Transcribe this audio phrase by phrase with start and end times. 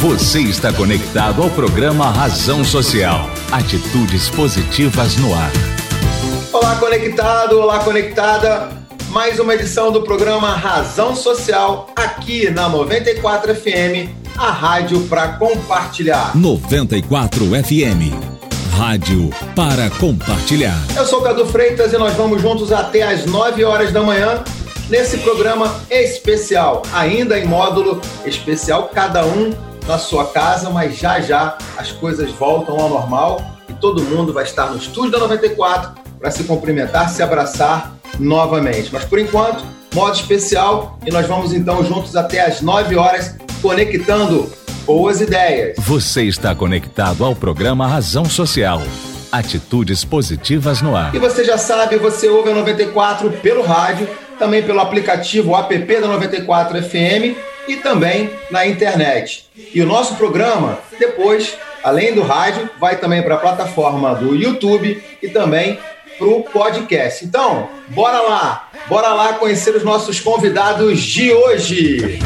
[0.00, 3.28] Você está conectado ao programa Razão Social.
[3.52, 5.50] Atitudes positivas no ar.
[6.50, 8.70] Olá, conectado, olá, conectada.
[9.10, 14.08] Mais uma edição do programa Razão Social aqui na 94 FM,
[14.38, 16.34] a rádio para compartilhar.
[16.34, 18.16] 94 FM.
[18.78, 20.82] Rádio para compartilhar.
[20.96, 24.42] Eu sou Cadu Freitas e nós vamos juntos até às 9 horas da manhã
[24.88, 29.52] nesse programa especial, ainda em módulo especial, cada um
[29.90, 34.44] na sua casa, mas já já as coisas voltam ao normal e todo mundo vai
[34.44, 38.90] estar no estúdio da 94 para se cumprimentar, se abraçar novamente.
[38.92, 44.48] Mas por enquanto, modo especial e nós vamos então juntos até às 9 horas conectando
[44.86, 45.74] boas ideias.
[45.78, 48.80] Você está conectado ao programa Razão Social.
[49.32, 51.14] Atitudes positivas no ar.
[51.14, 56.06] E você já sabe, você ouve a 94 pelo rádio, também pelo aplicativo app da
[56.06, 59.44] 94 FM e também na internet.
[59.72, 65.00] E o nosso programa, depois, além do rádio, vai também para a plataforma do YouTube
[65.22, 65.78] e também
[66.18, 67.24] para o podcast.
[67.24, 72.18] Então, bora lá, bora lá conhecer os nossos convidados de hoje.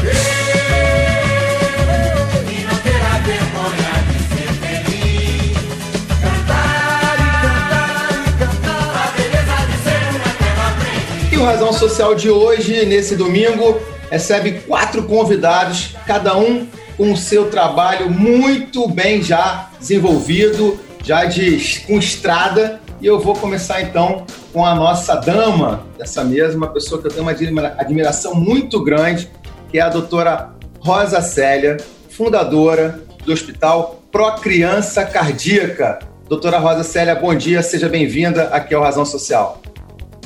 [11.31, 16.67] E o Razão Social de hoje, nesse domingo, recebe quatro convidados, cada um
[16.97, 22.79] com o seu trabalho muito bem já desenvolvido, já de com estrada.
[23.01, 27.11] E eu vou começar então com a nossa dama dessa mesa, uma pessoa que eu
[27.11, 27.31] tenho uma
[27.77, 29.29] admiração muito grande,
[29.69, 31.77] que é a doutora Rosa Célia,
[32.09, 35.99] fundadora do Hospital Pro Criança Cardíaca.
[36.29, 39.61] Doutora Rosa Célia, bom dia, seja bem-vinda aqui ao Razão Social.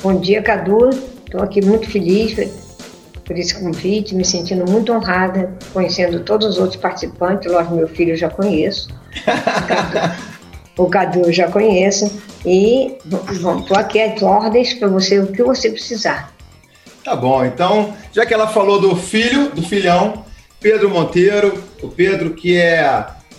[0.00, 0.90] Bom dia, Cadu.
[1.26, 2.38] Estou aqui muito feliz
[3.30, 7.48] por esse convite, me sentindo muito honrada, conhecendo todos os outros participantes.
[7.48, 8.88] Lógico, meu filho eu já conheço,
[10.76, 12.10] o Cadu eu já conheço,
[12.44, 12.98] e
[13.30, 16.34] estou aqui às ordens para você, o que você precisar.
[17.04, 20.24] Tá bom, então, já que ela falou do filho, do filhão,
[20.60, 22.84] Pedro Monteiro, o Pedro que é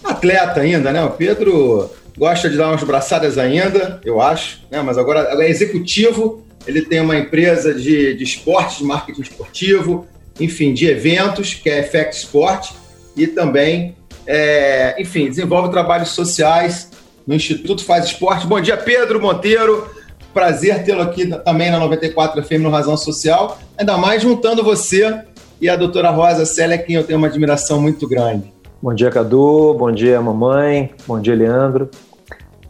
[0.06, 1.04] atleta ainda, né?
[1.04, 4.82] O Pedro gosta de dar umas braçadas ainda, eu acho, né?
[4.82, 10.08] mas agora é executivo ele tem uma empresa de, de esportes, de marketing esportivo,
[10.40, 12.72] enfim, de eventos, que é Effect Sport,
[13.16, 13.96] e também,
[14.26, 16.90] é, enfim, desenvolve trabalhos sociais
[17.26, 18.48] no Instituto Faz Esporte.
[18.48, 19.88] Bom dia, Pedro Monteiro.
[20.34, 25.24] Prazer tê-lo aqui também na 94 FM no Razão Social, ainda mais juntando você
[25.60, 28.52] e a doutora Rosa Célia, quem eu tenho uma admiração muito grande.
[28.82, 29.76] Bom dia, Cadu.
[29.76, 30.90] Bom dia, mamãe.
[31.06, 31.90] Bom dia, Leandro.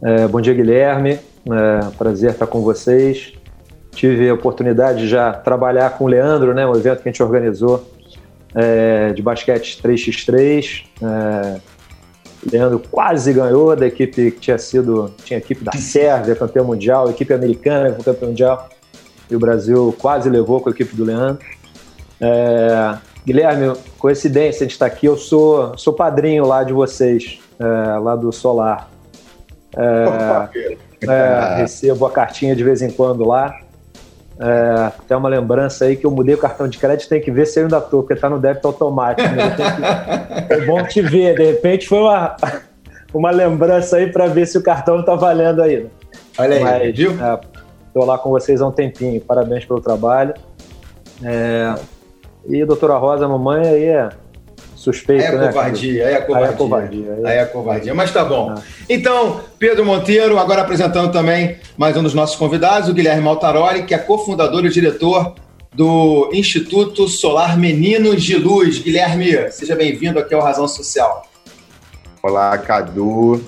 [0.02, 1.18] É, bom dia, Guilherme.
[1.46, 3.32] É, prazer estar com vocês.
[3.92, 7.22] Tive a oportunidade de já trabalhar com o Leandro, né, um evento que a gente
[7.22, 7.86] organizou
[8.54, 10.84] é, de basquete 3x3.
[11.02, 11.60] É,
[12.50, 17.32] Leandro quase ganhou da equipe que tinha sido, tinha equipe da Sérvia, campeão mundial, equipe
[17.32, 18.68] americana, campeão mundial,
[19.30, 21.44] e o Brasil quase levou com a equipe do Leandro.
[22.20, 28.16] É, Guilherme, coincidência de estar aqui, eu sou, sou padrinho lá de vocês, é, lá
[28.16, 28.90] do Solar.
[29.76, 33.56] É, é, recebo a cartinha de vez em quando lá.
[34.38, 37.46] É, tem uma lembrança aí que eu mudei o cartão de crédito, tem que ver
[37.46, 39.28] se eu ainda tô, porque tá no débito automático.
[39.28, 39.56] Né?
[39.56, 40.52] Que...
[40.54, 42.36] É bom te ver, de repente foi uma,
[43.12, 45.86] uma lembrança aí para ver se o cartão tá valendo aí.
[46.38, 47.12] Olha aí, Mas, viu?
[47.12, 47.40] É,
[47.92, 50.34] tô lá com vocês há um tempinho, parabéns pelo trabalho.
[51.22, 51.74] É,
[52.48, 54.08] e doutora Rosa, mamãe aí é
[54.82, 55.46] suspeito, aí é né?
[55.46, 57.18] Covardia, aí é covardia, aí é covardia.
[57.24, 57.94] Aí é covardia.
[57.94, 58.50] Mas tá bom.
[58.50, 58.60] Ah.
[58.88, 63.94] Então, Pedro Monteiro, agora apresentando também mais um dos nossos convidados, o Guilherme Maltaroli, que
[63.94, 65.36] é cofundador e diretor
[65.72, 68.80] do Instituto Solar Meninos de Luz.
[68.80, 71.28] Guilherme, seja bem-vindo aqui ao Razão Social.
[72.20, 73.40] Olá, Cadu.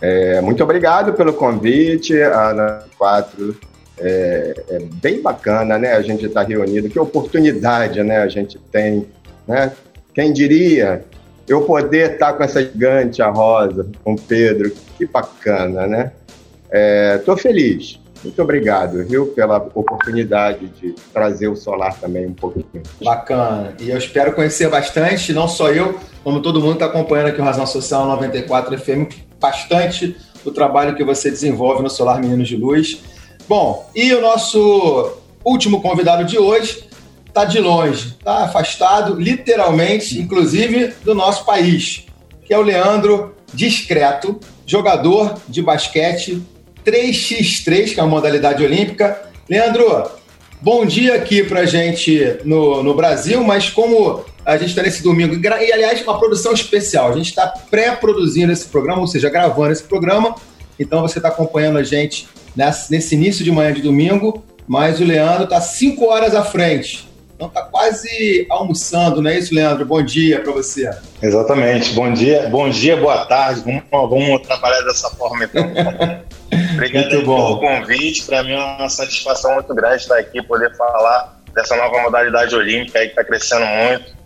[0.00, 2.18] É, muito obrigado pelo convite.
[2.18, 3.54] Ana 4
[3.98, 5.92] é, é, bem bacana, né?
[5.92, 6.88] A gente estar tá reunido.
[6.88, 8.18] Que oportunidade, né?
[8.22, 9.06] A gente tem,
[9.46, 9.70] né?
[10.18, 11.04] Quem diria
[11.46, 16.10] eu poder estar com essa gigante, a Rosa, com o Pedro, que bacana, né?
[17.14, 18.00] Estou é, feliz.
[18.24, 22.82] Muito obrigado, viu, pela oportunidade de trazer o solar também um pouquinho.
[23.00, 23.76] Bacana.
[23.78, 27.44] E eu espero conhecer bastante, não só eu, como todo mundo está acompanhando aqui o
[27.44, 33.04] Razão Social 94 FM, bastante o trabalho que você desenvolve no Solar Meninos de Luz.
[33.48, 35.12] Bom, e o nosso
[35.44, 36.88] último convidado de hoje
[37.28, 42.04] está de longe, está afastado, literalmente, inclusive, do nosso país,
[42.44, 46.42] que é o Leandro Discreto, jogador de basquete
[46.84, 49.22] 3x3, que é uma modalidade olímpica.
[49.48, 50.10] Leandro,
[50.60, 55.34] bom dia aqui para gente no, no Brasil, mas como a gente está nesse domingo.
[55.34, 57.10] E, aliás, uma produção especial.
[57.10, 60.34] A gente está pré-produzindo esse programa, ou seja, gravando esse programa.
[60.78, 65.44] Então você está acompanhando a gente nesse início de manhã de domingo, mas o Leandro
[65.44, 67.07] está cinco horas à frente.
[67.38, 69.86] Então está quase almoçando, não é isso, Leandro?
[69.86, 70.90] Bom dia para você.
[71.22, 71.92] Exatamente.
[71.92, 73.60] Bom dia, bom dia, boa tarde.
[73.60, 75.62] Vamos, vamos trabalhar dessa forma então.
[76.74, 77.36] Obrigado muito bom.
[77.36, 78.24] pelo convite.
[78.24, 82.98] Para mim é uma satisfação muito grande estar aqui, poder falar dessa nova modalidade olímpica
[82.98, 84.18] aí que está crescendo muito.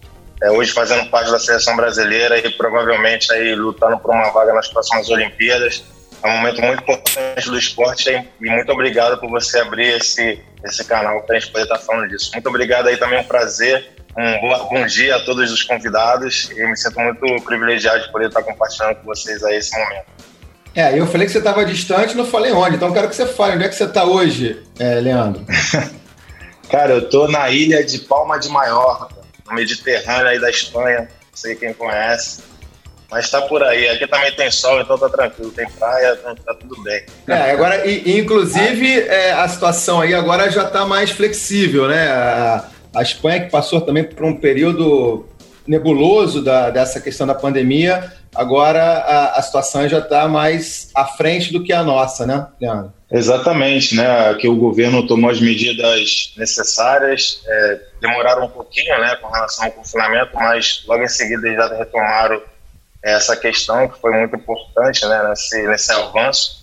[0.43, 4.69] É, hoje fazendo parte da seleção brasileira e provavelmente aí lutando por uma vaga nas
[4.69, 5.85] próximas Olimpíadas.
[6.23, 10.85] É um momento muito importante do esporte e muito obrigado por você abrir esse, esse
[10.85, 12.31] canal para a gente poder estar falando disso.
[12.33, 13.91] Muito obrigado aí também, é um prazer.
[14.17, 18.29] Um bom, bom dia a todos os convidados e me sinto muito privilegiado de poder
[18.29, 20.07] estar compartilhando com vocês aí esse momento.
[20.75, 23.57] É, eu falei que você estava distante, não falei onde, então quero que você fale.
[23.57, 25.45] Onde é que você está hoje, é, Leandro?
[26.71, 29.15] Cara, eu estou na ilha de Palma de Maiorca,
[29.47, 32.52] no Mediterrâneo aí da Espanha, não sei quem conhece.
[33.13, 33.87] Mas tá por aí.
[33.91, 35.51] Aqui também tem sol, então tá tranquilo.
[35.51, 37.05] Tem praia, então tá tudo bem.
[37.29, 42.09] É, agora, e, inclusive, é, a situação aí agora já tá mais flexível, né?
[42.09, 42.65] A,
[42.97, 45.27] a Espanha, que passou também por um período
[45.67, 51.53] nebuloso da, dessa questão da pandemia, agora a, a situação já está mais à frente
[51.53, 52.93] do que a nossa, né, Leandro?
[53.11, 54.35] Exatamente, né?
[54.41, 59.73] Que o governo tomou as medidas necessárias, é, demoraram um pouquinho, né, com relação ao
[59.73, 62.41] confinamento, mas logo em seguida eles já retomaram
[63.03, 66.63] essa questão que foi muito importante né, nesse, nesse avanço.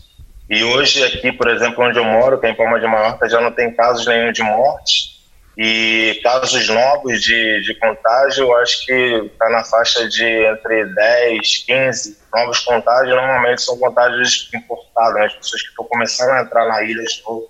[0.50, 3.40] E hoje aqui, por exemplo, onde eu moro, que é em Palma de Mallorca, já
[3.42, 5.20] não tem casos nenhum de morte
[5.62, 11.58] e casos novos de, de contágio, eu acho que está na faixa de entre 10,
[11.66, 16.66] 15 novos contágios, normalmente são contágios importados, né, as pessoas que estão começando a entrar
[16.66, 17.50] na ilha de novo.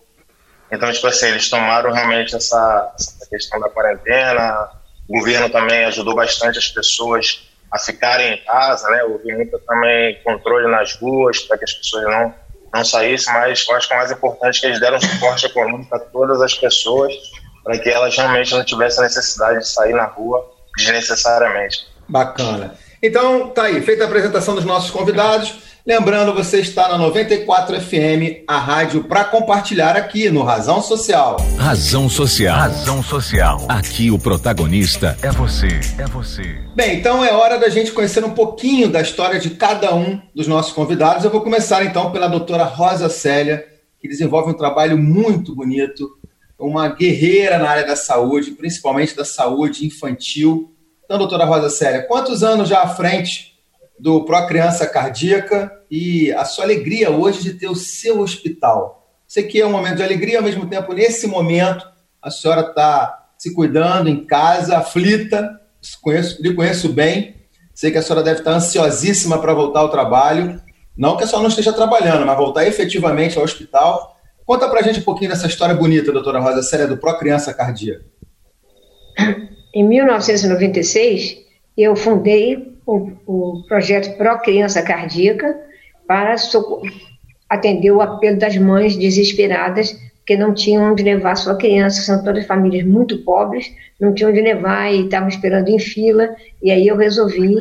[0.72, 4.70] Então, tipo assim, eles tomaram realmente essa, essa questão da quarentena,
[5.08, 9.04] o governo também ajudou bastante as pessoas a ficarem em casa, né?
[9.04, 12.34] Houve muito também controle nas ruas para que as pessoas não,
[12.74, 15.94] não saíssem, mas eu acho que o mais importante é que eles deram suporte econômico
[15.96, 17.14] a todas as pessoas
[17.64, 21.88] para que elas realmente não tivessem necessidade de sair na rua desnecessariamente.
[22.08, 22.76] Bacana.
[23.02, 25.69] Então, tá aí, feita a apresentação dos nossos convidados.
[25.86, 31.38] Lembrando, você está na 94 FM, a rádio para compartilhar aqui no Razão Social.
[31.58, 32.58] Razão Social.
[32.58, 33.66] Razão Social.
[33.70, 35.80] Aqui o protagonista é você.
[35.98, 36.60] É você.
[36.76, 40.48] Bem, então é hora da gente conhecer um pouquinho da história de cada um dos
[40.48, 41.24] nossos convidados.
[41.24, 43.66] Eu vou começar então pela doutora Rosa Célia,
[44.02, 46.10] que desenvolve um trabalho muito bonito,
[46.60, 50.76] uma guerreira na área da saúde, principalmente da saúde infantil.
[51.06, 53.49] Então, doutora Rosa Célia, quantos anos já à frente
[54.00, 59.08] do Pro Criança Cardíaca e a sua alegria hoje de ter o seu hospital.
[59.28, 61.86] Sei que é um momento de alegria, ao mesmo tempo, nesse momento,
[62.22, 65.60] a senhora está se cuidando em casa, aflita,
[66.02, 67.36] conheço, lhe conheço bem,
[67.74, 70.62] sei que a senhora deve estar ansiosíssima para voltar ao trabalho,
[70.98, 74.18] não que a senhora não esteja trabalhando, mas voltar efetivamente ao hospital.
[74.46, 77.54] Conta para a gente um pouquinho dessa história bonita, doutora Rosa Célia, do Pro Criança
[77.54, 78.04] Cardíaca.
[79.74, 81.38] Em 1996,
[81.78, 85.56] eu fundei o, o projeto Pro Criança Cardíaca
[86.08, 86.36] para
[87.48, 89.96] atender o apelo das mães desesperadas
[90.26, 94.42] que não tinham onde levar sua criança, são todas famílias muito pobres, não tinham onde
[94.42, 97.58] levar e estavam esperando em fila, e aí eu resolvi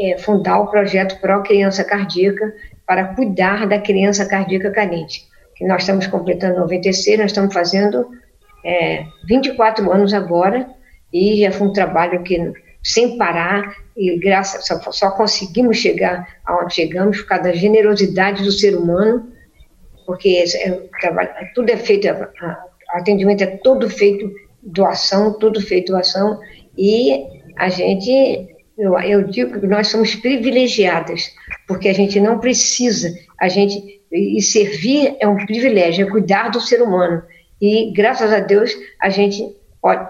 [0.00, 2.54] é, fundar o projeto Pro Criança Cardíaca
[2.86, 5.22] para cuidar da criança cardíaca carente,
[5.56, 8.06] que nós estamos completando 96, nós estamos fazendo
[8.64, 10.66] é, 24 anos agora,
[11.12, 16.74] e já foi um trabalho que sem parar, e graças só, só conseguimos chegar aonde
[16.74, 19.32] chegamos por causa da generosidade do ser humano,
[20.04, 20.70] porque é,
[21.54, 22.08] tudo é feito,
[22.90, 24.30] atendimento é todo feito
[24.62, 26.40] doação, tudo feito doação,
[26.76, 27.24] e
[27.56, 31.30] a gente, eu, eu digo que nós somos privilegiadas,
[31.68, 36.60] porque a gente não precisa, a gente, e servir é um privilégio, é cuidar do
[36.60, 37.22] ser humano,
[37.60, 39.54] e graças a Deus a gente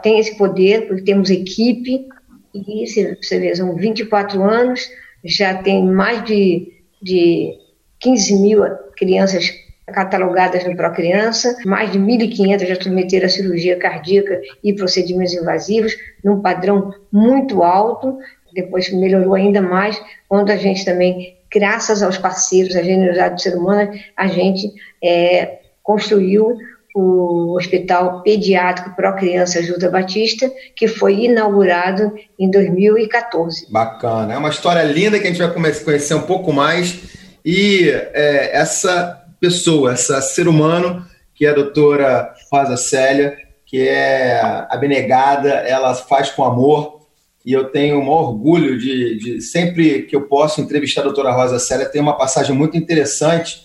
[0.03, 2.07] tem esse poder, porque temos equipe,
[2.55, 4.89] e você vê, são 24 anos,
[5.25, 7.59] já tem mais de, de
[7.99, 8.65] 15 mil
[8.97, 9.53] crianças
[9.87, 16.41] catalogadas no Procriança, mais de 1.500 já submeteram a cirurgia cardíaca e procedimentos invasivos, num
[16.41, 18.19] padrão muito alto,
[18.55, 23.57] depois melhorou ainda mais, quando a gente também, graças aos parceiros, à generosidade do ser
[23.57, 26.57] humano, a gente é, construiu
[26.95, 33.67] o Hospital Pediátrico Pro Criança Ajuda Batista, que foi inaugurado em 2014.
[33.69, 37.01] Bacana, é uma história linda que a gente vai conhecer um pouco mais.
[37.45, 43.37] E é, essa pessoa, essa ser humano, que é a doutora Rosa Célia,
[43.67, 47.01] que é abnegada, ela faz com amor
[47.45, 51.59] e eu tenho um orgulho de, de, sempre que eu posso entrevistar a doutora Rosa
[51.59, 53.63] Célia, tem uma passagem muito interessante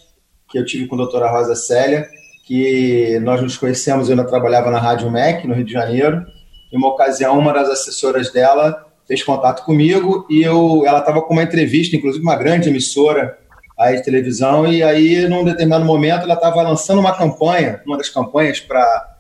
[0.50, 2.10] que eu tive com a doutora Rosa Célia,
[2.50, 6.26] que nós nos conhecemos, eu ainda trabalhava na Rádio MEC, no Rio de Janeiro,
[6.74, 11.34] em uma ocasião, uma das assessoras dela fez contato comigo e eu, ela estava com
[11.34, 13.38] uma entrevista, inclusive uma grande emissora
[13.78, 18.10] aí de televisão, e aí, num determinado momento, ela estava lançando uma campanha, uma das
[18.10, 19.16] campanhas para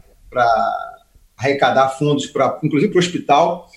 [1.37, 3.67] arrecadar fundos, pra, inclusive para o hospital,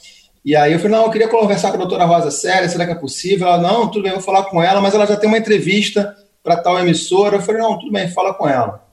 [0.42, 2.92] e aí eu falei, não, eu queria conversar com a doutora Rosa Célia, será que
[2.92, 3.48] é possível?
[3.48, 6.16] Ela, não, tudo bem, eu vou falar com ela, mas ela já tem uma entrevista
[6.42, 7.36] para tal emissora.
[7.36, 8.91] Eu falei, não, tudo bem, fala com ela.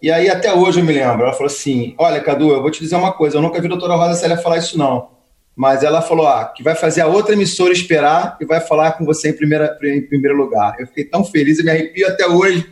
[0.00, 2.80] E aí até hoje eu me lembro, ela falou assim, olha, Cadu, eu vou te
[2.80, 5.10] dizer uma coisa, eu nunca vi a doutora Rosa Célia falar isso não,
[5.56, 9.04] mas ela falou ah, que vai fazer a outra emissora esperar e vai falar com
[9.04, 10.76] você em, primeira, em primeiro lugar.
[10.78, 12.64] Eu fiquei tão feliz, eu me arrepio até hoje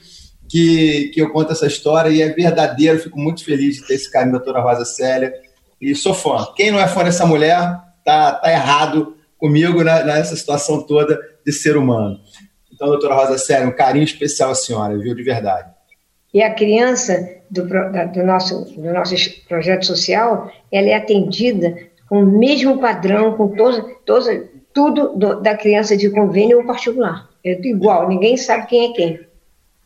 [0.49, 4.09] que, que eu conto essa história e é verdadeiro, fico muito feliz de ter esse
[4.09, 5.35] carinho da doutora Rosa Célia
[5.81, 6.47] e sou fã.
[6.55, 7.59] Quem não é fã dessa mulher,
[8.05, 12.21] tá, tá errado comigo né, nessa situação toda de ser humano.
[12.73, 15.76] Então, doutora Rosa Célia, um carinho especial à senhora, viu, de verdade.
[16.37, 19.15] E a criança do, do, nosso, do nosso
[19.49, 21.79] projeto social, ela é atendida
[22.11, 24.29] com o mesmo padrão, com todos, todos,
[24.71, 27.27] tudo do, da criança de convênio ou particular.
[27.43, 29.21] É igual, ninguém sabe quem é quem.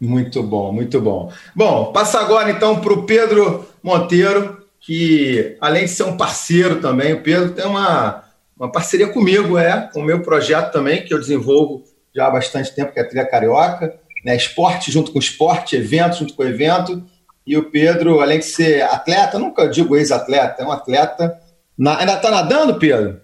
[0.00, 1.30] Muito bom, muito bom.
[1.54, 7.12] Bom, passa agora então para o Pedro Monteiro, que além de ser um parceiro também,
[7.12, 8.24] o Pedro tem uma,
[8.58, 12.74] uma parceria comigo, é, com o meu projeto também, que eu desenvolvo já há bastante
[12.74, 17.02] tempo, que é a Trilha Carioca, né, esporte junto com esporte, evento junto com evento,
[17.46, 21.40] e o Pedro, além de ser atleta, nunca digo ex-atleta, é um atleta.
[21.76, 23.20] Na, ainda está nadando, Pedro?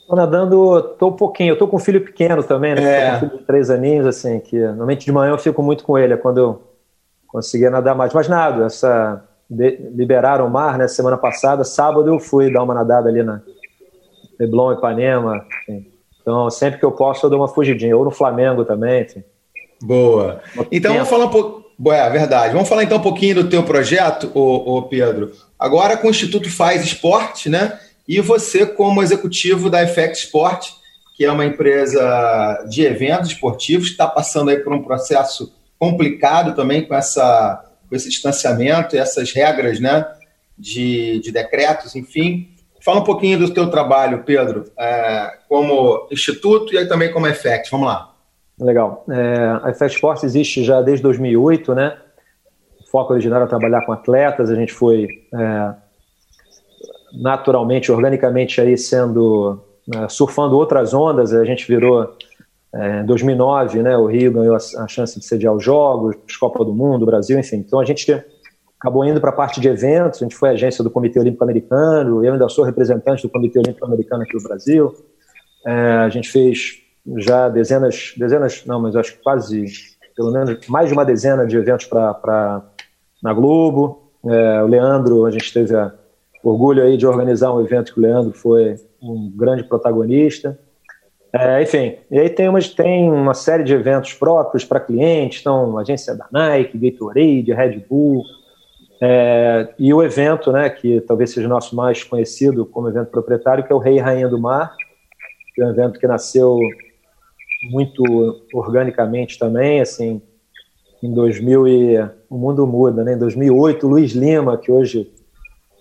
[0.00, 1.50] Estou nadando, estou um pouquinho.
[1.50, 2.82] Eu estou com um filho pequeno também, né?
[2.82, 3.10] É.
[3.10, 5.98] com um filho de três aninhos, assim, que normalmente de manhã eu fico muito com
[5.98, 6.62] ele, é quando eu
[7.26, 8.14] conseguia nadar mais.
[8.14, 10.88] Mas nada, essa de, liberaram o mar, né?
[10.88, 13.42] Semana passada, sábado eu fui dar uma nadada ali na
[14.38, 15.90] Leblon, Ipanema, enfim.
[16.20, 17.96] Então, sempre que eu posso, eu dou uma fugidinha.
[17.96, 19.22] Ou no Flamengo também, enfim.
[19.80, 20.40] Boa.
[20.70, 21.66] Então, vamos falar um pouco...
[21.90, 22.54] É, verdade.
[22.54, 25.32] Vamos falar então um pouquinho do teu projeto, ô, ô Pedro.
[25.58, 27.78] Agora com o Instituto Faz Esporte, né?
[28.08, 30.70] E você como executivo da Effect Sport,
[31.16, 36.86] que é uma empresa de eventos esportivos, está passando aí por um processo complicado também
[36.86, 40.04] com essa com esse distanciamento e essas regras né,
[40.58, 42.50] de, de decretos, enfim.
[42.84, 47.70] Fala um pouquinho do teu trabalho, Pedro, é, como instituto e aí também como Effect.
[47.70, 48.15] Vamos lá.
[48.58, 49.04] Legal.
[49.10, 51.96] É, a Effect Sports existe já desde 2008, né?
[52.80, 54.50] O foco original era trabalhar com atletas.
[54.50, 55.74] A gente foi é,
[57.12, 59.60] naturalmente, organicamente aí sendo
[59.94, 61.34] é, surfando outras ondas.
[61.34, 62.16] A gente virou
[62.74, 66.64] é, em 2009, né, o Rio ganhou a, a, chance de sediar os Jogos, Copa
[66.64, 67.56] do Mundo, Brasil, enfim.
[67.56, 68.10] Então a gente
[68.78, 72.24] acabou indo para a parte de eventos, a gente foi agência do Comitê Olímpico Americano,
[72.24, 74.94] eu ainda sou representante do Comitê Olímpico Americano aqui no Brasil.
[75.66, 76.82] É, a gente fez
[77.18, 79.66] já dezenas, dezenas, não, mas acho que quase,
[80.14, 82.62] pelo menos mais de uma dezena de eventos para
[83.22, 84.10] na Globo.
[84.24, 85.92] É, o Leandro, a gente teve a
[86.42, 90.58] orgulho aí de organizar um evento que o Leandro foi um grande protagonista.
[91.32, 95.76] É, enfim, e aí tem, umas, tem uma série de eventos próprios para clientes, então
[95.76, 98.22] agência da Nike, Gatorade, Red Bull,
[99.02, 103.64] é, e o evento, né, que talvez seja o nosso mais conhecido como evento proprietário,
[103.64, 104.74] que é o Rei e Rainha do Mar,
[105.54, 106.58] que é um evento que nasceu
[107.70, 108.02] muito
[108.52, 110.20] organicamente também, assim,
[111.02, 113.14] em 2000 e o mundo muda, né?
[113.14, 115.10] Em 2008, Luiz Lima, que hoje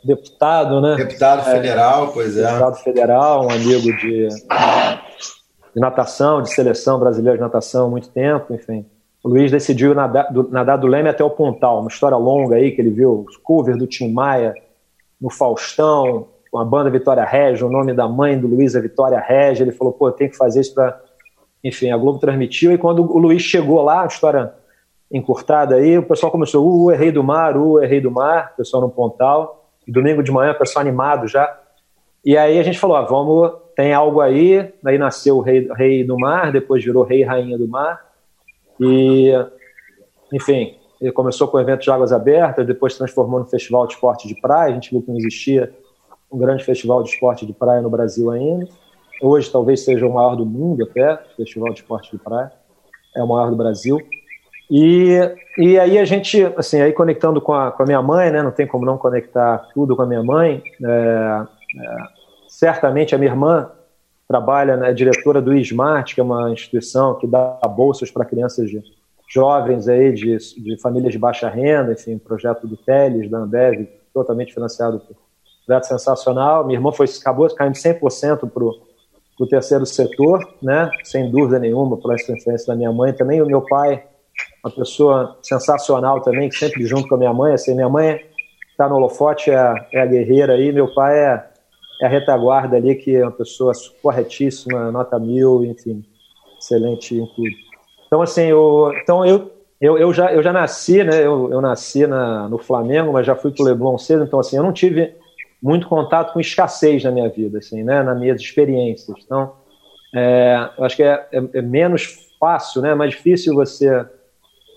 [0.04, 0.96] deputado, né?
[0.96, 2.46] Deputado federal, é, pois é.
[2.46, 4.28] Deputado federal, um amigo de
[5.76, 8.86] de natação, de seleção brasileira de natação há muito tempo, enfim.
[9.22, 12.72] O Luiz decidiu nadar do, nadar do Leme até o Pontal, uma história longa aí
[12.72, 14.54] que ele viu os covers do Tim Maia
[15.20, 19.20] no Faustão, com a banda Vitória Regia, o nome da mãe do Luiz é Vitória
[19.20, 21.02] Regia, ele falou, pô, tem que fazer isso para...
[21.66, 24.54] Enfim, a Globo transmitiu e quando o Luiz chegou lá, história
[25.12, 28.52] encurtada aí, o pessoal começou, uh, é rei do mar, uh, é rei do mar,
[28.54, 31.60] o pessoal no Pontal, domingo de manhã, o pessoal animado já,
[32.24, 36.04] e aí a gente falou, ah, vamos tem algo aí, daí nasceu o rei, rei
[36.04, 38.14] do mar, depois virou rei e rainha do mar,
[38.80, 39.32] e,
[40.32, 44.28] enfim, ele começou com o evento de águas abertas, depois transformou no festival de esporte
[44.28, 45.74] de praia, a gente viu que não existia
[46.32, 48.68] um grande festival de esporte de praia no Brasil ainda,
[49.22, 52.52] hoje talvez seja o maior do mundo até, festival de esporte de praia,
[53.16, 54.00] é o maior do Brasil,
[54.70, 55.20] e,
[55.58, 58.52] e aí a gente, assim, aí conectando com a, com a minha mãe, né, não
[58.52, 61.98] tem como não conectar tudo com a minha mãe, é, é,
[62.48, 63.72] certamente a minha irmã
[64.28, 68.70] trabalha, né, é diretora do Smart, que é uma instituição que dá bolsas para crianças
[68.70, 68.82] de,
[69.28, 74.54] jovens aí de, de famílias de baixa renda, enfim, projeto do Teles, da Ambev, totalmente
[74.54, 75.16] financiado por,
[75.66, 76.66] projeto sensacional.
[76.66, 78.74] Minha irmã foi, acabou caindo 100% para o
[79.46, 80.90] terceiro setor, né?
[81.04, 83.12] sem dúvida nenhuma, por essa influência da minha mãe.
[83.12, 84.04] Também o meu pai,
[84.64, 87.54] uma pessoa sensacional também, que sempre junto com a minha mãe.
[87.54, 88.22] Assim, minha mãe
[88.72, 91.46] está no holofote, é a, é a guerreira aí, meu pai é,
[92.02, 96.06] é a retaguarda ali, que é uma pessoa corretíssima, nota mil, enfim,
[96.58, 97.66] excelente em tudo.
[98.08, 99.52] Então, assim, eu, então eu,
[99.82, 101.26] eu, eu, já, eu já nasci, né?
[101.26, 104.56] Eu, eu nasci na, no Flamengo, mas já fui para o Leblon cedo, então, assim,
[104.56, 105.14] eu não tive
[105.66, 108.04] muito contato com escassez na minha vida, assim, né?
[108.04, 109.18] Nas minhas experiências.
[109.26, 109.54] Então,
[110.14, 112.92] é, eu acho que é, é, é, menos fácil, né?
[112.92, 114.06] É mais difícil você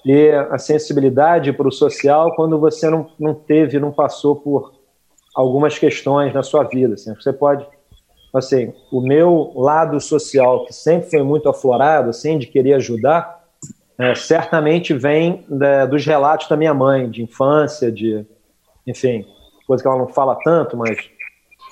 [0.02, 4.72] ter a sensibilidade para o social quando você não, não teve, não passou por
[5.36, 6.94] algumas questões na sua vida.
[6.94, 7.14] Assim.
[7.16, 7.66] Você pode,
[8.32, 13.44] assim, o meu lado social que sempre foi muito aflorado, assim, de querer ajudar,
[13.98, 18.24] é, certamente vem né, dos relatos da minha mãe, de infância, de,
[18.86, 19.26] enfim,
[19.68, 20.96] coisa que ela não fala tanto, mas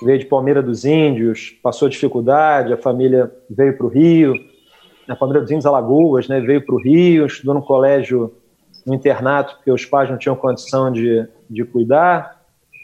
[0.03, 4.35] veio de Palmeira dos Índios, passou dificuldade, a família veio para o Rio,
[5.09, 8.35] a família dos Índios Alagoas, né, veio para o Rio, estudou no colégio,
[8.85, 12.39] no internato, porque os pais não tinham condição de, de cuidar.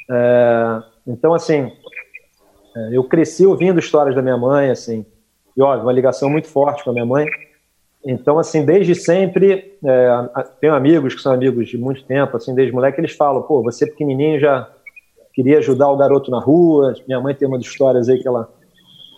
[0.09, 1.71] É, então, assim,
[2.75, 5.05] é, eu cresci ouvindo histórias da minha mãe, assim,
[5.55, 7.27] e óbvio, uma ligação muito forte com a minha mãe.
[8.03, 10.29] Então, assim, desde sempre, é,
[10.59, 13.85] tenho amigos que são amigos de muito tempo, assim, desde moleque, eles falam, pô, você
[13.85, 14.67] pequenininho já
[15.33, 16.93] queria ajudar o garoto na rua.
[17.07, 18.49] Minha mãe tem umas histórias aí que ela,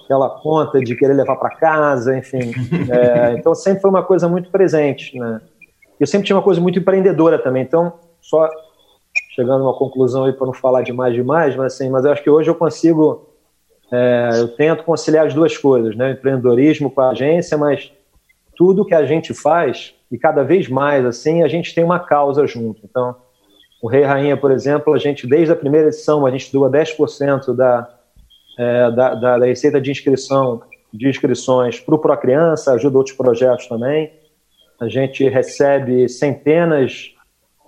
[0.07, 2.51] que ela conta de querer levar para casa, enfim.
[2.89, 5.41] É, então, sempre foi uma coisa muito presente, né?
[5.99, 8.49] Eu sempre tinha uma coisa muito empreendedora também, então, só
[9.33, 12.23] chegando a uma conclusão aí para não falar demais demais, mas assim, mas eu acho
[12.23, 13.29] que hoje eu consigo,
[13.91, 16.09] é, eu tento conciliar as duas coisas, né?
[16.09, 17.91] O empreendedorismo com a agência, mas
[18.55, 22.45] tudo que a gente faz, e cada vez mais assim, a gente tem uma causa
[22.45, 22.81] junto.
[22.83, 23.15] Então,
[23.85, 27.55] o Rei Rainha, por exemplo, a gente, desde a primeira edição, a gente doa 10%
[27.55, 27.87] da,
[28.57, 33.67] é, da, da, da, receita de inscrição, de inscrições para o Procriança, ajuda outros projetos
[33.67, 34.11] também.
[34.81, 37.11] A gente recebe centenas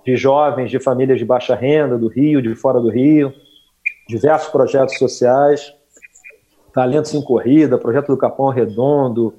[0.03, 3.31] de jovens de famílias de baixa renda, do Rio, de fora do Rio,
[4.09, 5.71] diversos projetos sociais,
[6.73, 9.35] Talentos em Corrida, Projeto do Capão Redondo,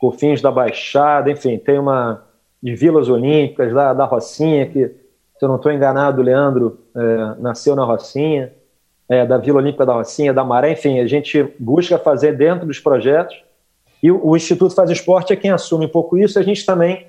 [0.00, 2.24] Cofins da Baixada, enfim, tem uma
[2.62, 4.99] de Vilas Olímpicas, da, da Rocinha, que,
[5.40, 8.52] se eu não estou enganado, o Leandro é, nasceu na Rocinha,
[9.08, 12.78] é, da Vila Olímpica da Rocinha, da Maré, enfim, a gente busca fazer dentro dos
[12.78, 13.42] projetos,
[14.02, 17.06] e o, o Instituto Faz Esporte é quem assume um pouco isso, a gente também,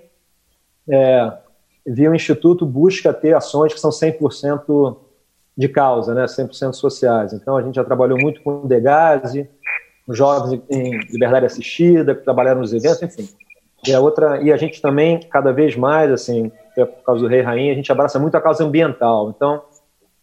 [0.89, 1.30] é,
[1.86, 4.96] via o Instituto, busca ter ações que são 100%
[5.58, 7.34] de causa, né, 100% sociais.
[7.34, 9.50] Então, a gente já trabalhou muito com o Degase,
[10.08, 13.28] jovens em liberdade assistida, que trabalharam nos eventos, enfim.
[13.86, 17.41] E a outra, e a gente também, cada vez mais, assim, por causa do Rei
[17.41, 19.34] Rainha, a gente abraça muito a causa ambiental.
[19.36, 19.62] Então,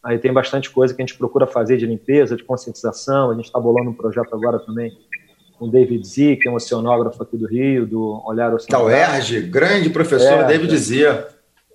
[0.02, 3.30] aí tem bastante coisa que a gente procura fazer de limpeza, de conscientização.
[3.30, 4.96] A gente está bolando um projeto agora também
[5.58, 8.70] com o David Z, que é um oceanógrafo aqui do Rio, do Olhar Oceanográfico.
[8.70, 11.26] Da UERJ, grande professor é, David Z.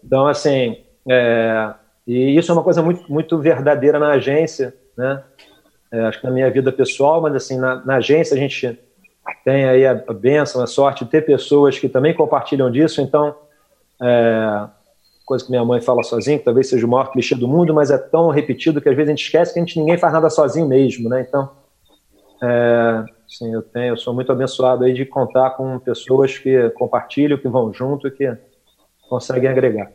[0.03, 0.77] Então, assim,
[1.09, 1.73] é,
[2.07, 5.21] e isso é uma coisa muito, muito verdadeira na agência, né?
[5.93, 8.79] é, acho que na minha vida pessoal, mas assim, na, na agência a gente
[9.45, 13.35] tem aí a, a benção, a sorte de ter pessoas que também compartilham disso, então,
[14.01, 14.67] é,
[15.25, 17.91] coisa que minha mãe fala sozinha, que talvez seja o maior clichê do mundo, mas
[17.91, 20.29] é tão repetido que às vezes a gente esquece que a gente ninguém faz nada
[20.29, 21.25] sozinho mesmo, né?
[21.27, 21.49] Então,
[22.41, 27.37] é, sim, eu tenho, eu sou muito abençoado aí de contar com pessoas que compartilham,
[27.37, 28.37] que vão junto e que
[29.09, 29.91] conseguem agregar.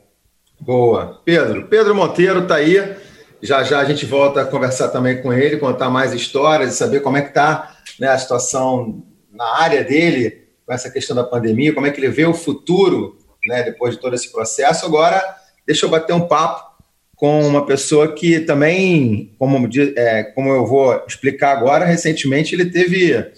[0.61, 1.21] Boa.
[1.25, 2.97] Pedro, Pedro Monteiro está aí
[3.41, 7.01] já já a gente volta a conversar também com ele, contar mais histórias e saber
[7.01, 11.73] como é que está né, a situação na área dele com essa questão da pandemia,
[11.73, 14.87] como é que ele vê o futuro né, depois de todo esse processo.
[14.87, 15.23] Agora,
[15.67, 16.69] deixa eu bater um papo
[17.17, 23.33] com uma pessoa que também, como, é, como eu vou explicar agora, recentemente ele teve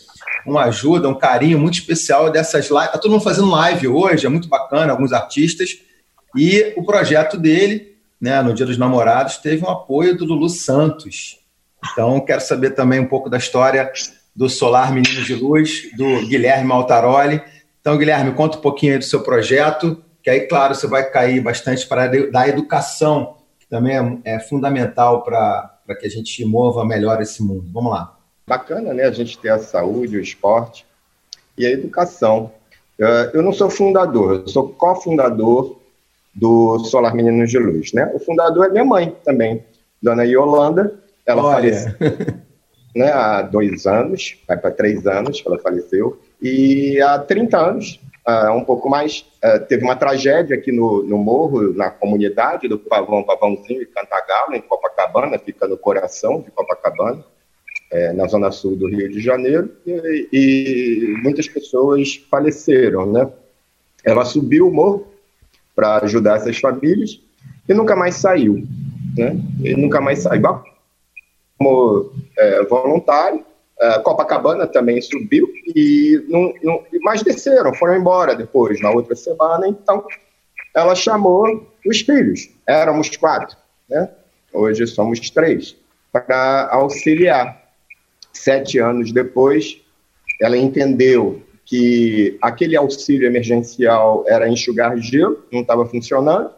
[0.47, 2.87] uma ajuda, um carinho muito especial dessas lives.
[2.87, 5.79] Está todo mundo fazendo live hoje, é muito bacana, alguns artistas.
[6.37, 11.39] E o projeto dele né, no Dia dos Namorados, teve um apoio do Lulu Santos.
[11.93, 13.91] Então, quero saber também um pouco da história
[14.37, 17.41] do Solar Meninos de Luz, do Guilherme Maltaroli.
[17.81, 21.41] Então, Guilherme, conta um pouquinho aí do seu projeto, que aí, claro, você vai cair
[21.41, 27.21] bastante para da educação, que também é, é fundamental para que a gente mova melhor
[27.23, 27.71] esse mundo.
[27.73, 28.17] Vamos lá.
[28.47, 29.05] Bacana, né?
[29.05, 30.85] A gente ter a saúde, o esporte
[31.57, 32.53] e a educação.
[33.33, 35.79] Eu não sou fundador, eu sou cofundador
[36.35, 38.11] do Solar Meninos de Luz, né?
[38.15, 39.65] O fundador é minha mãe também,
[40.03, 41.01] Dona Yolanda.
[41.25, 41.55] Ela Olha.
[41.55, 42.41] faleceu
[42.95, 46.21] né, há dois anos, vai para três anos que ela faleceu.
[46.41, 51.19] E há 30 anos uh, um pouco mais, uh, teve uma tragédia aqui no, no
[51.19, 57.25] morro, na comunidade do Pavão, Pavãozinho e Cantagalo, em Copacabana, fica no coração de Copacabana,
[57.91, 63.29] é, na zona sul do Rio de Janeiro, e, e muitas pessoas faleceram, né?
[64.05, 65.09] Ela subiu o morro
[65.75, 67.21] para ajudar essas famílias
[67.69, 68.67] e nunca mais saiu,
[69.17, 69.37] né?
[69.63, 70.43] E nunca mais saiu.
[71.59, 73.45] Como é, voluntário,
[73.83, 79.67] Uh, Copacabana também subiu e não, não, mas desceram, foram embora depois, na outra semana.
[79.67, 80.05] Então,
[80.75, 83.57] ela chamou os filhos, éramos quatro,
[83.89, 84.11] né?
[84.53, 85.77] hoje somos três,
[86.13, 87.59] para auxiliar.
[88.33, 89.81] Sete anos depois,
[90.41, 96.51] ela entendeu que aquele auxílio emergencial era enxugar gelo, não estava funcionando,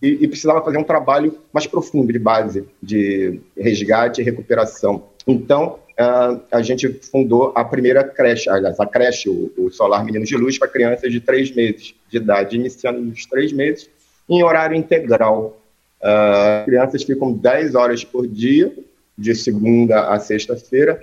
[0.00, 5.04] e, e precisava fazer um trabalho mais profundo de base, de resgate e recuperação.
[5.26, 10.36] Então, a gente fundou a primeira creche, aliás, a creche, o, o Solar Meninos de
[10.36, 13.88] Luz, para crianças de três meses de idade, iniciando nos três meses,
[14.28, 15.58] em horário integral.
[16.00, 18.72] Uh, crianças ficam 10 horas por dia,
[19.16, 21.02] de segunda a sexta-feira,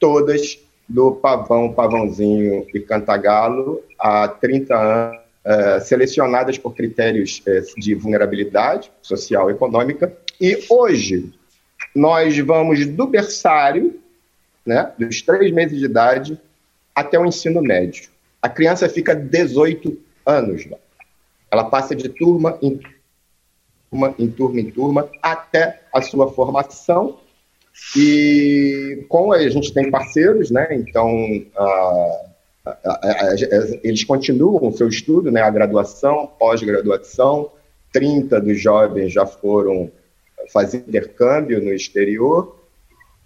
[0.00, 7.94] todas do Pavão, Pavãozinho e Cantagalo, há 30 anos, uh, selecionadas por critérios uh, de
[7.94, 10.12] vulnerabilidade social e econômica.
[10.40, 11.32] E hoje,
[11.94, 14.01] nós vamos do berçário
[14.64, 16.40] né, dos três meses de idade
[16.94, 18.10] até o ensino médio.
[18.40, 20.78] A criança fica 18 anos lá.
[21.50, 22.80] Ela passa de turma em
[23.90, 27.18] turma, em turma em turma, até a sua formação.
[27.96, 30.68] E com a gente tem parceiros, né?
[30.72, 31.08] Então,
[33.82, 35.42] eles continuam o seu estudo, né?
[35.42, 37.50] A graduação, pós-graduação.
[37.92, 39.90] 30 dos jovens já foram
[40.52, 42.58] fazer intercâmbio no exterior.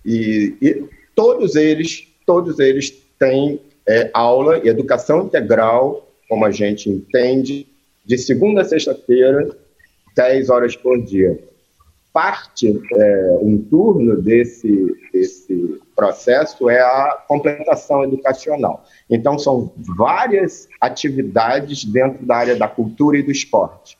[0.04, 0.84] E, e
[1.16, 7.66] todos eles, todos eles têm é, aula e educação integral, como a gente entende,
[8.04, 9.48] de segunda a sexta-feira,
[10.14, 11.42] 10 horas por dia.
[12.12, 18.84] Parte, é, um turno desse, desse processo é a completação educacional.
[19.08, 23.98] Então, são várias atividades dentro da área da cultura e do esporte.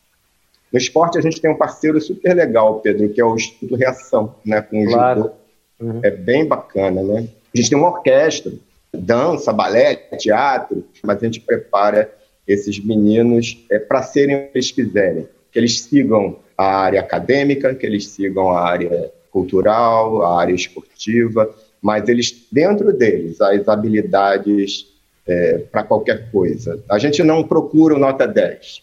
[0.72, 4.34] No esporte, a gente tem um parceiro super legal, Pedro, que é o Instituto Reação,
[4.44, 5.22] né, com o claro.
[5.22, 5.45] judô
[5.80, 6.00] Uhum.
[6.02, 7.28] É bem bacana, né?
[7.54, 8.52] A gente tem uma orquestra,
[8.92, 12.10] dança, balé, teatro, mas a gente prepara
[12.46, 15.28] esses meninos é, para serem o que eles quiserem.
[15.50, 21.54] Que eles sigam a área acadêmica, que eles sigam a área cultural, a área esportiva,
[21.82, 24.86] mas eles, dentro deles, as habilidades
[25.26, 26.82] é, para qualquer coisa.
[26.88, 28.82] A gente não procura o nota 10,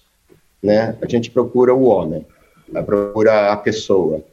[0.62, 0.96] né?
[1.02, 2.26] a gente procura o homem,
[2.86, 4.24] procura a pessoa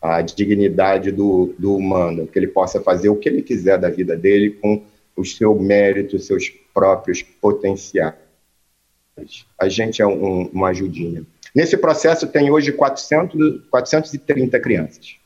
[0.00, 4.16] a dignidade do, do humano, que ele possa fazer o que ele quiser da vida
[4.16, 4.82] dele com
[5.16, 8.14] o seu mérito, os seus próprios potenciais.
[9.58, 11.24] A gente é um, uma ajudinha.
[11.54, 15.16] Nesse processo tem hoje 400, 430 crianças.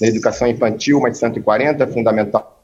[0.00, 2.55] Na educação infantil, mais de 140, fundamental Fundamental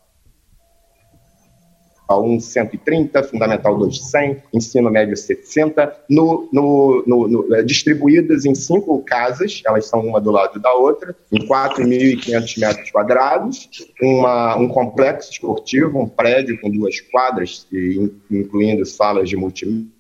[2.19, 8.55] 1, 130, Fundamental 2, 100, Ensino Médio 60, no, no, no, no, é, distribuídas em
[8.55, 13.69] cinco casas, elas são uma do lado da outra, em 4.500 metros quadrados,
[14.01, 17.67] uma, um complexo esportivo, um prédio com duas quadras,
[18.31, 19.91] incluindo salas de multimídia,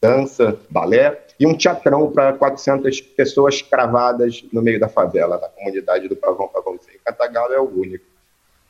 [0.00, 6.08] dança, balé, e um teatrão para 400 pessoas cravadas no meio da favela, na comunidade
[6.08, 6.98] do Pavão Pavãozinho.
[7.04, 8.04] Catagalo é o único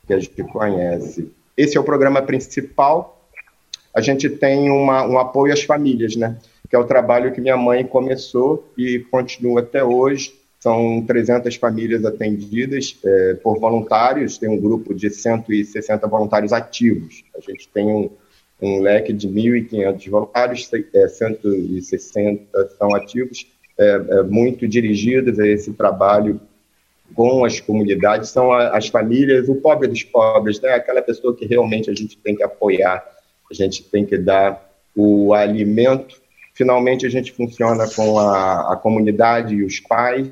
[0.07, 1.31] que a gente conhece.
[1.55, 3.21] Esse é o programa principal.
[3.93, 6.37] A gente tem uma, um apoio às famílias, né?
[6.69, 10.33] Que é o trabalho que minha mãe começou e continua até hoje.
[10.59, 17.21] São 300 famílias atendidas é, por voluntários, tem um grupo de 160 voluntários ativos.
[17.35, 18.09] A gente tem um,
[18.61, 23.45] um leque de 1.500 voluntários, é, 160 são ativos,
[23.77, 26.39] é, é, muito dirigidos a esse trabalho
[27.15, 30.73] com as comunidades são as famílias, o pobre dos pobres, né?
[30.73, 33.03] aquela pessoa que realmente a gente tem que apoiar,
[33.49, 36.21] a gente tem que dar o alimento.
[36.53, 40.29] Finalmente, a gente funciona com a, a comunidade e os pais.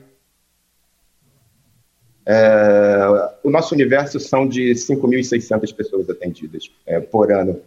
[2.26, 2.98] É,
[3.44, 7.60] o nosso universo são de 5.600 pessoas atendidas é, por ano.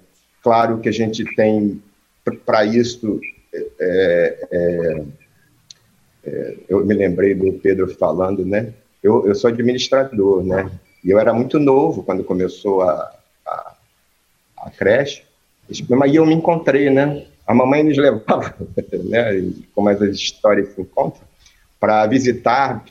[0.42, 1.82] Claro que a gente tem,
[2.46, 3.20] para isso,
[3.80, 5.04] é, é,
[6.24, 8.72] é, eu me lembrei do Pedro falando, né?
[9.04, 10.70] Eu, eu sou administrador, né?
[11.04, 13.14] E eu era muito novo quando começou a,
[13.46, 13.74] a,
[14.56, 15.22] a creche.
[15.90, 17.26] Mas eu me encontrei, né?
[17.46, 18.54] A mamãe nos levava,
[19.04, 19.52] né?
[19.74, 21.20] Como as histórias se encontram,
[21.78, 22.82] para visitar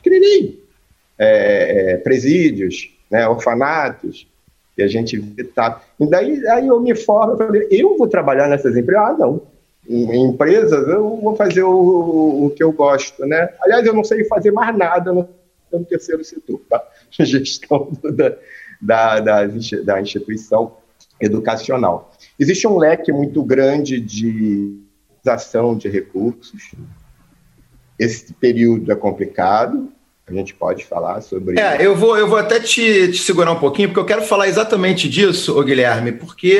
[1.18, 3.26] é, é, presídios, né?
[3.26, 4.28] orfanatos,
[4.78, 5.80] e a gente visitava.
[5.98, 9.04] E daí aí eu me formo, eu falei, eu vou trabalhar nessas empresas?
[9.04, 9.42] Ah, não.
[9.88, 13.48] em empresas, eu vou fazer o, o, que eu gosto, né?
[13.62, 15.28] Aliás, eu não sei fazer mais nada no,
[15.72, 16.82] no terceiro setor, tá?
[17.10, 18.36] Gestão da,
[18.80, 19.46] da, da,
[19.84, 20.76] da instituição
[21.20, 22.12] educacional.
[22.38, 24.78] Existe um leque muito grande de
[25.26, 26.72] ação de recursos.
[27.98, 29.92] Esse período é complicado,
[30.26, 31.58] a gente pode falar sobre.
[31.60, 34.48] É, eu vou, eu vou até te, te segurar um pouquinho, porque eu quero falar
[34.48, 36.58] exatamente disso, ô Guilherme, porque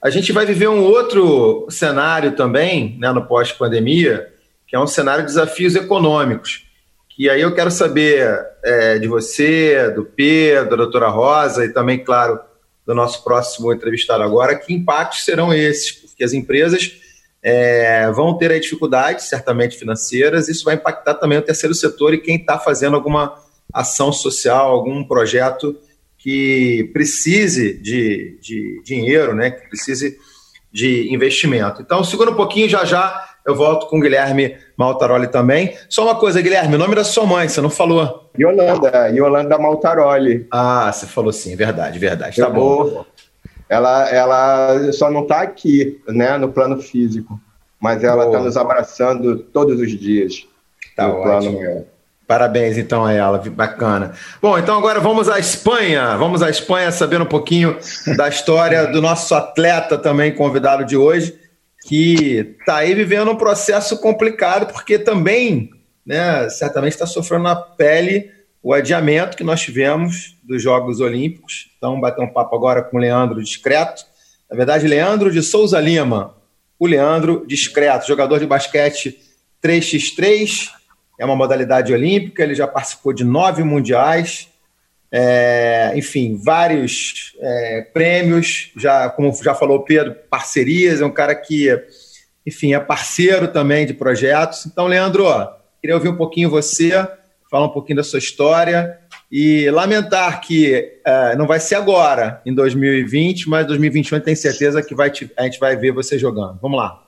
[0.00, 4.28] a gente vai viver um outro cenário também, né, no pós-pandemia,
[4.66, 6.67] que é um cenário de desafios econômicos.
[7.18, 11.98] E aí eu quero saber é, de você, do Pedro, da doutora Rosa e também,
[11.98, 12.38] claro,
[12.86, 16.92] do nosso próximo entrevistado agora, que impactos serão esses, porque as empresas
[17.42, 22.36] é, vão ter dificuldades, certamente financeiras, isso vai impactar também o terceiro setor e quem
[22.36, 23.34] está fazendo alguma
[23.74, 25.76] ação social, algum projeto
[26.16, 30.16] que precise de, de dinheiro, né, que precise
[30.72, 31.82] de investimento.
[31.82, 35.74] Então, segura um pouquinho, já já eu volto com o Guilherme Maltaroli também.
[35.88, 38.30] Só uma coisa, Guilherme, o nome da sua mãe, você não falou.
[38.38, 40.46] Yolanda, Yolanda Maltaroli.
[40.50, 42.36] Ah, você falou sim, verdade, verdade.
[42.36, 43.04] Tá bom.
[43.68, 47.40] Ela, ela só não está aqui, né, no plano físico,
[47.80, 50.46] mas ela está nos abraçando todos os dias.
[50.94, 51.58] Tá no ótimo.
[51.58, 51.86] plano
[52.28, 54.12] Parabéns, então, a ela, bacana.
[54.42, 56.14] Bom, então agora vamos à Espanha.
[56.18, 57.78] Vamos à Espanha saber um pouquinho
[58.18, 61.34] da história do nosso atleta também convidado de hoje,
[61.86, 65.70] que está aí vivendo um processo complicado, porque também,
[66.04, 68.30] né, certamente está sofrendo na pele
[68.62, 71.70] o adiamento que nós tivemos dos Jogos Olímpicos.
[71.76, 74.04] Então, bater um papo agora com o Leandro Discreto.
[74.50, 76.34] Na verdade, Leandro de Souza Lima.
[76.78, 79.18] O Leandro Discreto, jogador de basquete
[79.62, 80.70] 3x3,
[81.18, 84.48] é uma modalidade olímpica, ele já participou de nove mundiais,
[85.10, 91.34] é, enfim, vários é, prêmios, já como já falou o Pedro, parcerias, é um cara
[91.34, 91.68] que,
[92.46, 94.66] enfim, é parceiro também de projetos.
[94.66, 95.24] Então, Leandro,
[95.80, 96.92] queria ouvir um pouquinho você,
[97.50, 98.98] falar um pouquinho da sua história
[99.30, 104.94] e lamentar que é, não vai ser agora, em 2020, mas 2021 tem certeza que
[104.94, 106.58] vai te, a gente vai ver você jogando.
[106.60, 107.02] Vamos lá.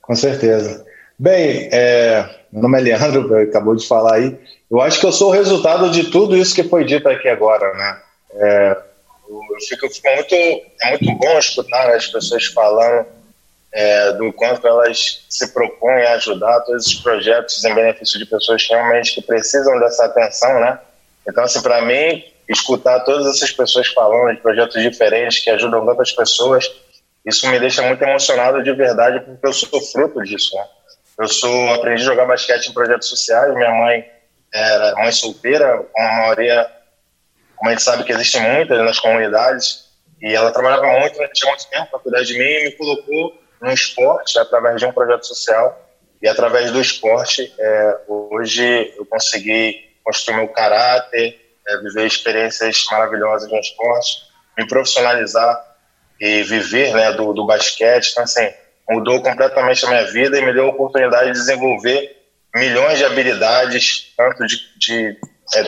[0.00, 0.85] Com certeza.
[1.18, 4.38] Bem, é, meu nome é Leandro, acabou de falar aí.
[4.70, 7.72] Eu acho que eu sou o resultado de tudo isso que foi dito aqui agora,
[7.72, 8.02] né?
[8.34, 8.76] É,
[9.28, 13.06] eu, fico, eu fico muito, é muito bom escutar as pessoas falando
[13.72, 18.66] é, do quanto elas se propõem a ajudar todos esses projetos em benefício de pessoas
[18.68, 20.78] realmente que precisam dessa atenção, né?
[21.28, 26.12] Então, assim, para mim, escutar todas essas pessoas falando de projetos diferentes que ajudam tantas
[26.12, 26.70] pessoas,
[27.24, 30.64] isso me deixa muito emocionado de verdade, porque eu sou fruto disso, né?
[31.18, 33.54] Eu sou aprendi a jogar basquete em projetos sociais.
[33.54, 34.10] Minha mãe
[34.52, 36.70] era mãe solteira, com a maioria,
[37.56, 39.86] como a gente sabe que existem muitas nas comunidades,
[40.20, 43.42] e ela trabalhava muito, não tinha muito tempo para cuidar de mim e me colocou
[43.60, 45.82] no esporte através de um projeto social.
[46.22, 53.50] E através do esporte, é, hoje eu consegui construir meu caráter, é, viver experiências maravilhosas
[53.50, 54.22] no esporte,
[54.56, 55.76] me profissionalizar
[56.18, 58.10] e viver né, do, do basquete.
[58.12, 58.48] Então, assim,
[58.88, 62.16] mudou completamente a minha vida e me deu a oportunidade de desenvolver
[62.54, 65.18] milhões de habilidades, tanto de, de,
[65.54, 65.62] é,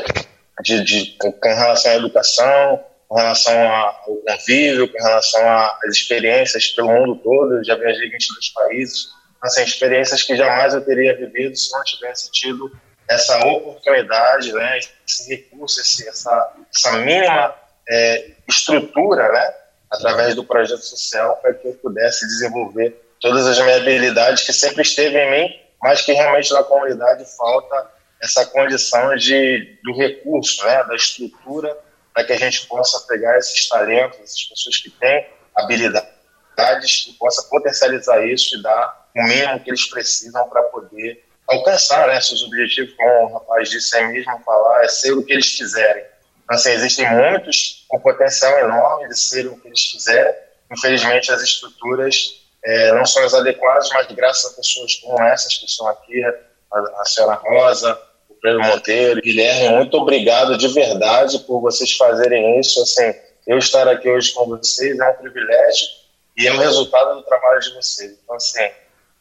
[0.63, 6.89] de, de com relação à educação, com relação ao convívio, com relação às experiências pelo
[6.89, 7.59] mundo todo.
[7.59, 9.09] Eu já viajei em 22 países.
[9.43, 12.71] Assim, experiências que jamais eu teria vivido se não tivesse tido
[13.09, 17.55] essa oportunidade, né, esse recurso, esse, essa, essa mínima
[17.89, 19.55] é, estrutura, né,
[19.91, 24.83] através do projeto social, para que eu pudesse desenvolver todas as minhas habilidades que sempre
[24.83, 30.85] esteve em mim, mas que realmente na comunidade falta essa condição de, do recurso, né,
[30.85, 31.77] da estrutura,
[32.13, 37.49] para que a gente possa pegar esses talentos, essas pessoas que têm habilidades, e possa
[37.49, 42.95] potencializar isso e dar o mínimo que eles precisam para poder alcançar né, seus objetivos,
[42.95, 46.05] como o rapaz disse aí mesmo, falar, é ser o que eles quiserem.
[46.45, 50.35] Então, assim, existem muitos com potencial enorme de ser o que eles quiserem.
[50.71, 55.65] Infelizmente, as estruturas é, não são as adequadas, mas graças a pessoas como essas que
[55.65, 61.63] estão aqui, a, a senhora Rosa, o Pedro Monteiro, Guilherme, muito obrigado de verdade por
[61.63, 62.83] vocês fazerem isso.
[62.83, 63.15] Assim,
[63.47, 65.89] eu estar aqui hoje com vocês é um privilégio
[66.37, 68.19] e é o resultado do trabalho de vocês.
[68.23, 68.71] Então, assim,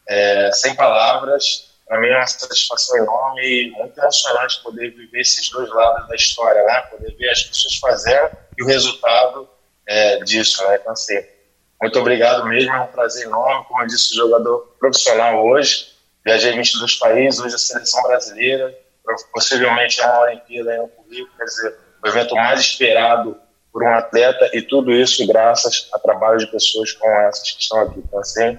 [0.10, 5.50] é, sem palavras, para mim é uma satisfação enorme e muito emocionante poder viver esses
[5.50, 6.82] dois lados da história, né?
[6.92, 9.50] Poder ver as pessoas fazendo e o resultado
[9.88, 10.80] é, disso, né?
[10.82, 11.37] Então, assim,
[11.82, 13.66] muito obrigado mesmo, é um prazer enorme.
[13.68, 15.88] Como eu disse, jogador profissional hoje.
[16.26, 18.76] Viajei em 22 países, hoje a seleção brasileira.
[19.32, 23.38] Possivelmente é uma Olimpíada aí no currículo, quer dizer, o evento mais esperado
[23.72, 27.80] por um atleta e tudo isso graças a trabalho de pessoas como essas que estão
[27.80, 28.00] aqui.
[28.00, 28.58] Então, assim,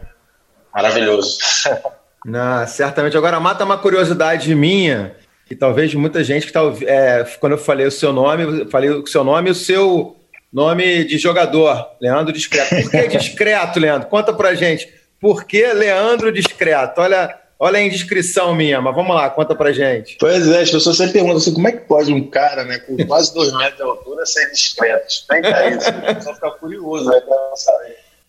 [0.72, 1.38] maravilhoso.
[2.24, 3.16] Não, certamente.
[3.16, 7.86] Agora, mata uma curiosidade minha, que talvez muita gente que tá, é, quando eu falei
[7.86, 10.17] o seu nome, falei o seu nome e o seu
[10.52, 12.74] nome de jogador, Leandro Discreto.
[12.82, 14.08] Por que discreto, Leandro?
[14.08, 14.92] Conta pra gente.
[15.20, 17.00] Por que Leandro Discreto?
[17.00, 20.16] Olha, olha a indiscrição minha, mas vamos lá, conta pra gente.
[20.18, 22.96] Pois é, as pessoas sempre perguntam assim, como é que pode um cara né, com
[23.06, 25.08] quase dois metros de altura ser discreto?
[25.08, 27.20] Explica isso, a pessoa fica curioso, né?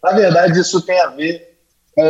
[0.04, 1.56] Na verdade, isso tem a ver
[1.94, 2.02] com...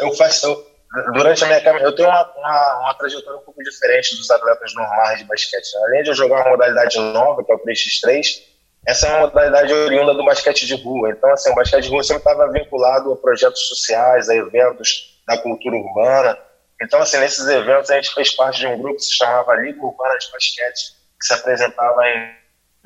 [0.00, 0.64] Eu faço
[1.12, 4.74] durante a minha caminhada, eu tenho uma, uma, uma, trajetória um pouco diferente dos atletas
[4.74, 5.76] normais de basquete.
[5.86, 8.42] Além de eu jogar uma modalidade nova, que é o 3x3,
[8.86, 11.10] essa é uma modalidade oriunda do basquete de rua.
[11.10, 15.38] Então, assim, o basquete de rua sempre estava vinculado a projetos sociais, a eventos da
[15.38, 16.38] cultura urbana.
[16.80, 19.80] Então, assim, nesses eventos a gente fez parte de um grupo que se chamava Liga
[19.82, 22.34] Urbana de Basquete, que se apresentava em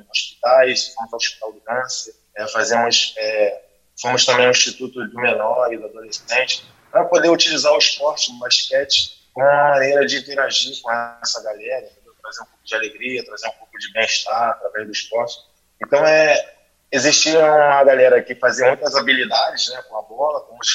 [0.08, 3.62] hospitais, fomos ao Hospital do Câncer, é, fazemos, é,
[4.00, 8.38] fomos também ao Instituto do Menor e do Adolescente, para poder utilizar o esporte, o
[8.38, 11.88] basquete, como uma maneira de interagir com essa galera,
[12.28, 15.38] trazer um pouco de alegria, trazer um pouco de bem-estar através do esporte.
[15.84, 16.56] Então, é,
[16.90, 20.68] existia uma galera que fazia muitas habilidades né, com a bola, como os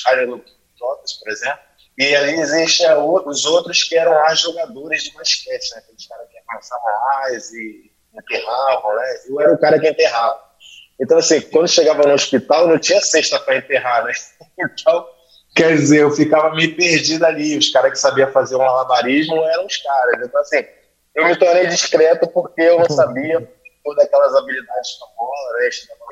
[0.80, 1.60] Jotas, por exemplo,
[1.98, 6.38] e ali existem os outros que eram mais jogadores de basquete, né, aqueles caras que
[6.50, 9.06] avançavam mais e enterravam, né?
[9.28, 10.40] Eu era o cara que enterrava.
[11.00, 14.14] Então, assim, quando chegava no hospital, não tinha cesta para enterrar, né?
[14.60, 15.08] Então,
[15.56, 17.58] Quer dizer, eu ficava meio perdido ali.
[17.58, 20.26] Os caras que sabiam fazer um malabarismo eram os caras.
[20.26, 20.66] Então, assim,
[21.16, 23.48] eu me tornei discreto porque eu não sabia
[23.84, 25.70] todas aquelas habilidades a bola, né?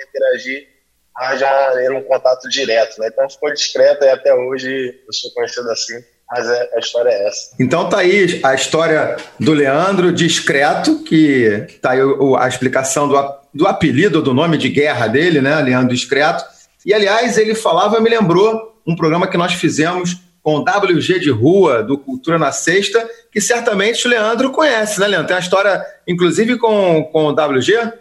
[0.08, 0.82] Interagir
[1.14, 3.00] mas de uma maneira, um contato direto.
[3.00, 3.10] Né?
[3.12, 5.96] Então ficou discreto e até hoje eu sou conhecido assim.
[6.30, 7.56] Mas é, a história é essa.
[7.60, 12.00] Então tá aí a história do Leandro discreto, que tá aí
[12.40, 15.62] a explicação do, do apelido, do nome de guerra dele, né?
[15.62, 16.46] Leandro Discreto.
[16.86, 21.30] E aliás, ele falava, me lembrou um programa que nós fizemos com o WG de
[21.30, 25.28] Rua, do Cultura na Sexta, que certamente o Leandro conhece, né, Leandro?
[25.28, 27.94] Tem uma história, inclusive, com, com o WG?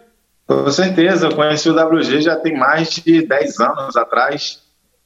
[0.47, 4.59] Com certeza, eu conheci o WG já tem mais de 10 anos atrás.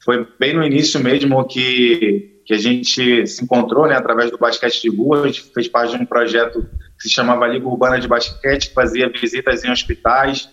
[0.03, 4.81] Foi bem no início mesmo que, que a gente se encontrou, né, através do basquete
[4.81, 5.23] de rua.
[5.23, 6.65] A gente fez parte de um projeto
[6.97, 10.49] que se chamava Liga Urbana de Basquete, que fazia visitas em hospitais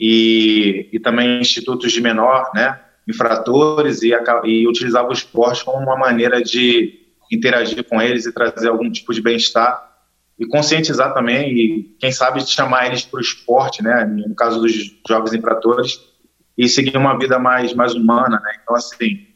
[0.00, 2.80] e, e também institutos de menor, né?
[3.08, 4.12] Infratores e,
[4.44, 9.12] e utilizava o esporte como uma maneira de interagir com eles e trazer algum tipo
[9.12, 9.90] de bem-estar
[10.38, 14.72] e conscientizar também e quem sabe chamar eles para o esporte, né, no caso dos
[15.08, 16.00] jovens infratores
[16.56, 18.52] e seguir uma vida mais mais humana, né?
[18.62, 19.26] Então assim,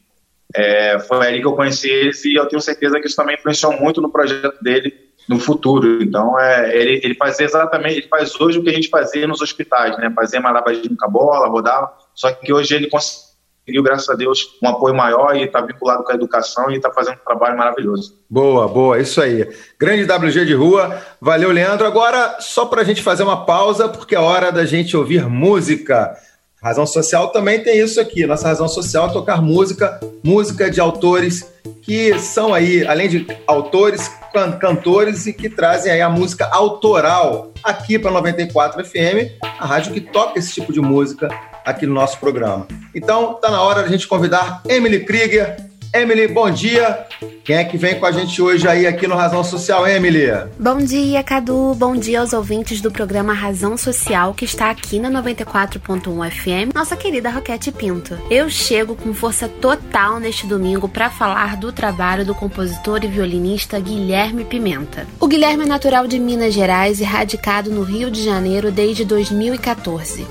[0.55, 3.73] é, foi ali que eu conheci eles e eu tenho certeza que isso também influenciou
[3.81, 4.93] muito no projeto dele
[5.29, 6.03] no futuro.
[6.03, 9.41] Então, é, ele, ele fazia exatamente, ele faz hoje o que a gente fazia nos
[9.41, 10.11] hospitais, né?
[10.15, 13.26] Fazia malabarismo com a bola, rodava, só que hoje ele consegue
[13.67, 16.91] conseguiu, graças a Deus, um apoio maior e está vinculado com a educação e está
[16.93, 18.17] fazendo um trabalho maravilhoso.
[18.31, 19.49] Boa, boa, isso aí.
[19.79, 20.97] Grande WG de rua.
[21.21, 21.85] Valeu, Leandro.
[21.85, 26.17] Agora, só para a gente fazer uma pausa, porque é hora da gente ouvir música.
[26.63, 28.25] Razão Social também tem isso aqui.
[28.25, 31.53] Nossa razão social é tocar música, música de autores
[31.83, 34.11] que são aí, além de autores,
[34.59, 40.01] cantores e que trazem aí a música autoral aqui para 94 FM, a rádio que
[40.01, 41.29] toca esse tipo de música
[41.65, 42.67] aqui no nosso programa.
[42.95, 45.57] Então, está na hora de a gente convidar Emily Krieger.
[45.93, 47.07] Emily, bom dia.
[47.45, 50.27] Quem é que vem com a gente hoje aí aqui no Razão Social, Emily?
[50.59, 51.75] Bom dia, Cadu.
[51.75, 56.97] Bom dia aos ouvintes do programa Razão Social, que está aqui na 94.1 FM, nossa
[56.97, 58.19] querida Roquete Pinto.
[58.31, 63.79] Eu chego com força total neste domingo para falar do trabalho do compositor e violinista
[63.79, 65.07] Guilherme Pimenta.
[65.21, 70.27] O Guilherme é natural de Minas Gerais e radicado no Rio de Janeiro desde 2014.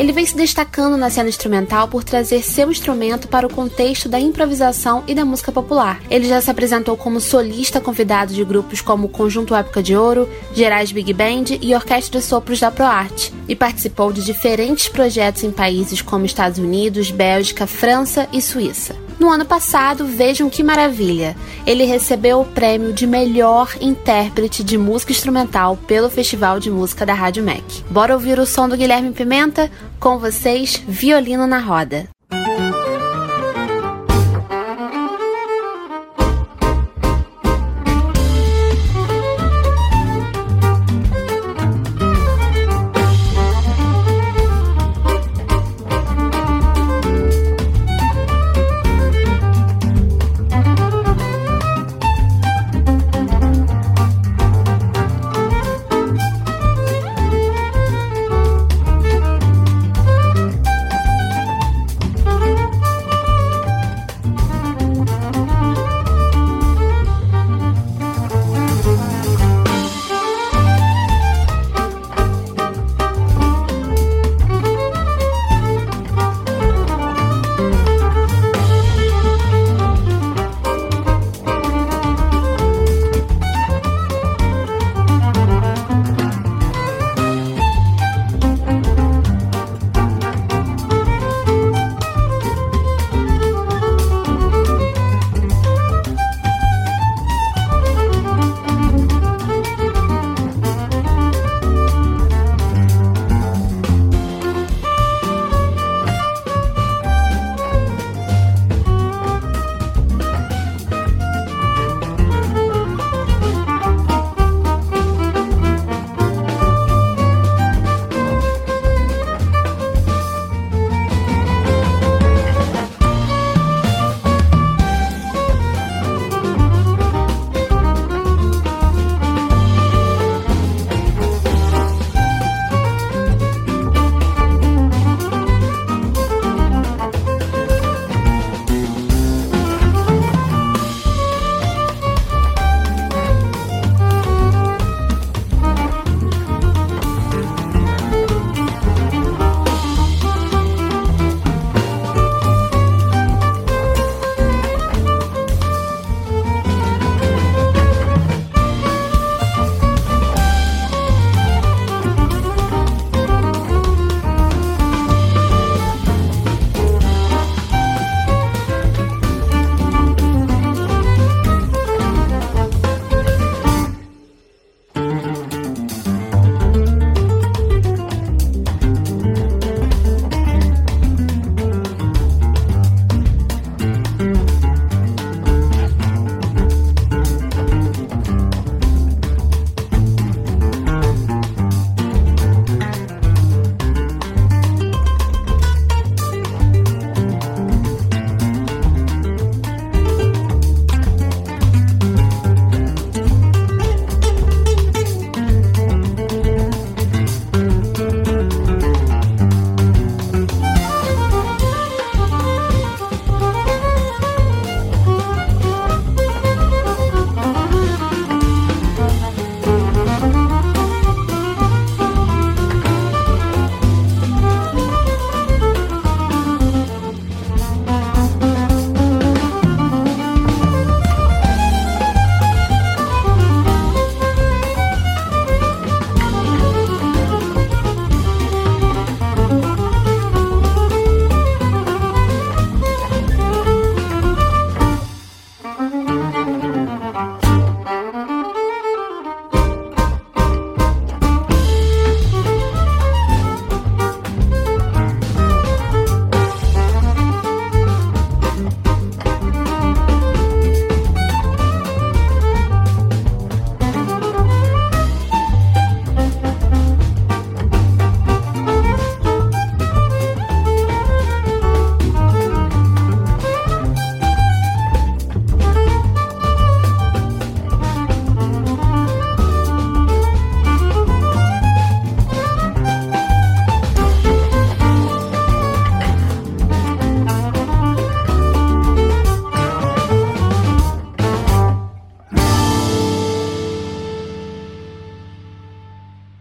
[0.00, 4.18] Ele vem se destacando na cena instrumental por trazer seu instrumento para o contexto da
[4.18, 6.00] improvisação e da música popular.
[6.08, 10.90] Ele já se apresentou como solista convidado de grupos como Conjunto Época de Ouro, Gerais
[10.90, 16.00] Big Band e Orquestra de Sopros da ProArt, e participou de diferentes projetos em países
[16.00, 19.09] como Estados Unidos, Bélgica, França e Suíça.
[19.20, 25.12] No ano passado, vejam que maravilha, ele recebeu o prêmio de melhor intérprete de música
[25.12, 27.84] instrumental pelo Festival de Música da Rádio MEC.
[27.90, 29.70] Bora ouvir o som do Guilherme Pimenta?
[30.00, 32.08] Com vocês, Violino na Roda.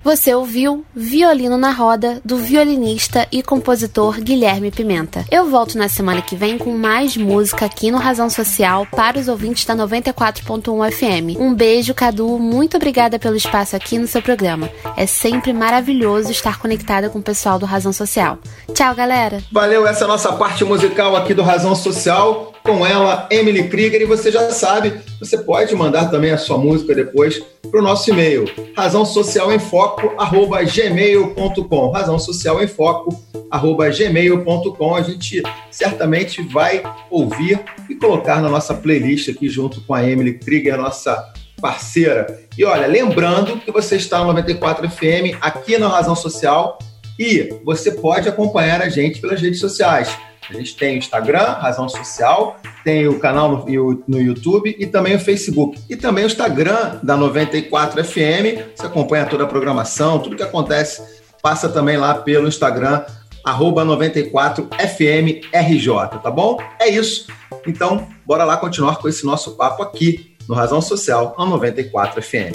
[0.09, 5.23] Você ouviu Violino na Roda, do violinista e compositor Guilherme Pimenta.
[5.29, 9.27] Eu volto na semana que vem com mais música aqui no Razão Social para os
[9.27, 11.39] ouvintes da 94.1 FM.
[11.39, 12.39] Um beijo, Cadu.
[12.39, 14.67] Muito obrigada pelo espaço aqui no seu programa.
[14.97, 18.39] É sempre maravilhoso estar conectada com o pessoal do Razão Social.
[18.73, 19.43] Tchau, galera.
[19.51, 22.51] Valeu, essa é a nossa parte musical aqui do Razão Social.
[22.63, 24.01] Com ela, Emily Krieger.
[24.01, 28.09] E você já sabe, você pode mandar também a sua música depois para o nosso
[28.09, 28.45] e-mail,
[28.75, 31.91] razão social em foco, arroba gmail.com.
[31.91, 33.17] Razão social em foco,
[33.49, 34.95] arroba gmail.com.
[34.95, 37.59] A gente certamente vai ouvir
[37.89, 42.39] e colocar na nossa playlist aqui junto com a Emily Krieger, nossa parceira.
[42.57, 46.79] E olha, lembrando que você está no 94 FM aqui na Razão Social
[47.17, 50.09] e você pode acompanhar a gente pelas redes sociais.
[50.49, 55.15] A gente tem o Instagram, Razão Social, tem o canal no, no YouTube e também
[55.15, 55.79] o Facebook.
[55.87, 58.73] E também o Instagram da 94 FM.
[58.75, 61.03] Você acompanha toda a programação, tudo que acontece,
[61.41, 63.03] passa também lá pelo Instagram,
[63.45, 66.57] arroba 94FMRJ, tá bom?
[66.79, 67.27] É isso.
[67.67, 72.53] Então, bora lá continuar com esse nosso papo aqui no Razão Social, na 94 FM.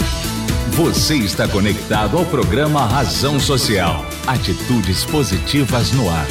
[0.71, 4.03] Você está conectado ao programa Razão Social.
[4.27, 6.27] Atitudes positivas no ar.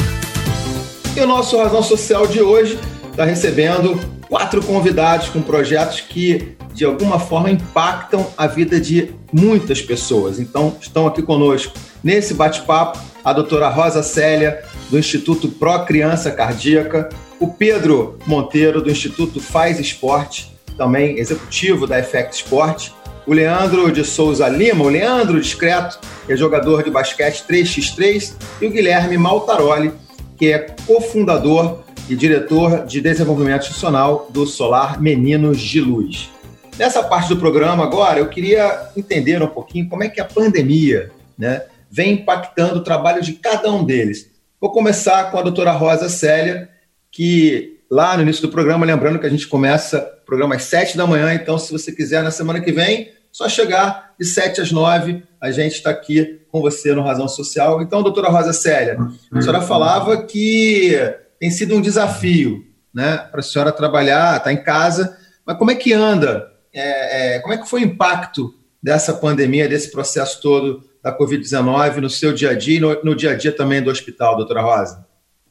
[1.17, 2.77] E o nosso Razão Social de hoje
[3.09, 9.81] está recebendo quatro convidados com projetos que, de alguma forma, impactam a vida de muitas
[9.81, 10.41] pessoas.
[10.41, 17.09] Então, estão aqui conosco nesse bate-papo a doutora Rosa Célia, do Instituto Pro Criança Cardíaca,
[17.39, 22.91] o Pedro Monteiro, do Instituto Faz Esporte, também executivo da Effect Sport,
[23.25, 28.67] o Leandro de Souza Lima, o Leandro Discreto, que é jogador de basquete 3x3, e
[28.67, 29.93] o Guilherme Maltaroli,
[30.37, 36.31] que é cofundador e diretor de desenvolvimento institucional do Solar Meninos de Luz.
[36.79, 41.11] Nessa parte do programa agora, eu queria entender um pouquinho como é que a pandemia
[41.39, 44.31] né, vem impactando o trabalho de cada um deles.
[44.61, 46.69] Vou começar com a doutora Rosa Célia,
[47.11, 50.97] que lá no início do programa, lembrando que a gente começa o programa às sete
[50.97, 54.73] da manhã, então se você quiser na semana que vem, só chegar de sete às
[54.73, 57.83] nove, a gente está aqui com você no Razão Social.
[57.83, 58.97] Então, doutora Rosa Célia,
[59.33, 60.97] a senhora falava que
[61.41, 65.73] tem sido um desafio né, para a senhora trabalhar, estar tá em casa, mas como
[65.73, 66.47] é que anda?
[66.73, 71.97] É, é, como é que foi o impacto dessa pandemia, desse processo todo da Covid-19
[71.97, 74.63] no seu dia a dia e no, no, dia a dia também do hospital, doutora
[74.63, 75.05] Rosa?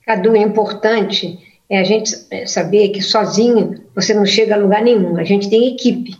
[0.06, 1.38] Cadu, é importante
[1.70, 2.12] é a gente
[2.47, 6.16] saber que sozinho você não chega a lugar nenhum, a gente tem equipe,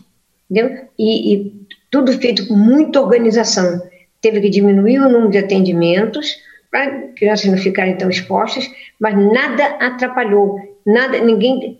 [0.50, 0.88] entendeu?
[0.98, 3.80] E, e tudo feito com muita organização.
[4.24, 6.38] Teve que diminuir o número de atendimentos,
[6.70, 8.66] para crianças não ficarem tão expostas,
[8.98, 11.78] mas nada atrapalhou, nada, ninguém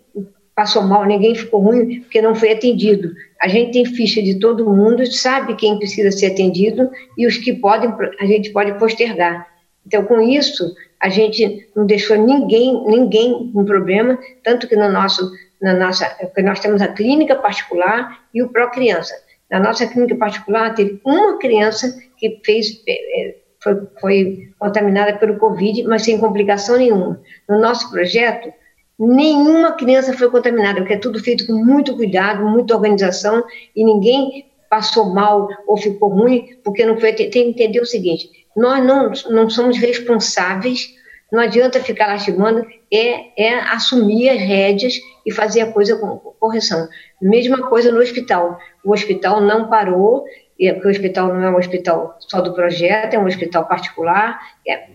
[0.53, 3.11] passou mal, ninguém ficou ruim porque não foi atendido.
[3.41, 6.87] A gente tem ficha de todo mundo, sabe quem precisa ser atendido
[7.17, 9.47] e os que podem, a gente pode postergar.
[9.83, 10.71] Então, com isso,
[11.01, 16.59] a gente não deixou ninguém, ninguém com problema, tanto que no nosso, na nossa, nós
[16.59, 19.15] temos a clínica particular e o pró criança.
[19.49, 23.35] Na nossa clínica particular teve uma criança que fez é,
[23.65, 27.19] foi, foi contaminada pelo Covid, mas sem complicação nenhuma.
[27.49, 28.53] No nosso projeto,
[28.97, 33.43] nenhuma criança foi contaminada, porque é tudo feito com muito cuidado, muita organização,
[33.75, 37.13] e ninguém passou mal ou ficou ruim, porque não foi.
[37.13, 40.93] Tem que entender o seguinte: nós não, não somos responsáveis,
[41.31, 44.93] não adianta ficar lastimando, é, é assumir as rédeas
[45.25, 46.87] e fazer a coisa com correção.
[47.27, 48.59] Mesma coisa no hospital.
[48.83, 50.25] O hospital não parou,
[50.61, 54.39] é porque o hospital não é um hospital só do projeto, é um hospital particular,
[54.63, 54.89] que, é,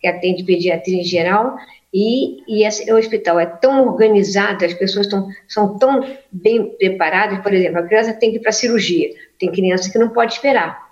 [0.00, 1.56] que atende pediatria em geral,
[1.94, 7.38] e, e esse o hospital é tão organizado, as pessoas tão, são tão bem preparadas,
[7.38, 10.90] por exemplo, a criança tem que ir para cirurgia, tem criança que não pode esperar.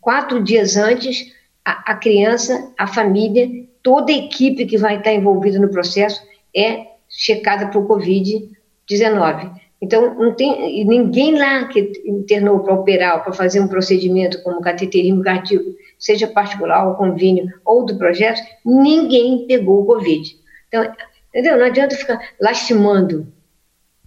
[0.00, 1.30] Quatro dias antes,
[1.62, 3.48] a, a criança, a família,
[3.82, 6.22] toda a equipe que vai estar envolvida no processo
[6.56, 9.65] é checada para o Covid-19.
[9.80, 15.22] Então, não tem ninguém lá que internou para operar, para fazer um procedimento como cateterismo
[15.22, 20.36] cardíaco, seja particular, ou convênio, ou do projeto, ninguém pegou o Covid.
[20.68, 20.92] Então,
[21.28, 21.58] entendeu?
[21.58, 23.26] Não adianta ficar lastimando.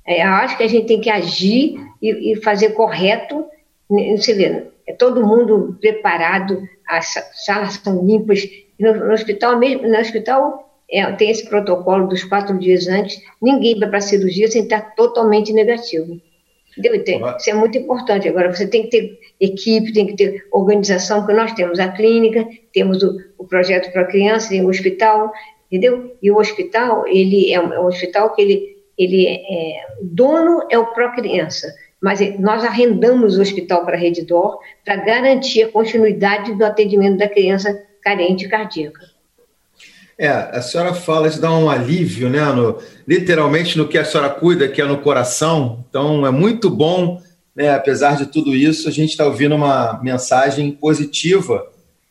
[0.05, 3.45] É, acho que a gente tem que agir e, e fazer correto.
[3.89, 7.13] Você vê, é todo mundo preparado, as
[7.45, 8.41] salas são limpas.
[8.79, 13.77] No, no hospital mesmo, no hospital é, tem esse protocolo dos quatro dias antes, ninguém
[13.79, 16.19] vai para a cirurgia sem estar totalmente negativo.
[16.77, 17.35] Entendeu?
[17.37, 18.27] Isso é muito importante.
[18.27, 22.47] Agora, você tem que ter equipe, tem que ter organização, porque nós temos a clínica,
[22.73, 25.31] temos o, o projeto para crianças, tem o hospital,
[25.69, 26.15] entendeu?
[26.21, 30.67] E o hospital, ele é um, é um hospital que ele, ele é, o dono
[30.69, 31.67] é o pró-criança.
[32.01, 33.99] mas nós arrendamos o hospital para a
[34.85, 39.18] para garantir a continuidade do atendimento da criança carente cardíaca.
[40.19, 42.43] É, a senhora fala de dar um alívio, né?
[42.51, 45.85] No, literalmente no que a senhora cuida, que é no coração.
[45.89, 47.21] Então é muito bom,
[47.55, 47.73] né?
[47.73, 51.65] Apesar de tudo isso, a gente está ouvindo uma mensagem positiva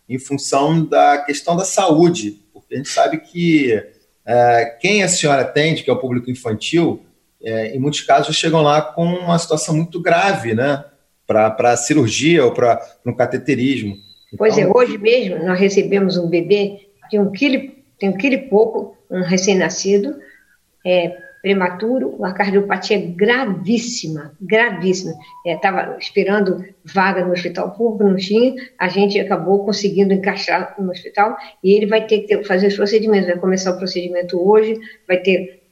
[0.08, 3.78] em função da questão da saúde, porque a gente sabe que
[4.24, 7.02] é, quem a senhora atende, que é o público infantil,
[7.42, 10.82] é, em muitos casos chegam lá com uma situação muito grave, né?
[11.26, 13.98] Para cirurgia ou para um cateterismo.
[14.28, 18.16] Então, pois é, então, hoje mesmo nós recebemos um bebê de um quilo, tem um
[18.16, 20.16] quilo pouco, um recém-nascido,
[20.86, 25.14] é, prematuro, a cardiopatia gravíssima, gravíssima.
[25.46, 30.90] Estava é, esperando vaga no hospital público, não tinha, a gente acabou conseguindo encaixar no
[30.90, 35.18] hospital e ele vai ter que fazer os procedimentos, vai começar o procedimento hoje, vai
[35.18, 35.62] ter,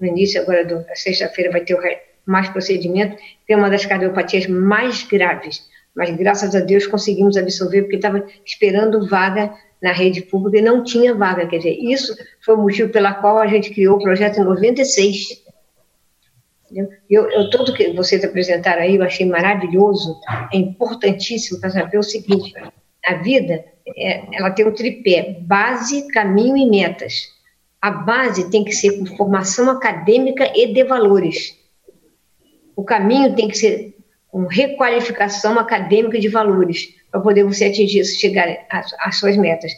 [0.00, 1.76] no início agora da sexta-feira, vai ter
[2.24, 3.16] mais procedimento,
[3.46, 9.06] tem uma das cardiopatias mais graves, mas graças a Deus conseguimos absorver, porque estava esperando
[9.08, 9.52] vaga
[9.82, 11.46] na rede pública e não tinha vaga.
[11.46, 15.42] Quer dizer, isso foi o motivo pela qual a gente criou o projeto em 96.
[17.10, 20.18] Eu, eu, tudo que vocês apresentaram aí, eu achei maravilhoso,
[20.52, 22.54] é importantíssimo para saber o seguinte:
[23.04, 23.64] a vida
[23.96, 27.30] é, ela tem um tripé, base, caminho e metas.
[27.80, 31.58] A base tem que ser com formação acadêmica e de valores.
[32.76, 33.96] O caminho tem que ser
[34.32, 39.70] com requalificação acadêmica de valores para poder você atingir, chegar às, suas metas.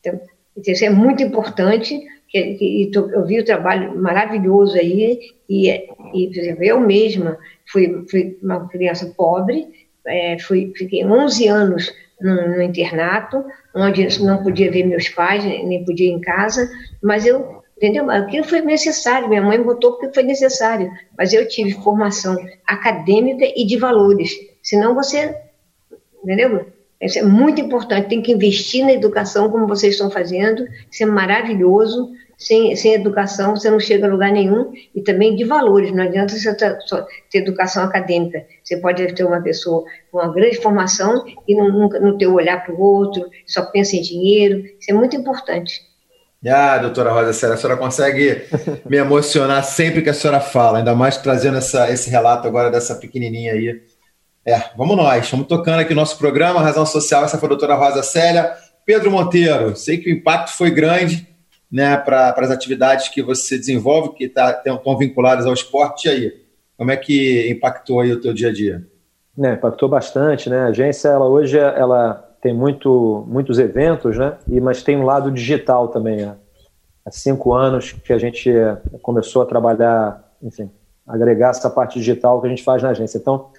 [0.00, 0.20] Então,
[0.56, 2.02] isso é muito importante.
[2.28, 7.38] Que, que, eu vi o trabalho maravilhoso aí e, e por exemplo, eu mesma
[7.70, 9.68] fui, fui uma criança pobre,
[10.06, 13.44] é, fui, fiquei 11 anos no, no, internato,
[13.74, 16.68] onde não podia ver meus pais, nem podia ir em casa,
[17.02, 18.08] mas eu, entendeu?
[18.08, 23.66] Aquilo foi necessário, minha mãe botou porque foi necessário, mas eu tive formação acadêmica e
[23.66, 24.30] de valores,
[24.62, 25.36] senão você
[26.22, 26.66] entendeu?
[27.00, 31.06] Isso é muito importante, tem que investir na educação como vocês estão fazendo, isso é
[31.06, 32.12] maravilhoso.
[32.38, 36.34] Sem, sem educação você não chega a lugar nenhum e também de valores, não adianta
[36.34, 38.44] você ter, só ter educação acadêmica.
[38.64, 42.34] Você pode ter uma pessoa com uma grande formação e não, nunca, não ter o
[42.34, 45.91] olhar para o outro, só pensa em dinheiro, isso é muito importante.
[46.48, 48.42] Ah, doutora Rosa Séria, a senhora consegue
[48.88, 52.96] me emocionar sempre que a senhora fala, ainda mais trazendo essa, esse relato agora dessa
[52.96, 53.80] pequenininha aí
[54.44, 55.24] é, vamos nós.
[55.24, 57.24] Estamos tocando aqui o nosso programa, Razão Social.
[57.24, 58.52] Essa foi a doutora Rosa Célia.
[58.84, 61.28] Pedro Monteiro, sei que o impacto foi grande
[61.70, 66.08] né, para as atividades que você desenvolve, que tá, estão vinculadas ao esporte.
[66.08, 66.32] E aí,
[66.76, 68.84] como é que impactou aí o teu dia a dia?
[69.38, 70.50] É, impactou bastante.
[70.50, 70.58] Né?
[70.58, 74.36] A agência, ela, hoje, ela tem muito, muitos eventos, né?
[74.48, 76.26] E, mas tem um lado digital também.
[76.26, 76.34] Né?
[77.06, 78.52] Há cinco anos que a gente
[79.00, 80.68] começou a trabalhar, enfim,
[81.06, 83.16] agregar essa parte digital que a gente faz na agência.
[83.16, 83.50] Então,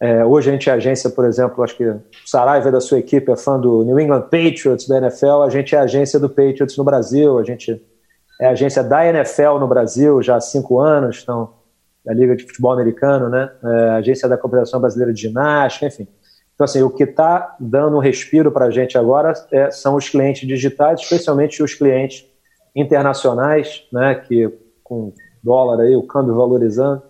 [0.00, 3.30] é, hoje a gente é agência, por exemplo, acho que o Saraiva da sua equipe
[3.30, 6.84] é fã do New England Patriots da NFL, a gente é agência do Patriots no
[6.84, 7.80] Brasil, a gente
[8.40, 11.54] é agência da NFL no Brasil já há cinco anos, então,
[12.04, 13.50] da Liga de Futebol Americano, né?
[13.64, 16.06] É, agência da Confederação Brasileira de Ginástica, enfim.
[16.56, 20.08] Então, assim, o que está dando um respiro para a gente agora é, são os
[20.08, 22.26] clientes digitais, especialmente os clientes
[22.74, 24.14] internacionais, né?
[24.14, 24.50] Que
[24.82, 25.12] com
[25.44, 27.02] dólar aí, o câmbio valorizando,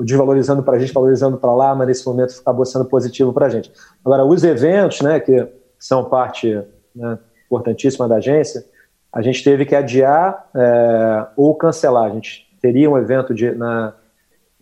[0.00, 3.48] desvalorizando para a gente, valorizando para lá, mas nesse momento acabou sendo positivo para a
[3.50, 3.70] gente.
[4.02, 5.46] Agora, os eventos, né, que
[5.78, 6.62] são parte
[6.96, 8.64] né, importantíssima da agência,
[9.12, 12.10] a gente teve que adiar é, ou cancelar.
[12.10, 13.94] A gente teria um evento de, na,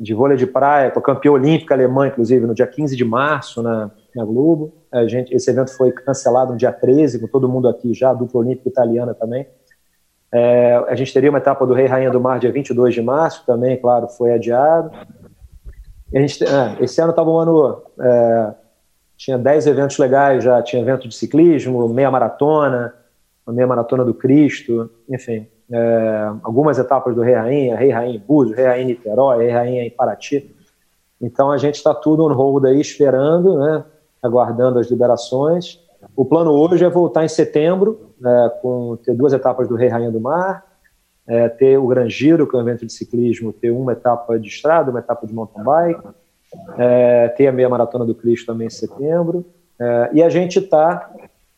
[0.03, 3.89] de vôlei de praia, com campeã olímpica alemã, inclusive, no dia 15 de março, na,
[4.17, 4.75] na Globo.
[4.91, 8.15] A gente, esse evento foi cancelado no dia 13, com todo mundo aqui já, a
[8.15, 9.47] dupla olímpica italiana também.
[10.33, 13.47] É, a gente teria uma etapa do Rei Rainha do Mar dia 22 de março,
[13.47, 14.91] também, claro, foi adiado.
[16.13, 17.83] A gente, é, esse ano estava um ano.
[18.01, 18.55] É,
[19.17, 22.93] tinha 10 eventos legais já, tinha evento de ciclismo, meia maratona,
[23.47, 28.21] a meia maratona do Cristo, enfim, é, algumas etapas do Rei Rainha, Rei Rainha em
[28.21, 30.55] Búzios, Rei Rainha em Niterói, Rei Rainha em Paraty.
[31.21, 33.85] Então a gente está tudo on hold aí, esperando, né,
[34.23, 35.81] aguardando as liberações.
[36.15, 40.11] O plano hoje é voltar em setembro, é, com ter duas etapas do Rei Rainha
[40.11, 40.65] do Mar,
[41.27, 44.49] é, ter o Gran Giro, que é um evento de ciclismo, ter uma etapa de
[44.49, 46.03] estrada, uma etapa de mountain bike,
[46.77, 49.45] é, ter a meia maratona do Cristo também em setembro.
[49.81, 51.11] É, e a gente está,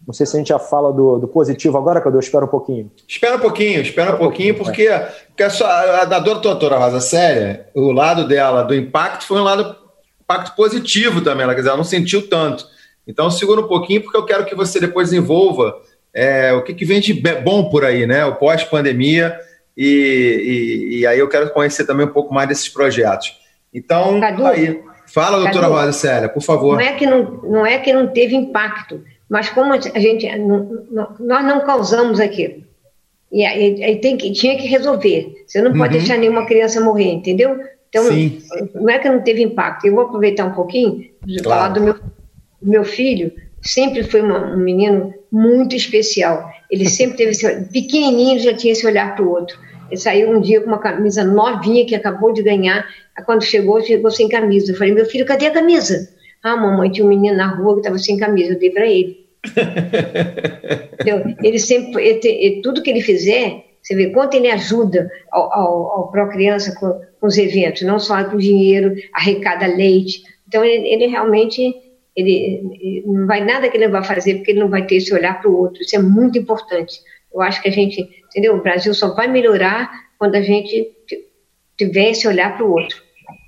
[0.06, 2.90] não sei se a gente já fala do, do positivo agora, Cadu, espera um pouquinho.
[3.08, 4.88] Espera um pouquinho, espera um pouquinho, porque,
[5.28, 9.44] porque a, sua, a da doutora Rosa Séria, o lado dela do impacto foi um
[9.44, 9.76] lado
[10.20, 12.66] impacto positivo também, ela, quer dizer, ela não sentiu tanto.
[13.06, 15.76] Então segura um pouquinho, porque eu quero que você depois desenvolva
[16.12, 18.24] é, o que, que vem de bom por aí, né?
[18.24, 19.38] O pós-pandemia,
[19.76, 23.36] e, e, e, aí eu quero conhecer também um pouco mais desses projetos.
[23.72, 24.80] Então, Cadu, aí.
[25.12, 26.76] Fala, doutora Cadu, Rosa Célia, por favor.
[26.76, 30.26] Não é, que não, não é que não teve impacto, mas como a gente.
[30.38, 30.86] Não,
[31.18, 32.62] nós não causamos aquilo.
[33.32, 35.42] E aí tem que, tinha que resolver.
[35.44, 36.00] Você não pode uhum.
[36.00, 37.58] deixar nenhuma criança morrer, entendeu?
[37.88, 38.38] Então, Sim.
[38.74, 39.86] não é que não teve impacto.
[39.86, 41.60] Eu vou aproveitar um pouquinho de claro.
[41.60, 41.96] falar do meu,
[42.62, 43.32] meu filho.
[43.60, 46.48] Sempre foi uma, um menino muito especial.
[46.70, 49.58] Ele sempre teve esse, pequenininho já tinha esse olhar para o outro.
[49.90, 52.86] Ele saiu um dia com uma camisa novinha que acabou de ganhar.
[53.26, 54.70] Quando chegou, chegou sem camisa.
[54.70, 56.13] Eu falei, meu filho, cadê a camisa?
[56.44, 58.52] Ah, mamãe, tinha um menino na rua que estava sem camisa.
[58.52, 59.24] Eu dei para ele.
[61.42, 66.18] ele sempre, ele, ele, tudo que ele fizer, você vê quanto ele ajuda ao, ao,
[66.18, 70.22] ao Criança com, com, os eventos, não só com dinheiro, arrecada leite.
[70.46, 71.74] Então, ele, ele realmente
[72.14, 75.40] ele, não vai nada que ele vai fazer porque ele não vai ter esse olhar
[75.40, 75.80] para o outro.
[75.80, 77.00] Isso é muito importante.
[77.32, 78.54] Eu acho que a gente, entendeu?
[78.54, 80.92] O Brasil só vai melhorar quando a gente
[81.76, 83.03] tiver esse olhar para o outro.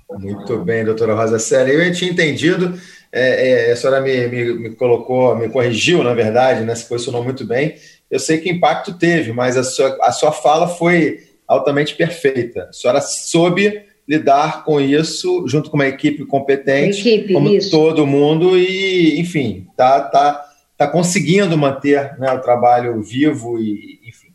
[0.09, 1.73] Muito bem, doutora Rosa Célia.
[1.73, 2.79] Eu tinha entendido
[3.11, 7.23] é, é, a senhora me, me, me, colocou, me corrigiu, na verdade, né, se posicionou
[7.23, 7.75] muito bem.
[8.09, 12.67] Eu sei que impacto teve, mas a sua, a sua fala foi altamente perfeita.
[12.69, 17.71] A senhora soube lidar com isso junto com uma equipe competente, equipe, como isso.
[17.71, 20.45] todo mundo, e, enfim, tá, tá,
[20.77, 24.26] tá conseguindo manter né, o trabalho vivo e, enfim.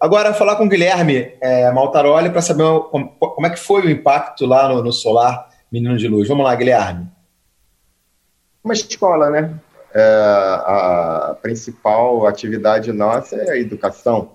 [0.00, 3.90] Agora, falar com o Guilherme é, Maltaroli para saber como, como, é que foi o
[3.90, 6.28] impacto lá no, no Solar Menino de Luz.
[6.28, 7.16] Vamos lá, Guilherme
[8.66, 9.54] uma escola, né?
[9.94, 14.32] É, a principal atividade nossa é a educação.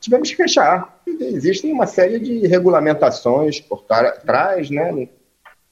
[0.00, 1.00] Tivemos que fechar.
[1.06, 5.08] Existem uma série de regulamentações por trás, né?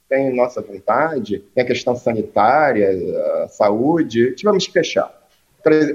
[0.09, 2.89] Tem nossa vontade, tem a questão sanitária,
[3.43, 4.35] a saúde.
[4.37, 5.13] Tivemos que fechar.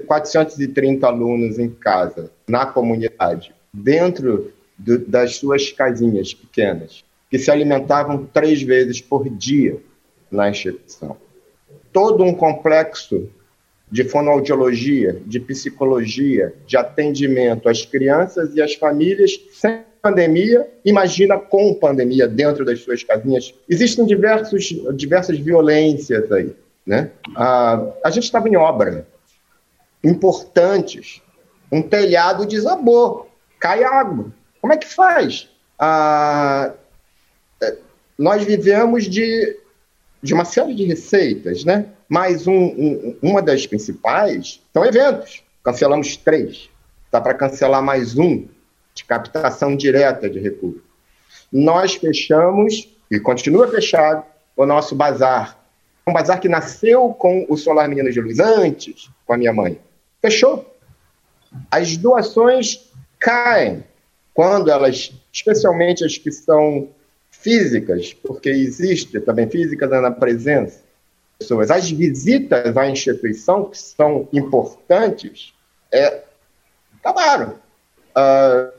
[0.06, 8.26] 430 alunos em casa, na comunidade, dentro do, das suas casinhas pequenas, que se alimentavam
[8.26, 9.80] três vezes por dia
[10.32, 11.18] na instituição
[11.94, 13.30] todo um complexo
[13.90, 21.74] de fonoaudiologia, de psicologia, de atendimento às crianças e às famílias sem pandemia, imagina com
[21.76, 23.54] pandemia dentro das suas casinhas.
[23.70, 26.54] Existem diversos, diversas violências aí.
[26.86, 27.12] Né?
[27.36, 29.08] Ah, a gente estava em obra,
[30.04, 31.22] importantes.
[31.72, 33.30] Um telhado desabou,
[33.60, 34.32] cai água.
[34.62, 35.50] Como é que faz?
[35.80, 36.74] Ah,
[37.62, 37.78] é,
[38.18, 39.58] nós vivemos de
[40.24, 41.88] de uma série de receitas, né?
[42.08, 45.44] Mas um, um, uma das principais são eventos.
[45.62, 46.70] Cancelamos três.
[47.12, 48.48] Dá para cancelar mais um
[48.96, 50.82] de captação direta de recursos.
[51.52, 54.24] Nós fechamos, e continua fechado,
[54.56, 55.60] o nosso bazar.
[56.08, 59.78] Um bazar que nasceu com o Solar Menino de Luz antes, com a minha mãe.
[60.24, 60.66] Fechou.
[61.70, 63.84] As doações caem
[64.34, 66.88] quando elas, especialmente as que são
[67.30, 70.80] físicas, porque existe também física na presença
[71.38, 71.70] pessoas.
[71.70, 75.54] As visitas à instituição, que são importantes,
[75.92, 76.24] é,
[77.00, 77.56] acabaram.
[78.16, 78.72] Ah,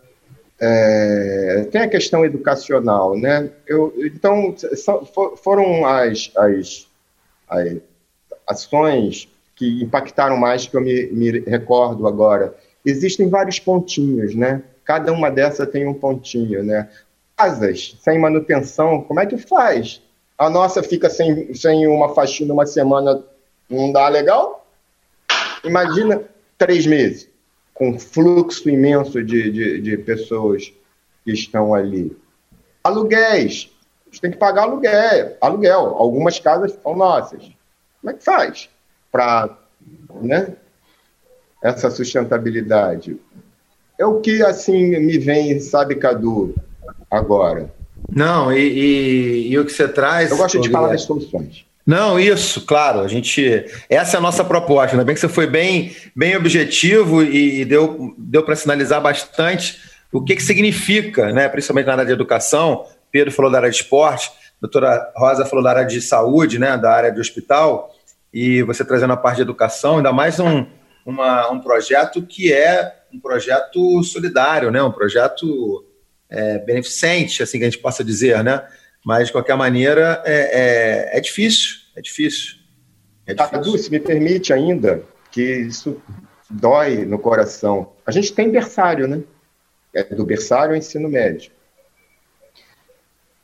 [0.59, 3.51] é, tem a questão educacional, né?
[3.67, 5.05] Eu, então, são,
[5.37, 6.89] foram as, as,
[7.49, 7.77] as
[8.47, 9.29] ações
[9.65, 12.55] que impactaram mais, que eu me, me recordo agora.
[12.85, 14.63] Existem vários pontinhos, né?
[14.85, 16.89] Cada uma dessas tem um pontinho, né?
[17.37, 20.01] casas sem manutenção, como é que faz?
[20.39, 23.25] A nossa fica sem, sem uma faxina uma semana,
[23.69, 24.65] não dá legal?
[25.65, 26.23] Imagina
[26.59, 27.29] três meses,
[27.73, 30.73] com fluxo imenso de, de, de pessoas
[31.25, 32.17] que estão ali.
[32.85, 33.71] Aluguéis,
[34.07, 35.97] a gente tem que pagar aluguel, aluguel.
[35.97, 37.43] Algumas casas são nossas.
[38.01, 38.69] Como é que faz
[39.15, 39.49] para
[40.21, 40.49] né,
[41.63, 43.17] essa sustentabilidade?
[43.97, 46.53] É o que assim me vem, sabe, Cadu?
[47.09, 47.73] agora.
[48.11, 50.33] Não, e, e, e o que você traz.
[50.33, 51.65] Eu gosto de falar das soluções.
[51.87, 53.01] Não, isso, claro.
[53.01, 54.97] A gente, essa é a nossa proposta.
[54.97, 59.79] Ainda bem que você foi bem, bem objetivo e deu, deu para sinalizar bastante
[60.13, 61.49] o que, que significa, né?
[61.49, 62.85] Principalmente na área de educação.
[63.13, 66.77] Pedro falou da área de esporte, a doutora Rosa falou da área de saúde, né?
[66.77, 67.94] Da área de hospital
[68.35, 70.67] e você trazendo a parte de educação, ainda mais um,
[71.07, 74.83] uma, um projeto que é um projeto solidário, né?
[74.83, 75.87] Um projeto
[76.29, 78.67] é, beneficente, assim que a gente possa dizer, né?
[79.05, 82.57] Mas, de qualquer maneira, é, é, é difícil, é difícil.
[83.25, 83.53] É difícil.
[83.53, 86.03] Cadu, se me permite ainda, que isso
[86.51, 87.93] dói no coração.
[88.05, 89.23] A gente tem berçário, né?
[89.95, 91.53] É do berçário ao ensino médio.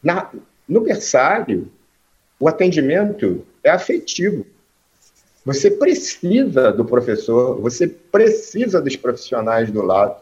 [0.03, 0.29] Na,
[0.69, 1.71] no berçário,
[2.41, 4.45] o atendimento é afetivo.
[5.45, 10.21] Você precisa do professor, você precisa dos profissionais do lado.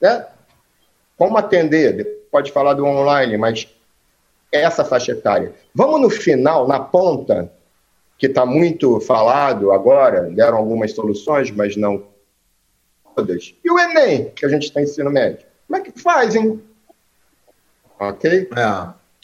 [0.00, 0.26] É,
[1.16, 2.26] como atender?
[2.30, 3.68] Pode falar do online, mas
[4.52, 5.52] essa faixa etária.
[5.74, 7.52] Vamos no final, na ponta,
[8.16, 12.06] que está muito falado agora, deram algumas soluções, mas não
[13.14, 13.54] todas.
[13.64, 15.44] E o Enem, que a gente está ensino médio?
[15.66, 16.62] Como é que faz, hein?
[17.98, 18.48] Ok?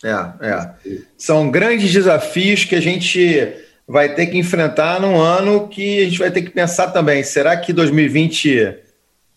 [0.02, 0.98] É, é, é.
[1.16, 6.18] São grandes desafios que a gente vai ter que enfrentar num ano que a gente
[6.18, 7.22] vai ter que pensar também.
[7.22, 8.76] Será que 2020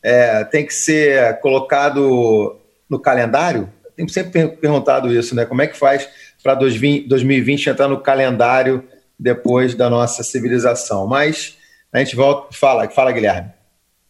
[0.02, 2.58] é, tem que ser colocado
[2.90, 3.70] no calendário?
[3.96, 5.46] Tenho sempre perguntado isso, né?
[5.46, 6.10] Como é que faz
[6.42, 8.84] para 2020 entrar no calendário
[9.20, 11.06] depois da nossa civilização?
[11.06, 11.58] Mas
[11.94, 13.52] a gente volta, fala, fala Guilherme.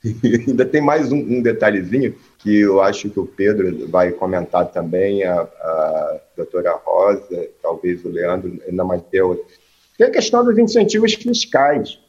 [0.48, 5.24] Ainda tem mais um, um, detalhezinho que eu acho que o Pedro vai comentar também,
[5.26, 9.46] a, a doutora Rosa, talvez o Leandro, ainda mais eu.
[10.00, 12.00] Tem a questão dos incentivos fiscais.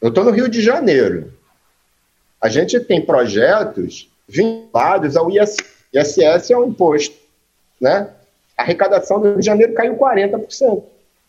[0.00, 1.32] Eu estou no Rio de Janeiro.
[2.40, 5.56] A gente tem projetos vinculados ao ISS.
[5.92, 7.16] ISS é um imposto.
[7.80, 8.08] Né?
[8.56, 10.84] A arrecadação do Rio de Janeiro caiu 40%.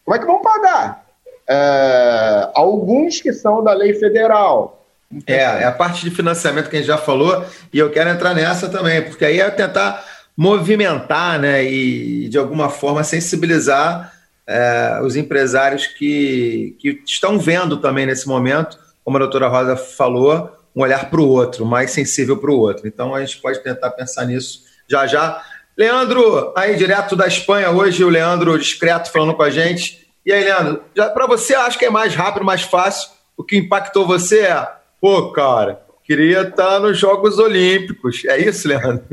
[0.05, 1.07] Como é que vão pagar?
[1.49, 4.85] É, alguns que são da lei federal,
[5.25, 7.43] é, é a parte de financiamento que a gente já falou,
[7.73, 10.03] e eu quero entrar nessa também, porque aí é tentar
[10.37, 14.14] movimentar né, e, de alguma forma, sensibilizar
[14.47, 20.51] é, os empresários que, que estão vendo também nesse momento, como a doutora Rosa falou,
[20.75, 22.87] um olhar para o outro, mais sensível para o outro.
[22.87, 25.41] Então a gente pode tentar pensar nisso já já.
[25.77, 30.07] Leandro, aí direto da Espanha hoje, o Leandro discreto falando com a gente.
[30.25, 30.81] E aí, Leandro,
[31.13, 33.09] para você acho que é mais rápido, mais fácil.
[33.37, 34.67] O que impactou você é
[35.05, 38.25] Pô, cara, queria estar nos Jogos Olímpicos.
[38.25, 39.03] É isso, Leandro?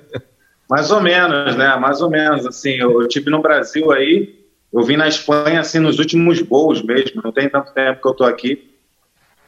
[0.68, 1.76] Mais ou menos, né?
[1.76, 2.46] Mais ou menos.
[2.46, 7.22] Assim, eu tive no Brasil aí, eu vim na Espanha assim nos últimos voos mesmo.
[7.22, 8.74] Não tem tanto tempo que eu tô aqui.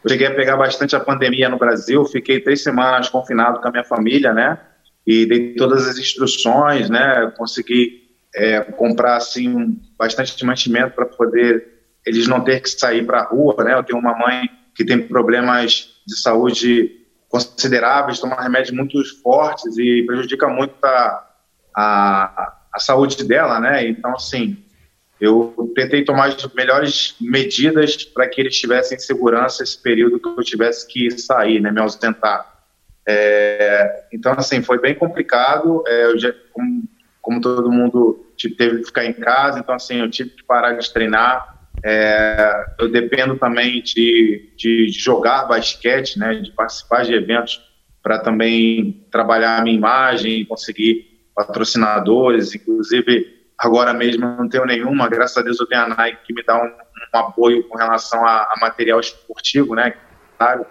[0.03, 2.05] Eu cheguei a pegar bastante a pandemia no Brasil.
[2.05, 4.59] Fiquei três semanas confinado com a minha família, né?
[5.07, 7.33] E dei todas as instruções, né?
[7.37, 13.25] Consegui é, comprar assim bastante mantimento para poder eles não ter que sair para a
[13.25, 13.75] rua, né?
[13.75, 16.99] Eu tenho uma mãe que tem problemas de saúde
[17.29, 21.27] consideráveis, toma remédios muito fortes e prejudica muito a,
[21.77, 23.87] a, a saúde dela, né?
[23.87, 24.65] Então, assim,
[25.21, 30.45] eu tentei tomar as melhores medidas para que eles tivessem segurança esse período que eu
[30.45, 32.59] tivesse que sair, né, me ausentar.
[33.07, 35.83] É, então, assim, foi bem complicado.
[35.87, 36.85] É, eu já, como,
[37.21, 40.93] como, todo mundo teve que ficar em casa, então, assim, eu tive que parar de
[40.93, 41.59] treinar.
[41.83, 47.61] É, eu dependo também de, de jogar basquete, né, de participar de eventos
[48.03, 55.37] para também trabalhar a minha imagem, conseguir patrocinadores, inclusive agora mesmo não tenho nenhuma, graças
[55.37, 58.43] a Deus eu tenho a Nike que me dá um, um apoio com relação a,
[58.43, 59.95] a, material esportivo, né,
[60.37, 60.65] para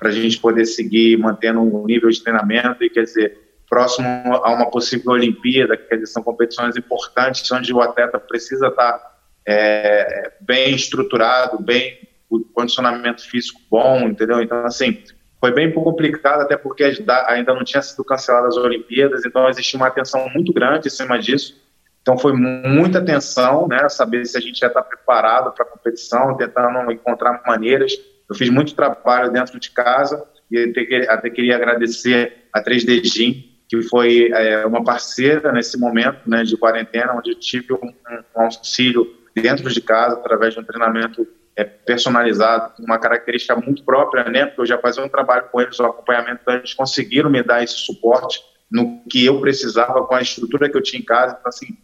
[0.00, 4.70] a gente poder seguir mantendo um nível de treinamento e quer dizer próximo a uma
[4.70, 9.14] possível Olimpíada, quer dizer, são competições importantes onde o atleta precisa estar tá
[9.46, 14.40] é, bem estruturado, bem o condicionamento físico bom, entendeu?
[14.40, 15.02] Então, assim,
[15.40, 19.88] foi bem complicado, até porque ainda não tinha sido canceladas as Olimpíadas, então existia uma
[19.88, 21.62] atenção muito grande em cima disso.
[22.04, 26.36] Então foi muita atenção, né, saber se a gente já está preparado para a competição,
[26.36, 27.92] tentando encontrar maneiras.
[28.28, 33.42] Eu fiz muito trabalho dentro de casa e até, até queria agradecer a 3D Gym,
[33.66, 37.94] que foi é, uma parceira nesse momento né, de quarentena, onde eu tive um,
[38.36, 41.26] um auxílio dentro de casa, através de um treinamento
[41.56, 44.44] é, personalizado, uma característica muito própria, né?
[44.44, 47.62] Porque eu já fazia um trabalho com eles, o acompanhamento, então eles conseguiram me dar
[47.62, 48.40] esse suporte
[48.70, 51.36] no que eu precisava com a estrutura que eu tinha em casa.
[51.38, 51.78] Então, assim,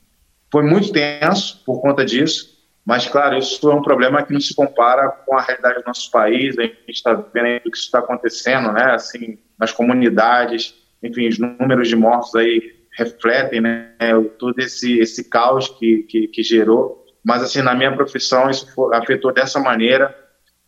[0.50, 4.54] foi muito tenso por conta disso, mas, claro, isso é um problema que não se
[4.54, 6.58] compara com a realidade do nosso país.
[6.58, 8.94] A gente está vendo aí o que está acontecendo, né?
[8.94, 13.92] Assim, nas comunidades, enfim, os números de mortos aí refletem, né?
[14.38, 18.94] Todo esse, esse caos que, que, que gerou mas assim na minha profissão isso foi,
[18.96, 20.16] afetou dessa maneira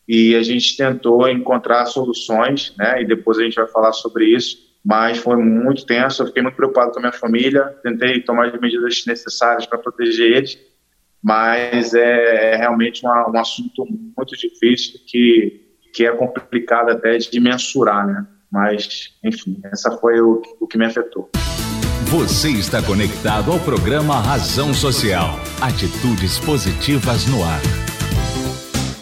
[0.06, 3.00] e a gente tentou encontrar soluções, né?
[3.02, 4.58] E depois a gente vai falar sobre isso.
[4.84, 8.60] Mas foi muito tenso, eu fiquei muito preocupado com a minha família, tentei tomar as
[8.60, 10.58] medidas necessárias para proteger eles,
[11.22, 17.38] mas é, é realmente uma, um assunto muito difícil que, que é complicado até de
[17.38, 18.26] mensurar, né?
[18.50, 21.30] Mas, enfim, essa foi o, o que me afetou.
[22.12, 25.40] Você está conectado ao programa Razão Social.
[25.62, 27.60] Atitudes positivas no ar.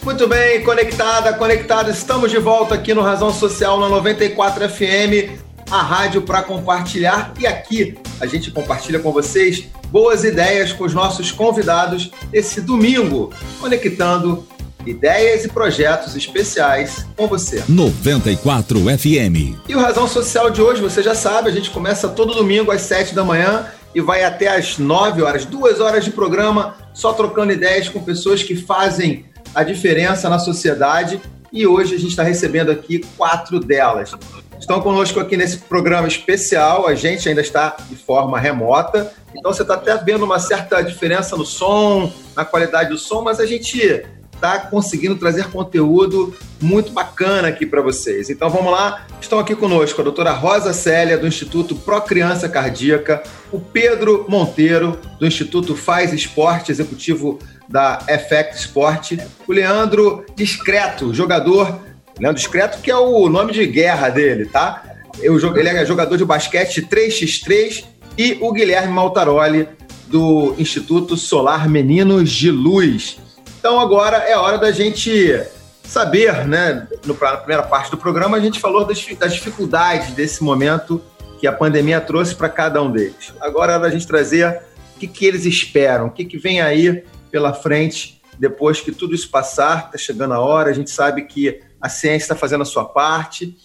[0.05, 1.91] Muito bem, conectada, conectada.
[1.91, 5.40] Estamos de volta aqui no Razão Social na 94 FM,
[5.71, 7.33] a rádio para compartilhar.
[7.39, 13.33] E aqui a gente compartilha com vocês boas ideias com os nossos convidados esse domingo,
[13.61, 14.47] conectando
[14.87, 17.63] ideias e projetos especiais com você.
[17.69, 19.59] 94 FM.
[19.69, 22.83] E o Razão Social de hoje, você já sabe, a gente começa todo domingo às
[22.83, 27.53] 7 da manhã e vai até às 9 horas, duas horas de programa, só trocando
[27.53, 31.21] ideias com pessoas que fazem a diferença na sociedade.
[31.53, 34.15] E hoje a gente está recebendo aqui quatro delas.
[34.61, 39.63] Estão conosco aqui nesse programa especial, a gente ainda está de forma remota, então você
[39.63, 44.05] está até vendo uma certa diferença no som, na qualidade do som, mas a gente
[44.35, 48.29] está conseguindo trazer conteúdo muito bacana aqui para vocês.
[48.29, 53.23] Então vamos lá, estão aqui conosco a doutora Rosa Célia, do Instituto Pro Criança Cardíaca,
[53.51, 59.13] o Pedro Monteiro, do Instituto Faz Esporte, executivo da Effect Sport,
[59.49, 61.81] o Leandro Discreto, jogador,
[62.21, 64.85] Leandro Discreto, que é o nome de guerra dele, tá?
[65.19, 67.85] Ele é jogador de basquete 3x3
[68.17, 69.67] e o Guilherme Maltaroli,
[70.07, 73.19] do Instituto Solar Meninos de Luz.
[73.59, 75.41] Então agora é hora da gente
[75.85, 76.89] saber, né?
[77.05, 81.01] Na primeira parte do programa a gente falou das, das dificuldades desse momento
[81.39, 83.33] que a pandemia trouxe para cada um deles.
[83.41, 84.61] Agora é hora da gente trazer
[84.97, 89.15] o que, que eles esperam, o que, que vem aí pela frente depois que tudo
[89.15, 92.67] isso passar, está chegando a hora, a gente sabe que a ciência está fazendo a
[92.67, 93.57] sua parte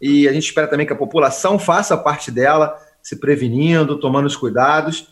[0.00, 4.26] e a gente espera também que a população faça a parte dela, se prevenindo, tomando
[4.26, 5.08] os cuidados.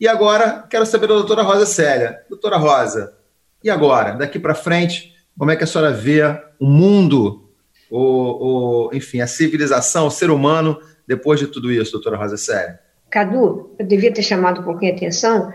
[0.00, 2.20] E agora, quero saber da doutora Rosa Célia.
[2.28, 3.14] Doutora Rosa,
[3.62, 6.22] e agora, daqui para frente, como é que a senhora vê
[6.58, 7.48] o mundo,
[7.90, 12.80] o, o, enfim, a civilização, o ser humano, depois de tudo isso, doutora Rosa Séria?
[13.10, 15.52] Cadu, eu devia ter chamado um pouquinho a atenção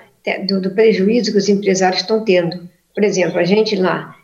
[0.48, 2.70] do, do prejuízo que os empresários estão tendo.
[2.94, 4.16] Por exemplo, a gente lá,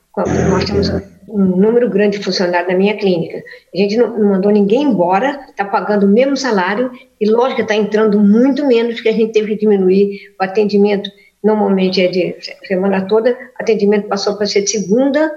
[0.50, 0.90] nós temos
[1.34, 3.44] um número grande de funcionários na minha clínica.
[3.74, 7.74] A gente não, não mandou ninguém embora, está pagando o mesmo salário e, lógico, está
[7.74, 11.10] entrando muito menos, porque a gente teve que diminuir o atendimento
[11.44, 15.30] normalmente é de semana toda, atendimento passou para ser de segunda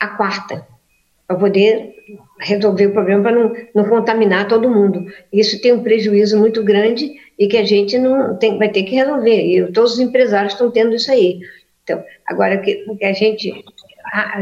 [0.00, 0.66] a quarta,
[1.26, 1.94] para poder
[2.40, 5.06] resolver o problema, para não, não contaminar todo mundo.
[5.32, 8.96] Isso tem um prejuízo muito grande e que a gente não tem, vai ter que
[8.96, 9.40] resolver.
[9.40, 11.40] E todos os empresários estão tendo isso aí.
[11.84, 13.64] Então, agora, o que, que a gente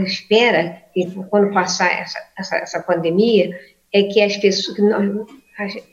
[0.04, 3.50] espera, que quando passar essa, essa, essa pandemia,
[3.92, 5.26] é que as pessoas, que nós,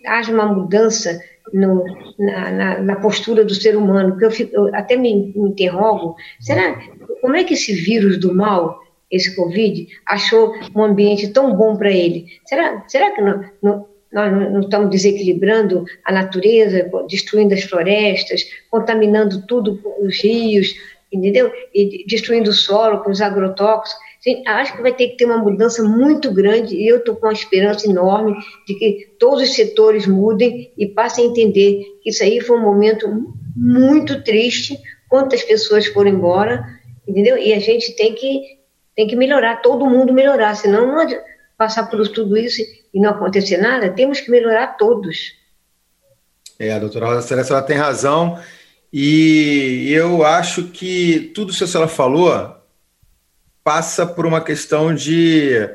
[0.05, 1.19] haja uma mudança
[1.53, 1.83] no,
[2.17, 6.15] na, na, na, postura do ser humano, porque eu, fico, eu até me, me, interrogo,
[6.39, 6.79] será,
[7.21, 8.79] como é que esse vírus do mal,
[9.09, 12.27] esse Covid, achou um ambiente tão bom para ele?
[12.45, 19.45] Será, será que não, não, nós não estamos desequilibrando a natureza, destruindo as florestas, contaminando
[19.45, 20.73] tudo, os rios,
[21.11, 21.51] entendeu?
[21.73, 24.10] E destruindo o solo com os agrotóxicos.
[24.45, 27.33] Acho que vai ter que ter uma mudança muito grande e eu estou com uma
[27.33, 28.35] esperança enorme
[28.67, 32.61] de que todos os setores mudem e passem a entender que isso aí foi um
[32.61, 33.07] momento
[33.55, 36.63] muito triste, quantas pessoas foram embora,
[37.07, 37.35] entendeu?
[37.35, 38.59] E a gente tem que,
[38.95, 41.07] tem que melhorar, todo mundo melhorar, senão não
[41.57, 42.61] passar por tudo isso
[42.93, 45.33] e não acontecer nada, temos que melhorar todos.
[46.59, 48.39] É, a doutora Rosa Celeste, ela tem razão,
[48.93, 52.60] e eu acho que tudo isso que a senhora falou
[53.63, 55.69] passa por uma questão de,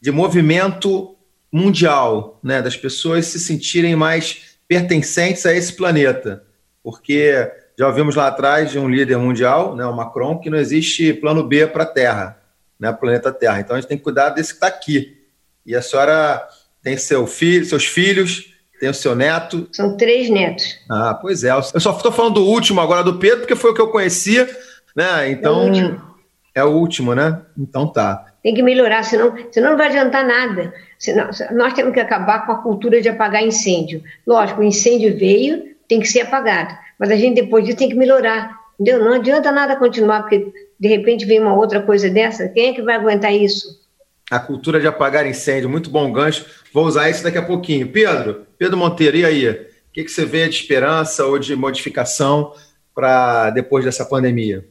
[0.00, 1.16] de movimento
[1.52, 6.44] mundial, né, das pessoas se sentirem mais pertencentes a esse planeta,
[6.82, 11.12] porque já ouvimos lá atrás de um líder mundial, né, o Macron, que não existe
[11.14, 12.38] plano B para a Terra,
[12.78, 13.60] né, planeta Terra.
[13.60, 15.16] Então a gente tem que cuidar desse que está aqui.
[15.64, 16.46] E a senhora
[16.82, 19.68] tem seu filho, seus filhos, tem o seu neto.
[19.72, 20.78] São três netos.
[20.88, 21.50] Ah, pois é.
[21.50, 24.48] Eu só estou falando do último agora do Pedro, porque foi o que eu conhecia,
[24.94, 25.30] né?
[25.30, 25.72] Então.
[25.74, 26.15] É
[26.56, 27.42] é o último, né?
[27.56, 28.32] Então tá.
[28.42, 30.72] Tem que melhorar, senão, senão não vai adiantar nada.
[30.98, 34.02] Senão, nós temos que acabar com a cultura de apagar incêndio.
[34.26, 36.74] Lógico, o incêndio veio, tem que ser apagado.
[36.98, 38.58] Mas a gente depois disso tem que melhorar.
[38.80, 39.04] Entendeu?
[39.04, 40.50] Não adianta nada continuar, porque
[40.80, 42.48] de repente vem uma outra coisa dessa.
[42.48, 43.84] Quem é que vai aguentar isso?
[44.30, 46.46] A cultura de apagar incêndio, muito bom gancho.
[46.72, 47.88] Vou usar isso daqui a pouquinho.
[47.88, 49.46] Pedro, Pedro Monteiro, e aí?
[49.50, 49.56] O
[49.92, 52.54] que, que você vê de esperança ou de modificação
[52.94, 54.64] para depois dessa pandemia?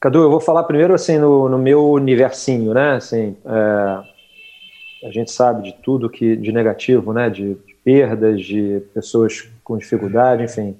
[0.00, 2.92] Cadu, eu vou falar primeiro assim no, no meu universinho, né?
[2.92, 7.28] Assim, é, a gente sabe de tudo que de negativo, né?
[7.28, 10.76] De, de perdas, de pessoas com dificuldade, enfim,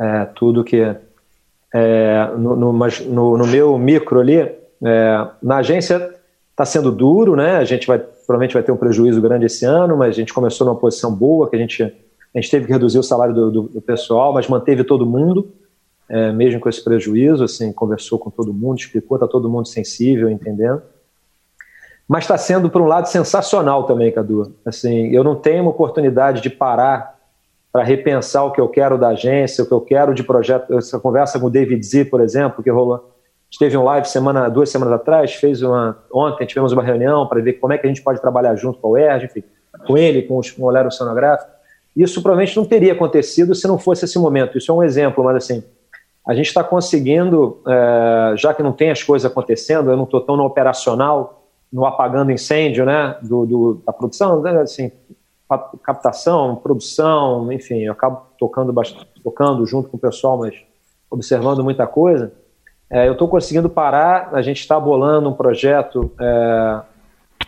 [0.00, 0.82] é, tudo que
[1.72, 6.12] é, no, no, mas no, no, meu micro ali, é, na agência
[6.50, 7.58] está sendo duro, né?
[7.58, 10.66] A gente vai provavelmente vai ter um prejuízo grande esse ano, mas a gente começou
[10.66, 13.62] numa posição boa, que a gente a gente teve que reduzir o salário do, do,
[13.62, 15.48] do pessoal, mas manteve todo mundo
[16.08, 20.30] é, mesmo com esse prejuízo, assim, conversou com todo mundo, explicou, está todo mundo sensível,
[20.30, 20.82] entendendo.
[22.08, 24.54] Mas está sendo, por um lado, sensacional também, Cadu.
[24.64, 27.18] Assim, eu não tenho uma oportunidade de parar
[27.70, 30.72] para repensar o que eu quero da agência, o que eu quero de projeto.
[30.78, 33.14] Essa conversa com o David Z, por exemplo, que rolou.
[33.58, 35.98] Teve um live semana, duas semanas atrás, fez uma.
[36.12, 38.90] Ontem tivemos uma reunião para ver como é que a gente pode trabalhar junto com
[38.90, 39.42] o ERG, enfim,
[39.86, 41.50] com ele, com, os, com o Olero Sonográfico.
[41.94, 44.56] isso provavelmente não teria acontecido se não fosse esse momento.
[44.56, 45.62] Isso é um exemplo, mas assim,
[46.28, 50.20] a gente está conseguindo, é, já que não tem as coisas acontecendo, eu não estou
[50.20, 54.92] tão no operacional, no apagando incêndio, né, do, do da produção, né, assim,
[55.82, 60.54] captação, produção, enfim, eu acabo tocando bastante, tocando junto com o pessoal, mas
[61.10, 62.30] observando muita coisa.
[62.90, 66.80] É, eu estou conseguindo parar, a gente está bolando um projeto é,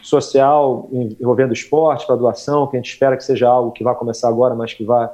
[0.01, 4.55] social envolvendo esporte, graduação, que a gente espera que seja algo que vai começar agora,
[4.55, 5.11] mas que vai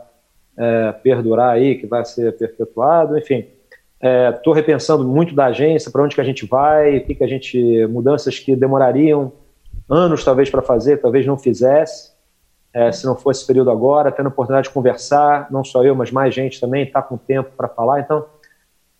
[0.56, 3.55] é, perdurar aí, que vai ser perpetuado, enfim.
[4.00, 7.26] Estou é, repensando muito da agência, para onde que a gente vai, que, que a
[7.26, 7.86] gente.
[7.86, 9.32] mudanças que demorariam
[9.88, 12.12] anos talvez para fazer, talvez não fizesse,
[12.74, 15.94] é, se não fosse esse período agora, tendo a oportunidade de conversar, não só eu,
[15.94, 18.00] mas mais gente também, está com tempo para falar.
[18.00, 18.26] Então,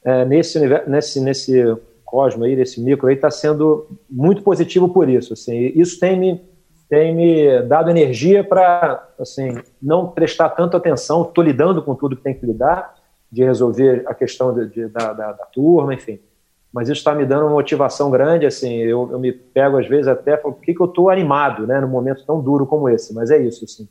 [0.04, 5.34] é, nesse, nesse, nesse cosmo aí, nesse micro aí, está sendo muito positivo por isso.
[5.34, 6.40] Assim, isso tem me,
[6.88, 12.22] tem me dado energia para assim, não prestar tanta atenção, estou lidando com tudo que
[12.22, 12.94] tem que lidar,
[13.30, 16.18] de resolver a questão de, de, da, da, da, turma, enfim.
[16.72, 20.08] Mas isso está me dando uma motivação grande, assim, eu, eu me pego às vezes
[20.08, 23.30] até, por que, que eu estou animado, né, num momento tão duro como esse, mas
[23.30, 23.88] é isso, assim.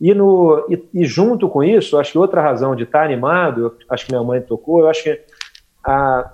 [0.00, 3.76] E, no, e, e junto com isso, acho que outra razão de estar tá animado,
[3.88, 5.20] acho que minha mãe tocou, eu acho que
[5.84, 6.32] a,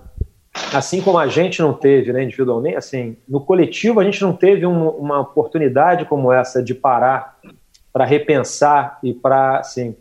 [0.75, 4.67] assim como a gente não teve, né, individualmente, assim, no coletivo a gente não teve
[4.67, 7.39] um, uma oportunidade como essa de parar
[7.93, 9.95] para repensar e para, assim,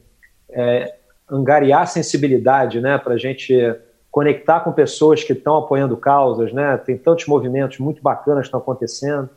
[0.49, 0.95] é,
[1.31, 3.55] angariar sensibilidade, né, para a gente
[4.11, 6.77] conectar com pessoas que estão apoiando causas, né?
[6.77, 9.29] Tem tantos movimentos muito bacanas que estão acontecendo,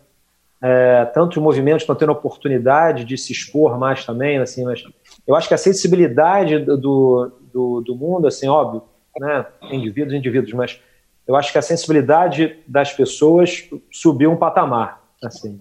[0.61, 4.65] é, tantos movimentos estão tendo oportunidade de se expor mais também, assim.
[4.65, 4.83] Mas
[5.27, 8.83] eu acho que a sensibilidade do, do, do mundo, assim, óbvio,
[9.17, 9.47] né?
[9.71, 10.81] Indivíduos, indivíduos, mas
[11.27, 15.61] eu acho que a sensibilidade das pessoas subiu um patamar, assim.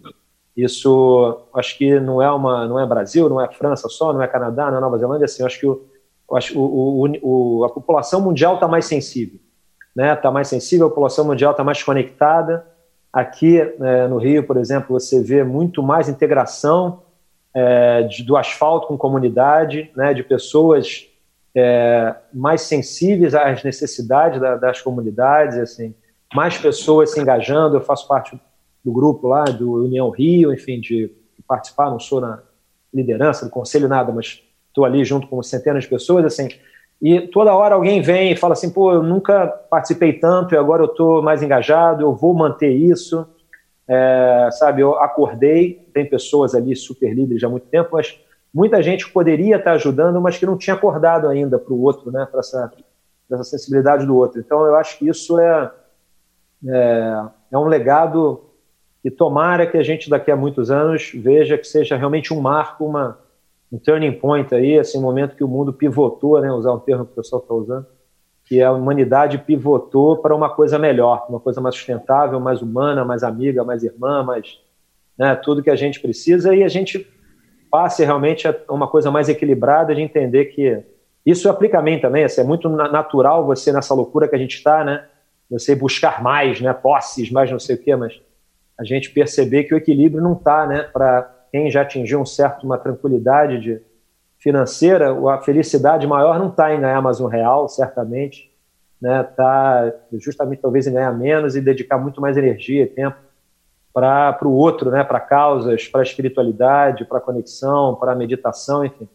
[0.58, 4.28] Isso, acho que não é uma, não é Brasil, não é França só, não é
[4.28, 5.44] Canadá, não é Nova Zelândia, assim.
[5.44, 5.93] Acho que o
[6.30, 9.40] o, o, o, a população mundial está mais sensível,
[9.96, 10.14] né?
[10.14, 12.66] Está mais sensível, a população mundial está mais conectada.
[13.12, 17.04] Aqui é, no Rio, por exemplo, você vê muito mais integração
[17.54, 20.14] é, de, do asfalto com comunidade, né?
[20.14, 21.08] De pessoas
[21.56, 25.94] é, mais sensíveis às necessidades da, das comunidades, assim,
[26.34, 27.78] mais pessoas se engajando.
[27.78, 28.40] Eu faço parte
[28.84, 31.12] do grupo lá do União Rio, enfim, de
[31.48, 31.92] participar.
[31.92, 32.42] Não sou na
[32.94, 34.42] liderança do conselho nada, mas
[34.74, 36.50] estou ali junto com centenas de pessoas, assim,
[37.00, 40.82] e toda hora alguém vem e fala assim, pô, eu nunca participei tanto e agora
[40.82, 43.28] eu estou mais engajado, eu vou manter isso,
[43.88, 48.18] é, sabe, eu acordei, tem pessoas ali super líderes há muito tempo, mas
[48.54, 52.26] muita gente poderia estar ajudando, mas que não tinha acordado ainda para o outro, né,
[52.30, 52.72] para essa,
[53.30, 54.40] essa sensibilidade do outro.
[54.40, 55.72] Então, eu acho que isso é,
[56.68, 58.46] é, é um legado
[59.04, 62.86] e tomara que a gente daqui a muitos anos veja que seja realmente um marco,
[62.86, 63.20] uma,
[63.74, 67.06] um turning point aí, assim, um momento que o mundo pivotou, né, usar um termo
[67.06, 67.88] que o pessoal está usando,
[68.46, 73.24] que a humanidade pivotou para uma coisa melhor, uma coisa mais sustentável, mais humana, mais
[73.24, 74.60] amiga, mais irmã, mais
[75.18, 77.08] né, tudo que a gente precisa e a gente
[77.72, 80.84] passe realmente a uma coisa mais equilibrada de entender que
[81.26, 84.56] isso aplica a mim também, assim, é muito natural você nessa loucura que a gente
[84.56, 85.04] está, né,
[85.50, 88.22] você buscar mais, né, posses, mais não sei o quê, mas
[88.80, 92.66] a gente perceber que o equilíbrio não está, né, para quem já atingiu um certo
[92.66, 93.80] uma tranquilidade de,
[94.40, 98.52] financeira, a felicidade maior não está em ganhar mais um real, certamente,
[99.00, 99.22] né?
[99.22, 103.18] Tá justamente talvez em ganhar menos e dedicar muito mais energia e tempo
[103.94, 105.04] para o outro, né?
[105.04, 109.08] Para causas, para a espiritualidade, para a conexão, para a meditação, enfim,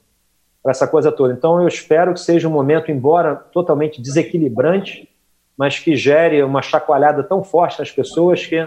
[0.62, 1.34] para essa coisa toda.
[1.34, 5.08] Então eu espero que seja um momento, embora totalmente desequilibrante,
[5.56, 8.66] mas que gere uma chacoalhada tão forte nas pessoas que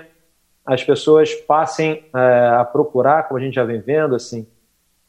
[0.65, 4.47] as pessoas passem é, a procurar, como a gente já vem vendo, assim,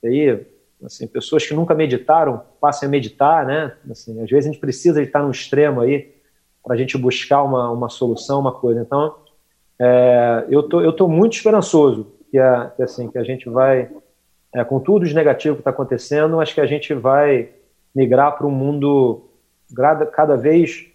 [0.04, 0.46] aí,
[0.84, 3.76] assim, pessoas que nunca meditaram passem a meditar, né?
[3.90, 6.14] Assim, às vezes a gente precisa estar no extremo aí
[6.64, 8.80] para a gente buscar uma, uma solução, uma coisa.
[8.80, 9.16] Então,
[9.78, 13.90] é, eu tô eu tô muito esperançoso que, a, que assim que a gente vai,
[14.54, 17.50] é, com tudo de negativo que está acontecendo, acho que a gente vai
[17.94, 19.28] migrar para um mundo
[19.74, 20.86] cada, cada vez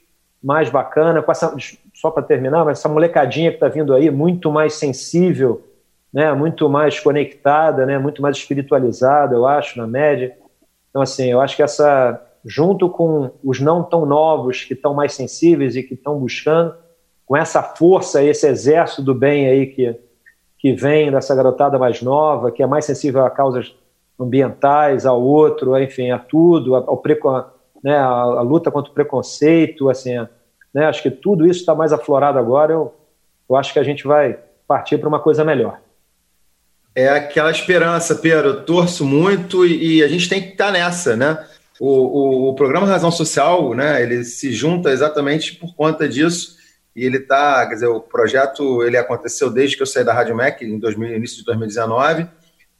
[0.41, 1.55] mais bacana, com essa,
[1.99, 5.63] só para terminar, mas essa molecadinha que está vindo aí, muito mais sensível,
[6.13, 10.37] né, muito mais conectada, né, muito mais espiritualizada, eu acho, na média.
[10.91, 15.13] Então, assim, eu acho que essa, junto com os não tão novos, que estão mais
[15.13, 16.75] sensíveis e que estão buscando,
[17.25, 19.99] com essa força, esse exército do bem aí que,
[20.59, 23.75] que vem dessa garotada mais nova, que é mais sensível a causas
[24.19, 27.03] ambientais, ao outro, enfim, a tudo, ao, ao
[27.83, 30.15] né, a, a, luta contra o preconceito, assim,
[30.77, 30.85] né?
[30.85, 32.73] Acho que tudo isso está mais aflorado agora.
[32.73, 32.93] Eu,
[33.49, 34.37] eu acho que a gente vai
[34.67, 35.79] partir para uma coisa melhor.
[36.93, 38.49] é aquela esperança, Pedro.
[38.49, 41.43] Eu torço muito e, e a gente tem que estar nessa, né?
[41.79, 46.57] O, o, o, programa Razão Social, né, ele se junta exatamente por conta disso
[46.95, 50.35] e ele está, quer dizer, o projeto ele aconteceu desde que eu saí da Rádio
[50.35, 52.25] MEC, em 2000, início de 2019,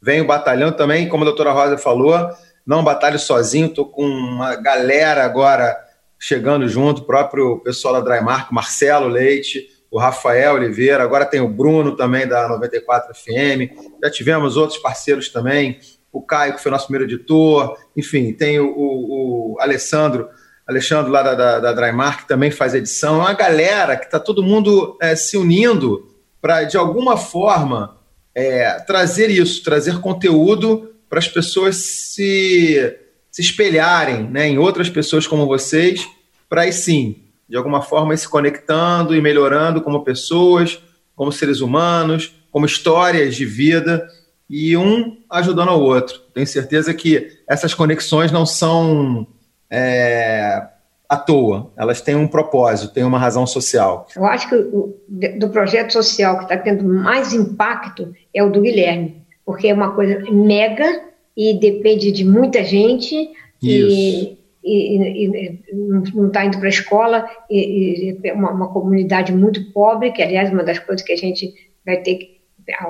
[0.02, 2.28] vem o batalhão também, como a doutora Rosa falou,
[2.66, 5.76] não batalho sozinho, estou com uma galera agora
[6.18, 11.48] chegando junto, o próprio pessoal da Drymark, Marcelo Leite, o Rafael Oliveira, agora tem o
[11.48, 13.72] Bruno também da 94 FM,
[14.02, 15.78] já tivemos outros parceiros também,
[16.12, 20.28] o Caio, que foi nosso primeiro editor, enfim, tem o, o, o Alessandro,
[20.66, 24.18] Alexandre lá da, da, da Drymark, que também faz edição, é uma galera que está
[24.18, 27.96] todo mundo é, se unindo para, de alguma forma,
[28.34, 32.96] é, trazer isso, trazer conteúdo para as pessoas se,
[33.38, 36.04] se espelharem né, em outras pessoas como vocês,
[36.48, 40.82] para aí sim de alguma forma, se conectando e melhorando como pessoas,
[41.14, 44.08] como seres humanos, como histórias de vida
[44.50, 46.18] e um ajudando ao outro.
[46.34, 49.24] Tenho certeza que essas conexões não são
[49.70, 50.62] é,
[51.08, 54.08] à toa, elas têm um propósito, têm uma razão social.
[54.16, 54.98] Eu acho que o,
[55.38, 59.92] do projeto social que está tendo mais impacto é o do Guilherme, porque é uma
[59.92, 61.07] coisa mega
[61.38, 63.30] e depende de muita gente.
[63.62, 63.88] Isso.
[63.88, 64.38] E
[64.70, 65.74] e, e
[66.14, 70.52] não está indo para a escola, e, e uma, uma, comunidade muito pobre, que aliás
[70.52, 71.54] uma das coisas que a gente
[71.86, 72.38] vai ter que,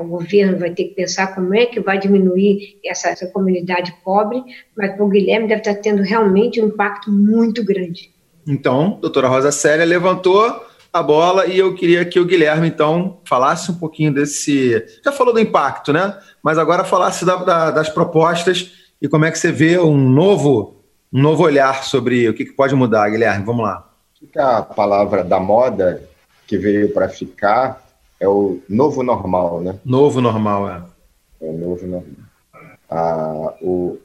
[0.01, 4.43] o governo vai ter que pensar como é que vai diminuir essa, essa comunidade pobre,
[4.77, 8.11] mas para o Guilherme deve estar tá tendo realmente um impacto muito grande.
[8.45, 10.68] Então, doutora Rosa Célia levantou
[10.99, 14.85] a bola e eu queria que o Guilherme, então, falasse um pouquinho desse.
[15.05, 16.19] Já falou do impacto, né?
[16.43, 20.79] Mas agora falasse da, da, das propostas e como é que você vê um novo
[21.13, 23.45] um novo olhar sobre o que, pode mudar, Guilherme.
[23.45, 23.91] Vamos lá.
[24.37, 26.03] A palavra da moda
[26.47, 27.83] que veio para ficar
[28.21, 29.79] é o novo normal, né?
[29.85, 30.83] Novo normal, é.
[31.41, 32.29] É o novo normal.
[32.91, 33.99] Ah, o...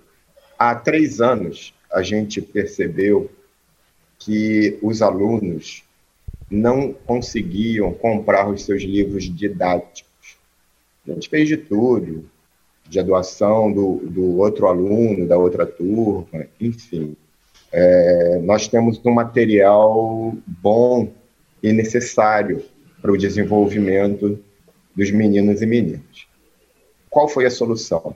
[0.57, 3.29] Há três anos, a gente percebeu
[4.19, 5.82] que os alunos
[6.53, 10.37] não conseguiam comprar os seus livros didáticos.
[11.07, 12.29] A gente fez de tudo,
[12.87, 17.15] de doação do, do outro aluno, da outra turma, enfim.
[17.71, 21.11] É, nós temos um material bom
[21.61, 22.63] e necessário
[23.01, 24.39] para o desenvolvimento
[24.95, 26.27] dos meninos e meninas.
[27.09, 28.15] Qual foi a solução?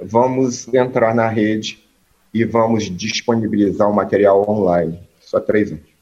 [0.00, 1.84] Vamos entrar na rede
[2.32, 4.98] e vamos disponibilizar o material online.
[5.20, 5.93] Só três anos.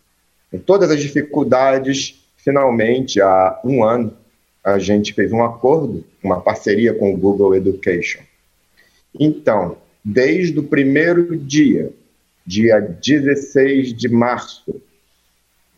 [0.53, 4.15] Com todas as dificuldades, finalmente, há um ano,
[4.62, 8.20] a gente fez um acordo, uma parceria com o Google Education.
[9.19, 11.91] Então, desde o primeiro dia,
[12.47, 14.79] dia 16 de março,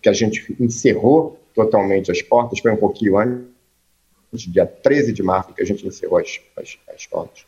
[0.02, 3.46] que a gente encerrou totalmente as portas, foi um pouquinho antes,
[4.32, 7.46] dia 13 de março, que a gente encerrou as, as, as portas,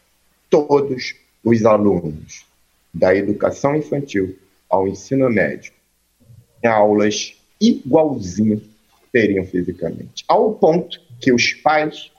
[0.49, 2.47] todos os alunos
[2.95, 4.39] da educação infantil
[4.71, 5.76] ao ensino médio
[6.63, 8.61] em aulas igualzinho
[9.13, 12.11] teriam fisicamente, ao ponto que os pais,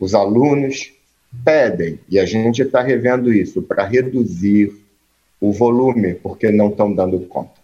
[0.00, 0.92] os alunos
[1.44, 4.72] pedem, e a gente está revendo isso para reduzir
[5.40, 7.54] o volume, porque não estão dando conta.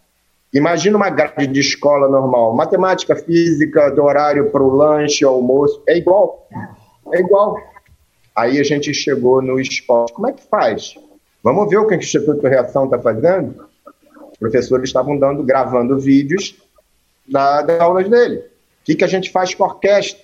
[0.53, 5.97] Imagina uma grade de escola normal, matemática, física, do horário para o lanche, almoço, é
[5.97, 6.47] igual.
[7.13, 7.57] É igual.
[8.37, 10.13] Aí a gente chegou no esporte.
[10.13, 10.95] Como é que faz?
[11.43, 13.67] Vamos ver o que o Instituto Reação está fazendo?
[14.43, 16.57] Professores estavam dando, gravando vídeos
[17.25, 18.39] da, das aulas dele.
[18.39, 20.21] O que, que a gente faz com a orquestra?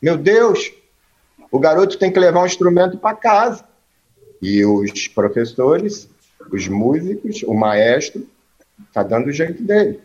[0.00, 0.72] Meu Deus,
[1.52, 3.62] o garoto tem que levar um instrumento para casa.
[4.40, 6.08] E os professores,
[6.50, 8.26] os músicos, o maestro,
[8.88, 10.00] está dando o jeito dele.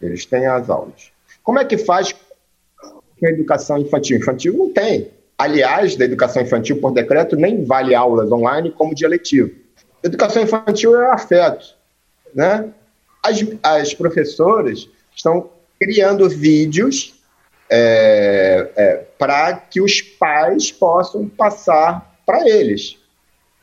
[0.00, 1.10] Eles têm as aulas.
[1.42, 4.18] Como é que faz com a educação infantil?
[4.18, 5.10] Infantil não tem.
[5.36, 9.50] Aliás, da educação infantil, por decreto, nem vale aulas online como dia letivo.
[10.04, 11.74] Educação infantil é afeto.
[12.32, 12.72] Né?
[13.22, 15.50] As, as professoras estão
[15.80, 17.14] criando vídeos
[17.70, 22.98] é, é, para que os pais possam passar para eles.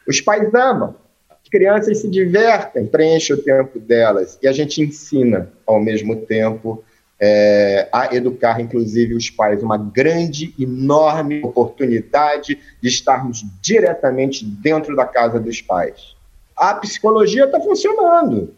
[0.07, 0.95] Os pais amam,
[1.29, 6.83] as crianças se divertem, preenchem o tempo delas e a gente ensina ao mesmo tempo
[7.19, 9.61] é, a educar, inclusive, os pais.
[9.61, 16.15] Uma grande, enorme oportunidade de estarmos diretamente dentro da casa dos pais.
[16.55, 18.53] A psicologia está funcionando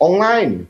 [0.00, 0.68] online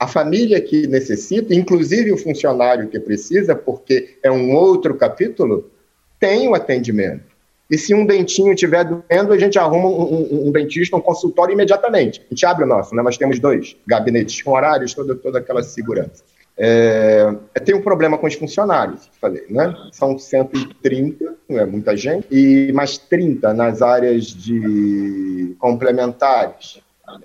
[0.00, 5.70] a família que necessita, inclusive o funcionário que precisa, porque é um outro capítulo,
[6.18, 7.28] tem o atendimento.
[7.70, 11.52] E se um dentinho estiver doendo, a gente arruma um, um, um, dentista, um consultório
[11.52, 12.20] imediatamente.
[12.20, 13.02] A gente abre o nosso, né?
[13.02, 16.24] nós temos dois gabinetes com horários, toda, toda aquela segurança.
[16.56, 17.32] É,
[17.64, 19.74] tem um problema com os funcionários, falei, né?
[19.92, 26.80] São 130, não é muita gente, e mais 30 nas áreas de complementares.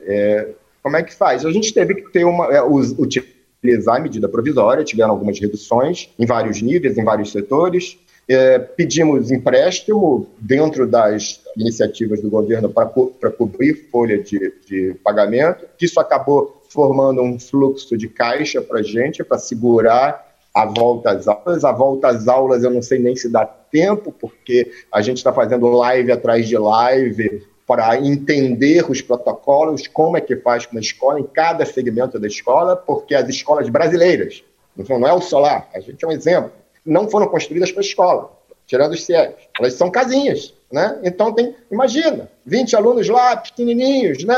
[0.06, 0.50] É,
[0.86, 1.44] como é que faz?
[1.44, 6.28] A gente teve que ter uma, é, utilizar a medida provisória, tiveram algumas reduções em
[6.28, 7.98] vários níveis, em vários setores.
[8.30, 15.66] É, pedimos empréstimo dentro das iniciativas do governo para co cobrir folha de, de pagamento.
[15.82, 21.28] Isso acabou formando um fluxo de caixa para a gente, para segurar a volta às
[21.28, 21.64] aulas.
[21.64, 25.34] A volta às aulas eu não sei nem se dá tempo, porque a gente está
[25.34, 30.80] fazendo live atrás de live para entender os protocolos, como é que faz com a
[30.80, 34.44] escola, em cada segmento da escola, porque as escolas brasileiras,
[34.76, 36.52] não é o solar, a gente é um exemplo,
[36.86, 38.32] não foram construídas para escola,
[38.68, 39.34] tirando os CIEs.
[39.60, 41.00] Elas são casinhas, né?
[41.04, 44.36] Então tem, imagina, 20 alunos lá, pequenininhos, né?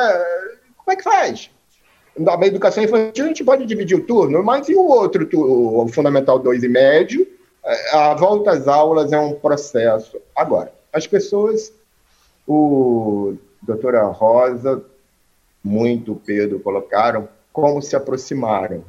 [0.78, 1.50] Como é que faz?
[2.18, 6.40] Na educação infantil a gente pode dividir o turno, mas e o outro, o Fundamental
[6.40, 7.28] 2 e médio?
[7.64, 10.18] É, a volta às aulas é um processo.
[10.36, 11.74] Agora, as pessoas,
[12.48, 14.84] o doutora Rosa,
[15.64, 18.84] muito Pedro colocaram, como se aproximaram.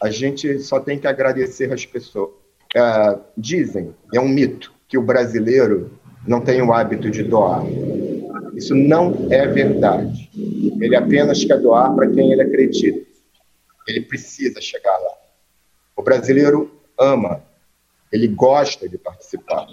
[0.00, 2.30] A gente só tem que agradecer as pessoas.
[2.76, 5.90] Uh, dizem, é um mito, que o brasileiro
[6.26, 7.62] não tem o hábito de doar.
[8.54, 10.30] Isso não é verdade.
[10.80, 13.04] Ele apenas quer doar para quem ele acredita.
[13.86, 15.14] Ele precisa chegar lá.
[15.96, 17.42] O brasileiro ama,
[18.12, 19.66] ele gosta de participar.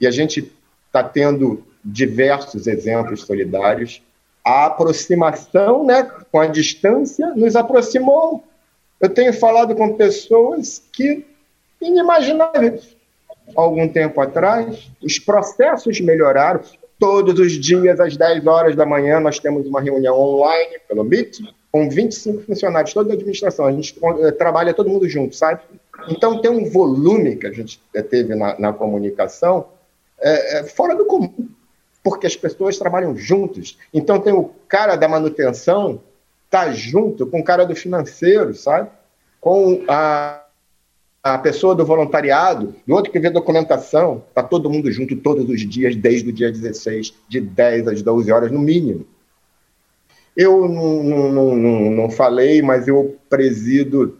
[0.00, 0.52] E a gente
[0.86, 4.02] está tendo diversos exemplos solidários.
[4.44, 8.44] A aproximação, né, com a distância, nos aproximou.
[9.00, 11.24] Eu tenho falado com pessoas que
[11.80, 12.96] inimagináveis.
[13.54, 16.60] Algum tempo atrás, os processos melhoraram.
[16.98, 21.38] Todos os dias, às 10 horas da manhã, nós temos uma reunião online pelo Meet,
[21.70, 23.66] com 25 funcionários, toda a administração.
[23.66, 25.60] A gente eh, trabalha todo mundo junto, sabe?
[26.08, 27.80] Então, tem um volume que a gente
[28.10, 29.66] teve na, na comunicação
[30.20, 31.48] é, é, fora do comum,
[32.08, 33.76] porque as pessoas trabalham juntos.
[33.92, 36.00] Então, tem o cara da manutenção,
[36.48, 38.88] tá junto com o cara do financeiro, sabe?
[39.40, 40.42] Com a
[41.22, 45.68] a pessoa do voluntariado, do outro que vê documentação, está todo mundo junto todos os
[45.68, 49.06] dias, desde o dia 16, de 10 às 12 horas, no mínimo.
[50.36, 54.16] Eu não, não, não, não falei, mas eu presido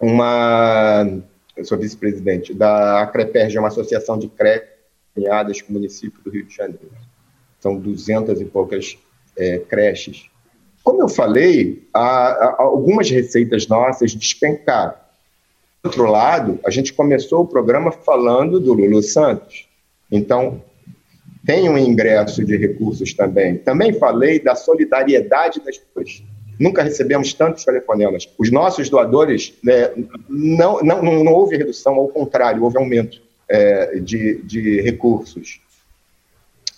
[0.00, 1.06] uma.
[1.54, 6.54] Eu sou vice-presidente da Acreperge, uma associação de creches com o município do Rio de
[6.54, 6.90] Janeiro.
[7.62, 8.98] São duzentas e poucas
[9.38, 10.28] é, creches.
[10.84, 15.00] Como eu falei, há, há algumas receitas nossas despencaram
[15.82, 19.68] outro lado, a gente começou o programa falando do Lulu Santos.
[20.10, 20.62] Então,
[21.44, 23.56] tem um ingresso de recursos também.
[23.56, 26.22] Também falei da solidariedade das pessoas.
[26.60, 28.28] Nunca recebemos tantos telefonemas.
[28.38, 29.90] Os nossos doadores, né,
[30.28, 35.60] não, não, não, houve redução, ao contrário, houve aumento é, de, de recursos.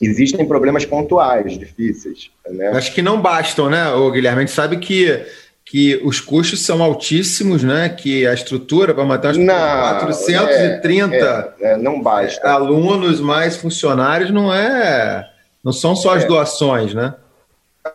[0.00, 2.30] Existem problemas pontuais, difíceis.
[2.48, 2.68] Né?
[2.68, 4.38] Acho que não bastam, né, Guilherme?
[4.38, 5.24] A gente sabe que
[5.64, 7.88] que os custos são altíssimos, né?
[7.88, 12.48] Que a estrutura para matar não, 430 é, é, não basta.
[12.48, 15.28] alunos mais funcionários não é
[15.64, 16.26] não são só as é.
[16.26, 17.14] doações, né?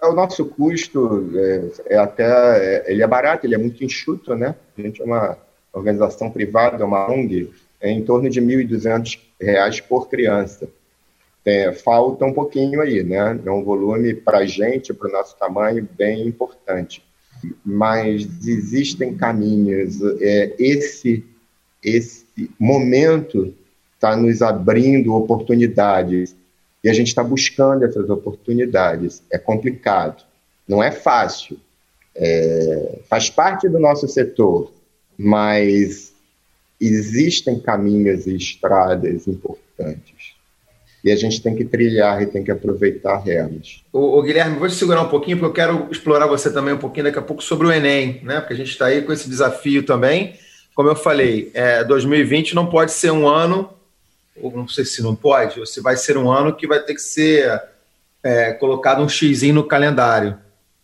[0.03, 4.55] O nosso custo é, é até é, ele é barato, ele é muito enxuto, né?
[4.77, 5.37] A gente é uma
[5.71, 10.67] organização privada, uma ONG, é em torno de R$ 1.200 por criança.
[11.45, 13.39] É, falta um pouquinho aí, né?
[13.45, 17.03] É um volume para a gente, para o nosso tamanho, bem importante
[17.63, 19.99] mas existem caminhos.
[20.21, 21.25] É, esse,
[21.83, 22.25] esse
[22.59, 23.53] momento
[23.95, 26.35] está nos abrindo oportunidades
[26.83, 29.21] e a gente está buscando essas oportunidades.
[29.31, 30.23] É complicado,
[30.67, 31.59] não é fácil,
[32.15, 34.71] é, faz parte do nosso setor,
[35.17, 36.13] mas
[36.79, 40.18] existem caminhos e estradas importantes.
[41.03, 43.83] E a gente tem que trilhar e tem que aproveitar elas.
[43.91, 47.05] O, Guilherme, vou te segurar um pouquinho, porque eu quero explorar você também um pouquinho
[47.05, 48.39] daqui a pouco sobre o Enem, né?
[48.39, 50.33] Porque a gente está aí com esse desafio também.
[50.75, 53.69] Como eu falei, é, 2020 não pode ser um ano,
[54.41, 56.93] ou não sei se não pode, ou se vai ser um ano que vai ter
[56.93, 57.61] que ser
[58.21, 60.37] é, colocado um xizinho no calendário.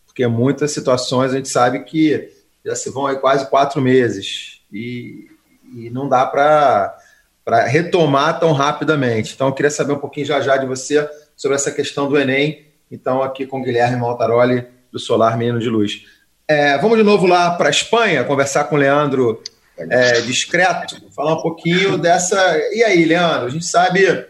[0.05, 2.29] Porque muitas situações a gente sabe que
[2.65, 4.61] já se vão aí quase quatro meses.
[4.71, 5.27] E,
[5.75, 6.97] e não dá para
[7.45, 9.33] para retomar tão rapidamente.
[9.35, 11.07] Então, eu queria saber um pouquinho já já de você
[11.37, 12.65] sobre essa questão do Enem.
[12.91, 16.01] Então, aqui com Guilherme Maltaroli, do Solar Menino de Luz.
[16.47, 19.43] É, vamos de novo lá para a Espanha, conversar com o Leandro
[19.77, 22.35] é, Discreto, falar um pouquinho dessa.
[22.71, 24.25] E aí, Leandro, a gente sabe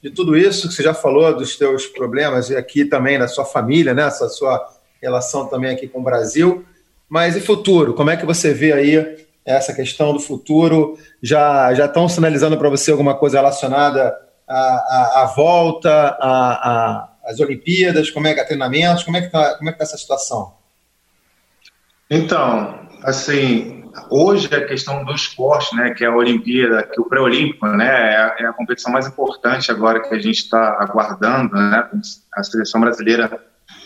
[0.00, 3.44] de tudo isso que você já falou, dos teus problemas, e aqui também da sua
[3.44, 4.04] família, né?
[4.04, 4.64] essa sua
[5.02, 6.64] relação também aqui com o Brasil.
[7.08, 7.94] Mas e futuro?
[7.94, 10.98] Como é que você vê aí essa questão do futuro?
[11.22, 16.16] Já, já estão sinalizando para você alguma coisa relacionada à, à, à volta,
[17.24, 18.10] às Olimpíadas?
[18.10, 19.04] Como é que é treinamentos?
[19.04, 20.54] Como é que está é tá essa situação?
[22.10, 27.66] Então, assim, hoje a questão do esporte, né, que é a Olimpíada, que o pré-olímpico,
[27.68, 31.88] né, é a, é a, competição mais importante agora que a gente está aguardando, né,
[32.34, 33.40] a seleção brasileira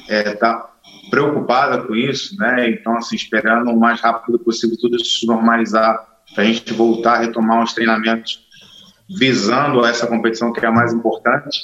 [0.09, 0.74] está é,
[1.11, 6.07] preocupada com isso, né, então assim esperando o mais rápido possível tudo isso se normalizar
[6.35, 8.45] para a gente voltar a retomar os treinamentos
[9.09, 11.61] visando essa competição que é a mais importante.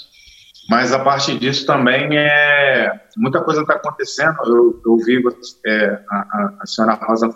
[0.69, 4.37] Mas a partir disso também é muita coisa está acontecendo.
[4.47, 5.23] Eu, eu vi
[5.67, 7.35] é, a, a, senhora Rosa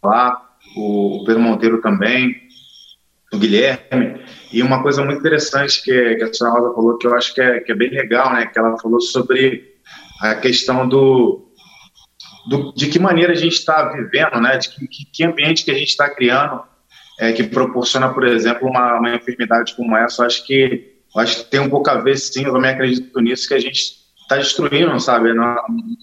[0.00, 2.34] falar, o Pedro Monteiro também,
[3.32, 4.24] o Guilherme.
[4.52, 7.40] E uma coisa muito interessante que, que a senhora Rosa falou que eu acho que
[7.40, 8.46] é, que é bem legal, né?
[8.46, 9.71] Que ela falou sobre
[10.22, 11.52] a questão do,
[12.48, 14.56] do de que maneira a gente está vivendo, né?
[14.56, 16.62] De que, que ambiente que a gente está criando
[17.18, 20.22] é, que proporciona, por exemplo, uma, uma enfermidade como essa.
[20.22, 23.20] Eu acho que eu acho que tem um pouco a ver, sim, eu também acredito
[23.20, 25.56] nisso, que a gente está destruindo, sabe, no,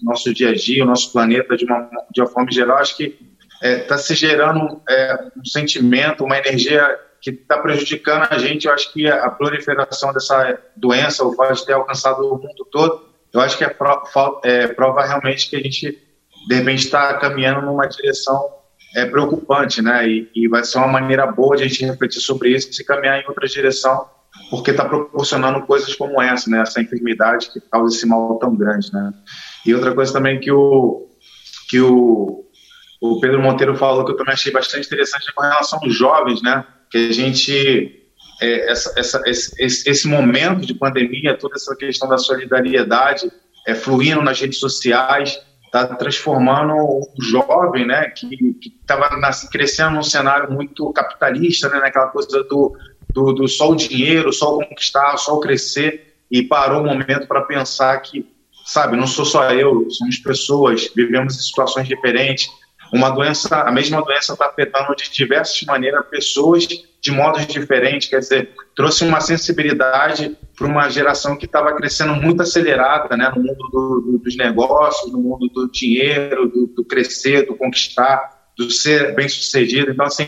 [0.04, 2.76] nosso dia a dia, o nosso planeta de uma, de uma forma geral.
[2.78, 3.18] Acho que
[3.54, 8.66] está é, tá se gerando é, um sentimento, uma energia que está prejudicando a gente.
[8.66, 13.09] Eu acho que a proliferação dessa doença, o fato de ter alcançado o mundo todo,
[13.32, 13.76] eu acho que é,
[14.44, 15.98] é prova realmente que a gente,
[16.48, 18.60] de repente, está caminhando numa direção
[18.96, 20.08] é, preocupante, né?
[20.08, 22.84] E, e vai ser uma maneira boa de a gente refletir sobre isso e se
[22.84, 24.08] caminhar em outra direção
[24.48, 26.60] porque está proporcionando coisas como essa, né?
[26.60, 29.12] Essa enfermidade que causa esse mal tão grande, né?
[29.66, 31.08] E outra coisa também que o
[31.68, 32.44] que o,
[33.00, 36.42] o Pedro Monteiro falou que eu também achei bastante interessante é com relação aos jovens,
[36.42, 36.64] né?
[36.90, 37.99] Que a gente
[38.40, 43.30] é, essa, essa, esse, esse momento de pandemia, toda essa questão da solidariedade
[43.66, 48.26] é, fluindo nas redes sociais, está transformando o jovem, né, que
[48.80, 49.08] estava
[49.52, 52.76] crescendo num cenário muito capitalista, né, naquela coisa do
[53.12, 57.26] do, do só o dinheiro, só o conquistar, só o crescer, e parou um momento
[57.26, 58.26] para pensar que,
[58.64, 62.48] sabe, não sou só eu, somos pessoas, vivemos em situações diferentes.
[62.92, 68.18] Uma doença, a mesma doença está afetando de diversas maneiras pessoas de modos diferentes, quer
[68.18, 73.68] dizer, trouxe uma sensibilidade para uma geração que estava crescendo muito acelerada, né, no mundo
[73.70, 79.14] do, do, dos negócios, no mundo do dinheiro, do, do crescer, do conquistar, do ser
[79.14, 79.92] bem sucedido.
[79.92, 80.26] Então, assim,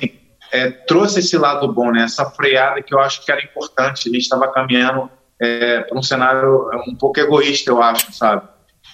[0.53, 2.05] é, trouxe esse lado bom, né?
[2.05, 4.09] essa freada que eu acho que era importante.
[4.09, 5.11] A gente estava caminhando
[5.41, 8.47] é, para um cenário um pouco egoísta, eu acho, sabe?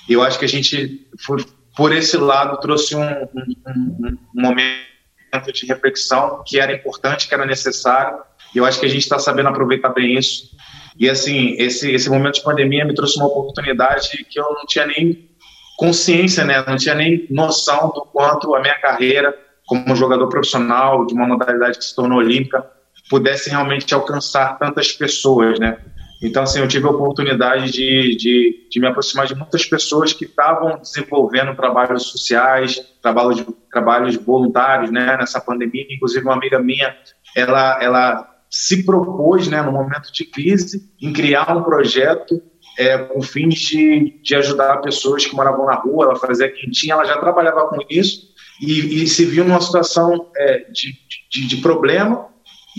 [0.09, 1.45] Eu acho que a gente, por,
[1.79, 7.47] por esse lado, trouxe um, um, um, momento de reflexão que era importante, que era
[7.47, 8.19] necessário.
[8.53, 10.51] E eu acho que a gente está sabendo aproveitar bem isso.
[10.99, 14.87] E assim, esse, esse momento de pandemia me trouxe uma oportunidade que eu não tinha
[14.87, 15.31] nem
[15.77, 16.65] consciência, né?
[16.67, 19.33] Não tinha nem noção do quanto a minha carreira
[19.65, 22.69] como jogador profissional de uma modalidade que se tornou olímpica,
[23.09, 25.79] pudesse realmente alcançar tantas pessoas, né?
[26.23, 30.25] Então, assim, eu tive a oportunidade de, de, de me aproximar de muitas pessoas que
[30.25, 35.87] estavam desenvolvendo trabalhos sociais, trabalhos, trabalhos voluntários, né, nessa pandemia.
[35.91, 36.97] Inclusive, uma amiga minha,
[37.37, 42.43] ela, ela se propôs, né, no momento de crise, em criar um projeto
[42.79, 47.05] é, com fins de, de ajudar pessoas que moravam na rua, ela fazia quentinha, ela
[47.05, 48.29] já trabalhava com isso,
[48.63, 50.93] e, e se viu numa situação é, de,
[51.31, 52.29] de, de, problema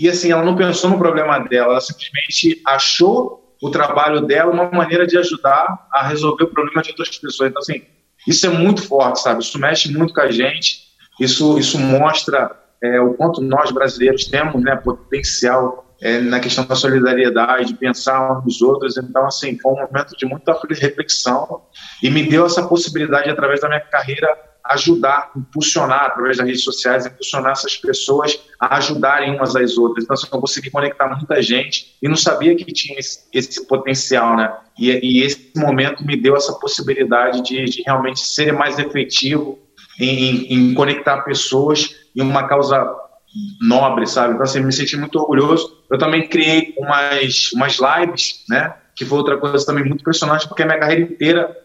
[0.04, 4.70] e assim ela não pensou no problema dela, ela simplesmente achou o trabalho dela uma
[4.70, 7.50] maneira de ajudar a resolver o problema de outras pessoas.
[7.50, 7.82] Então assim,
[8.26, 9.42] isso é muito forte, sabe?
[9.42, 10.90] Isso mexe muito com a gente.
[11.20, 12.50] Isso isso mostra
[12.82, 18.38] é, o quanto nós brasileiros temos, né, potencial é, na questão da solidariedade, de pensar
[18.38, 18.96] uns nos outros.
[18.96, 21.62] Então, assim, foi um momento de muita reflexão
[22.02, 24.28] e me deu essa possibilidade, através da minha carreira,
[24.70, 30.04] ajudar, impulsionar através das redes sociais, impulsionar essas pessoas a ajudarem umas às outras.
[30.04, 34.36] Então, assim, eu consegui conectar muita gente e não sabia que tinha esse, esse potencial,
[34.36, 34.56] né?
[34.78, 39.58] E, e, esse momento me deu essa possibilidade de, de realmente ser mais efetivo
[39.98, 42.96] em, em, em, conectar pessoas em uma causa
[43.60, 44.34] nobre, sabe?
[44.34, 45.84] Então, assim, me senti muito orgulhoso.
[45.90, 48.72] Eu também criei umas, umas lives, né?
[48.94, 51.56] Que foi outra coisa também muito impressionante, porque a minha carreira inteira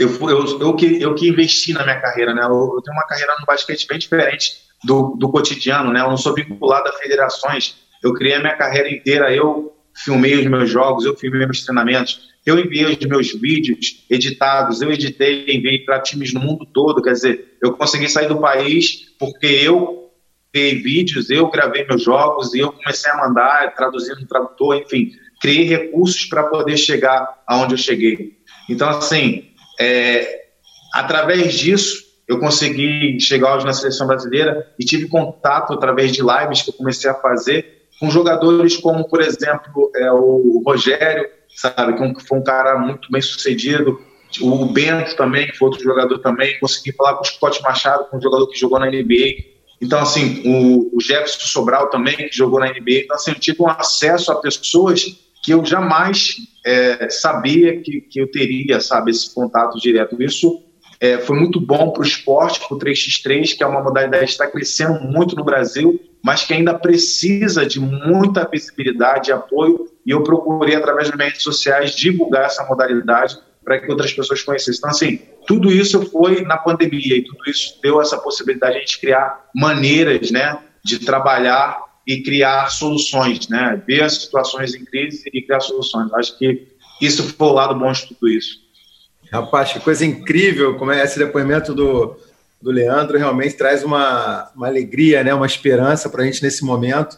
[0.00, 2.42] eu, eu, eu, que, eu que investi na minha carreira, né?
[2.42, 6.00] Eu, eu tenho uma carreira no basquete bem diferente do, do cotidiano, né?
[6.00, 7.76] Eu não sou vinculado a federações.
[8.02, 12.30] Eu criei a minha carreira inteira, eu filmei os meus jogos, eu filmei meus treinamentos,
[12.46, 17.02] eu enviei os meus vídeos editados, eu editei e enviei para times no mundo todo.
[17.02, 20.10] Quer dizer, eu consegui sair do país porque eu
[20.50, 25.12] criei vídeos, eu gravei meus jogos e eu comecei a mandar, traduzindo no tradutor, enfim,
[25.42, 28.40] criei recursos para poder chegar aonde eu cheguei.
[28.66, 29.49] Então, assim,
[29.80, 30.42] é,
[30.94, 36.62] através disso, eu consegui chegar hoje na seleção brasileira e tive contato através de lives
[36.62, 42.26] que eu comecei a fazer com jogadores como, por exemplo, é, o Rogério, sabe, que
[42.26, 44.00] foi um cara muito bem sucedido,
[44.40, 48.20] o Bento também, que foi outro jogador também, consegui falar com o Scott Machado, um
[48.20, 49.50] jogador que jogou na NBA,
[49.80, 53.00] então, assim, o, o Jefferson Sobral também, que jogou na NBA.
[53.04, 58.20] Então, assim, eu tive um acesso a pessoas que eu jamais é, sabia que, que
[58.20, 60.22] eu teria, sabe, esse contato direto.
[60.22, 60.62] Isso
[61.00, 64.32] é, foi muito bom para o esporte, para o 3x3, que é uma modalidade que
[64.32, 69.86] está crescendo muito no Brasil, mas que ainda precisa de muita visibilidade e apoio.
[70.04, 74.78] E eu procurei, através das redes sociais, divulgar essa modalidade para que outras pessoas conhecessem.
[74.78, 78.80] Então, assim, tudo isso foi na pandemia e tudo isso deu essa possibilidade de a
[78.80, 85.30] gente criar maneiras, né, de trabalhar e criar soluções, né, ver as situações em crise
[85.32, 86.12] e criar soluções.
[86.14, 86.66] Acho que
[87.00, 88.58] isso foi o lado bom de tudo isso.
[89.32, 92.16] Rapaz, que coisa incrível como é esse depoimento do,
[92.60, 97.16] do Leandro, realmente traz uma, uma alegria, né, uma esperança para a gente nesse momento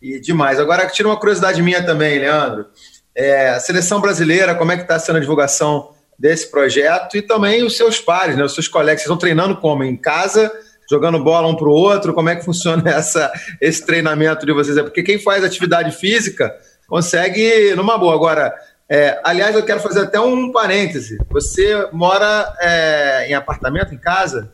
[0.00, 0.60] e demais.
[0.60, 2.66] Agora, tira uma curiosidade minha também, Leandro.
[3.14, 7.64] É, a seleção brasileira, como é que está sendo a divulgação desse projeto e também
[7.64, 9.00] os seus pares, né, os seus colegas.
[9.00, 9.82] Vocês estão treinando como?
[9.82, 10.52] Em casa,
[10.90, 12.14] jogando bola um para o outro?
[12.14, 14.76] Como é que funciona essa, esse treinamento de vocês?
[14.76, 16.54] É porque quem faz atividade física
[16.86, 18.14] consegue numa boa.
[18.14, 18.54] Agora,
[18.88, 21.18] é, aliás, eu quero fazer até um parêntese.
[21.30, 24.52] Você mora é, em apartamento, em casa?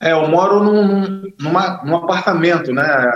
[0.00, 3.10] É, eu moro num, numa, num apartamento, né?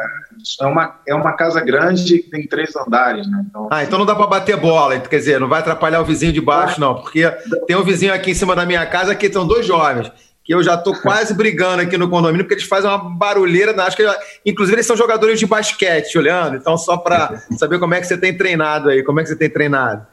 [0.60, 3.44] é uma, é uma casa grande que tem três andares, né?
[3.48, 6.32] Então, ah, então não dá para bater bola, quer dizer, não vai atrapalhar o vizinho
[6.32, 7.28] de baixo, não, porque
[7.66, 10.10] tem um vizinho aqui em cima da minha casa que são dois jovens,
[10.46, 13.96] que eu já estou quase brigando aqui no condomínio, porque eles fazem uma barulheira, acho
[13.96, 14.06] que
[14.46, 18.16] inclusive eles são jogadores de basquete, olhando, então só para saber como é que você
[18.16, 20.06] tem treinado aí, como é que você tem treinado.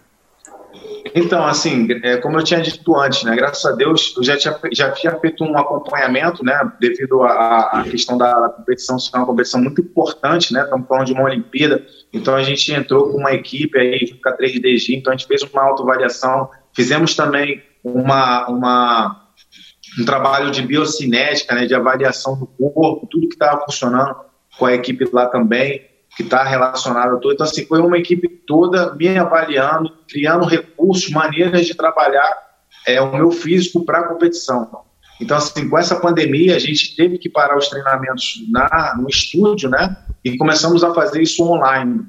[1.14, 4.57] Então, assim, é, como eu tinha dito antes, né, graças a Deus, eu já tinha,
[4.72, 9.81] já tinha feito um acompanhamento, né, devido à questão da competição ser uma competição muito
[9.81, 14.14] importante, né, estamos falando de uma Olimpíada, então a gente entrou com uma equipe aí,
[14.14, 19.23] com a 3DG, então a gente fez uma autoavaliação, fizemos também uma, uma,
[19.99, 24.15] um trabalho de biocinética, né, de avaliação do corpo, tudo que estava funcionando
[24.57, 25.82] com a equipe lá também,
[26.15, 27.34] que está relacionado a tudo.
[27.34, 32.32] Então, assim, foi uma equipe toda me avaliando, criando recursos, maneiras de trabalhar
[32.88, 34.84] é, o meu físico para a competição.
[35.20, 39.70] Então, assim, com essa pandemia, a gente teve que parar os treinamentos na, no estúdio,
[39.70, 39.95] né?
[40.24, 42.06] E começamos a fazer isso online.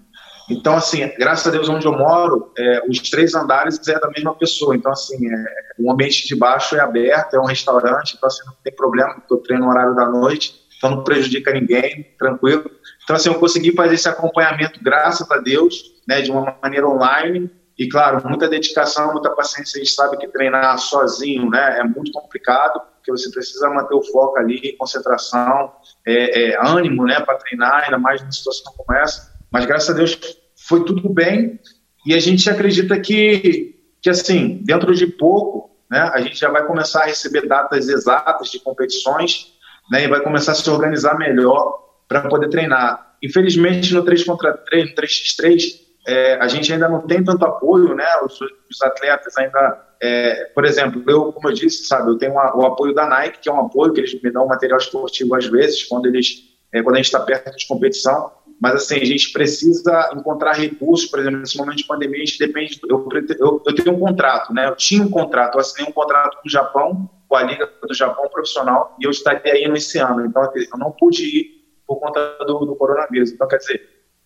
[0.51, 4.35] Então, assim, graças a Deus, onde eu moro, é, os três andares é da mesma
[4.35, 4.77] pessoa.
[4.77, 5.45] Então, assim, é,
[5.79, 9.33] o ambiente de baixo é aberto, é um restaurante, então, assim, não tem problema, porque
[9.33, 12.71] eu treino no horário da noite, então não prejudica ninguém, tranquilo.
[13.03, 17.51] Então, assim, eu consegui fazer esse acompanhamento, graças a Deus, né, de uma maneira online.
[17.77, 19.81] E, claro, muita dedicação, muita paciência.
[19.81, 24.03] A gente sabe que treinar sozinho né, é muito complicado, porque você precisa manter o
[24.03, 25.73] foco ali, concentração,
[26.07, 29.34] é, é, ânimo né, para treinar, ainda mais numa situação como essa.
[29.55, 30.19] Mas, graças a Deus,
[30.67, 31.61] foi tudo bem.
[32.05, 36.67] E a gente acredita que, que assim, dentro de pouco, né, a gente já vai
[36.67, 39.53] começar a receber datas exatas de competições
[39.93, 41.79] né, e vai começar a se organizar melhor
[42.09, 43.15] para poder treinar.
[43.23, 45.63] Infelizmente, no 3 contra 3, no 3x3,
[46.09, 48.09] é, a gente ainda não tem tanto apoio, né?
[48.25, 52.57] Os, os atletas ainda, é, por exemplo, eu, como eu disse, sabe, eu tenho uma,
[52.57, 55.47] o apoio da Nike, que é um apoio que eles me dão material esportivo às
[55.47, 58.33] vezes, quando eles, é, quando a gente está perto de competição.
[58.65, 62.39] Mas assim, a gente precisa encontrar recursos, por exemplo, nesse momento de pandemia, a gente
[62.39, 62.81] depende.
[62.89, 63.07] Eu,
[63.39, 64.67] eu, eu tenho um contrato, né?
[64.67, 67.93] Eu tinha um contrato, eu assinei um contrato com o Japão, com a Liga do
[67.93, 70.25] Japão profissional, e eu estaria indo esse ano.
[70.25, 71.47] Então, eu não pude ir
[71.87, 73.33] por conta do, do coronavírus.
[73.33, 73.83] Então, quer dizer,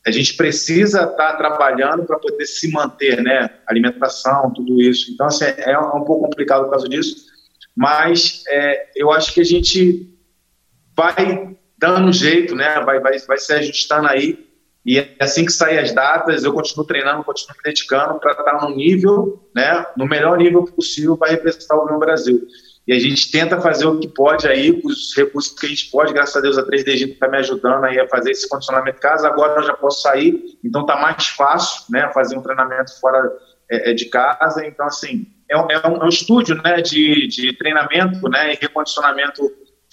[0.06, 3.50] a gente precisa estar trabalhando para poder se manter, né?
[3.66, 5.10] Alimentação, tudo isso.
[5.10, 7.26] Então, assim, é um pouco complicado por causa disso,
[7.76, 10.16] mas é, eu acho que a gente
[10.96, 12.80] vai dando jeito, né?
[12.80, 14.46] Vai, vai, vai se ajustando aí.
[14.84, 18.74] E assim que sair as datas, eu continuo treinando, continuo me dedicando para estar no
[18.74, 19.84] nível, né?
[19.96, 22.40] No melhor nível possível para representar o meu Brasil.
[22.88, 25.90] E a gente tenta fazer o que pode aí, com os recursos que a gente
[25.90, 28.96] pode, graças a Deus a 3DG está me ajudando aí a fazer esse condicionamento.
[28.96, 32.98] De casa, agora eu já posso sair, então está mais fácil, né, fazer um treinamento
[32.98, 33.30] fora
[33.70, 37.28] é, é, de casa, então assim, é um, é um, é um estúdio, né, de,
[37.28, 39.42] de treinamento, né, e recondicionamento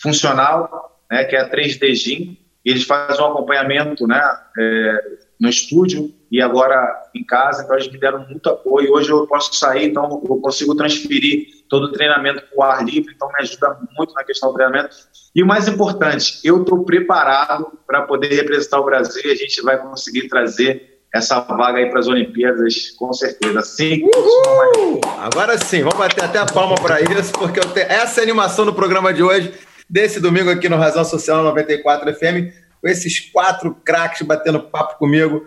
[0.01, 4.21] funcional, né, que é a 3DG, eles fazem um acompanhamento, né,
[4.57, 5.03] é,
[5.39, 8.93] no estúdio e agora em casa, então eles me deram muito apoio.
[8.93, 13.13] Hoje eu posso sair, então eu consigo transferir todo o treinamento para o ar livre,
[13.15, 14.89] então me ajuda muito na questão do treinamento.
[15.35, 19.61] E o mais importante, eu estou preparado para poder representar o Brasil e a gente
[19.61, 23.61] vai conseguir trazer essa vaga aí para as Olimpíadas, com certeza.
[23.61, 24.01] Sim.
[25.19, 27.87] Agora sim, vamos bater até a palma para isso, porque tenho...
[27.87, 29.53] essa é a animação do programa de hoje,
[29.89, 35.45] desse domingo aqui no Razão Social 94 FM, com esses quatro craques batendo papo comigo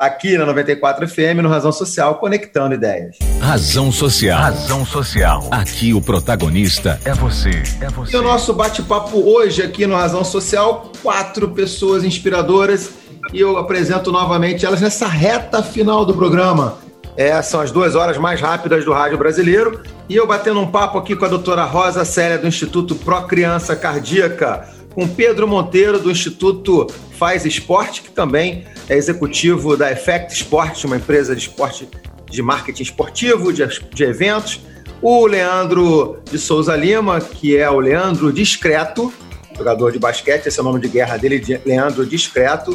[0.00, 3.18] aqui na 94 FM, no Razão Social, conectando ideias.
[3.38, 4.40] Razão Social.
[4.40, 5.46] Razão Social.
[5.50, 7.62] Aqui o protagonista é você.
[7.82, 8.16] É você.
[8.16, 12.92] E o nosso bate-papo hoje aqui no Razão Social, quatro pessoas inspiradoras
[13.32, 16.78] e eu apresento novamente elas nessa reta final do programa.
[17.20, 19.82] É, são as duas horas mais rápidas do rádio brasileiro.
[20.08, 23.76] E eu batendo um papo aqui com a doutora Rosa Célia, do Instituto Pro Criança
[23.76, 26.86] Cardíaca, com Pedro Monteiro, do Instituto
[27.18, 31.86] Faz Esporte, que também é executivo da Effect Sport, uma empresa de esporte
[32.30, 34.58] de marketing esportivo, de, de eventos.
[35.02, 39.12] O Leandro de Souza Lima, que é o Leandro Discreto,
[39.54, 42.74] jogador de basquete, esse é o nome de guerra dele, Leandro Discreto,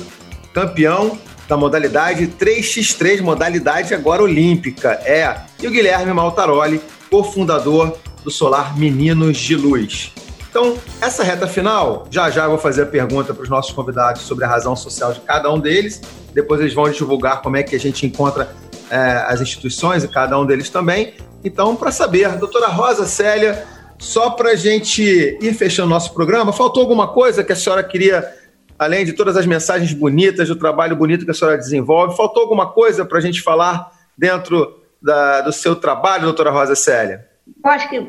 [0.54, 1.18] campeão
[1.48, 4.92] da modalidade 3x3, modalidade agora olímpica.
[5.04, 5.36] É.
[5.62, 10.12] E o Guilherme Maltaroli, cofundador do Solar Meninos de Luz.
[10.50, 14.22] Então, essa reta final, já já eu vou fazer a pergunta para os nossos convidados
[14.22, 16.02] sobre a razão social de cada um deles.
[16.34, 18.56] Depois eles vão divulgar como é que a gente encontra
[18.90, 21.14] é, as instituições e cada um deles também.
[21.44, 23.66] Então, para saber, doutora Rosa Célia,
[24.00, 25.04] só para a gente
[25.42, 28.26] ir fechando nosso programa, faltou alguma coisa que a senhora queria
[28.78, 32.72] além de todas as mensagens bonitas, do trabalho bonito que a senhora desenvolve, faltou alguma
[32.72, 37.28] coisa para a gente falar dentro da, do seu trabalho, doutora Rosa Célia?
[37.64, 38.08] Eu acho que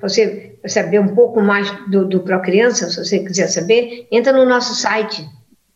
[0.00, 4.74] você saber um pouco mais do, do Procriança, se você quiser saber, entra no nosso
[4.74, 5.24] site,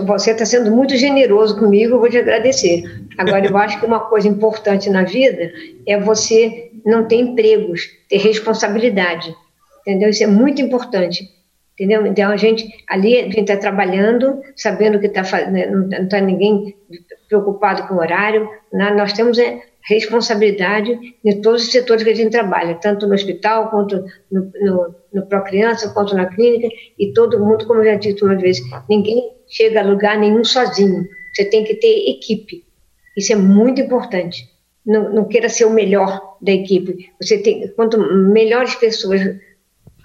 [0.05, 2.83] você está sendo muito generoso comigo, eu vou te agradecer.
[3.17, 5.51] Agora, eu acho que uma coisa importante na vida
[5.87, 9.33] é você não ter empregos, ter responsabilidade.
[9.81, 10.09] Entendeu?
[10.09, 11.27] Isso é muito importante.
[11.73, 12.05] Entendeu?
[12.05, 16.75] Então, a gente ali, a gente está trabalhando, sabendo que tá, né, não está ninguém
[17.27, 18.47] preocupado com o horário.
[18.71, 18.91] Né?
[18.91, 19.59] Nós temos é,
[19.89, 24.95] responsabilidade de todos os setores que a gente trabalha, tanto no hospital, quanto no, no,
[25.13, 26.67] no Procriança, quanto na clínica,
[26.97, 31.03] e todo mundo, como eu já disse uma vez, ninguém chega a lugar nenhum sozinho.
[31.33, 32.63] Você tem que ter equipe.
[33.17, 34.47] Isso é muito importante.
[34.85, 37.09] Não, não queira ser o melhor da equipe.
[37.19, 39.21] Você tem, quanto melhores pessoas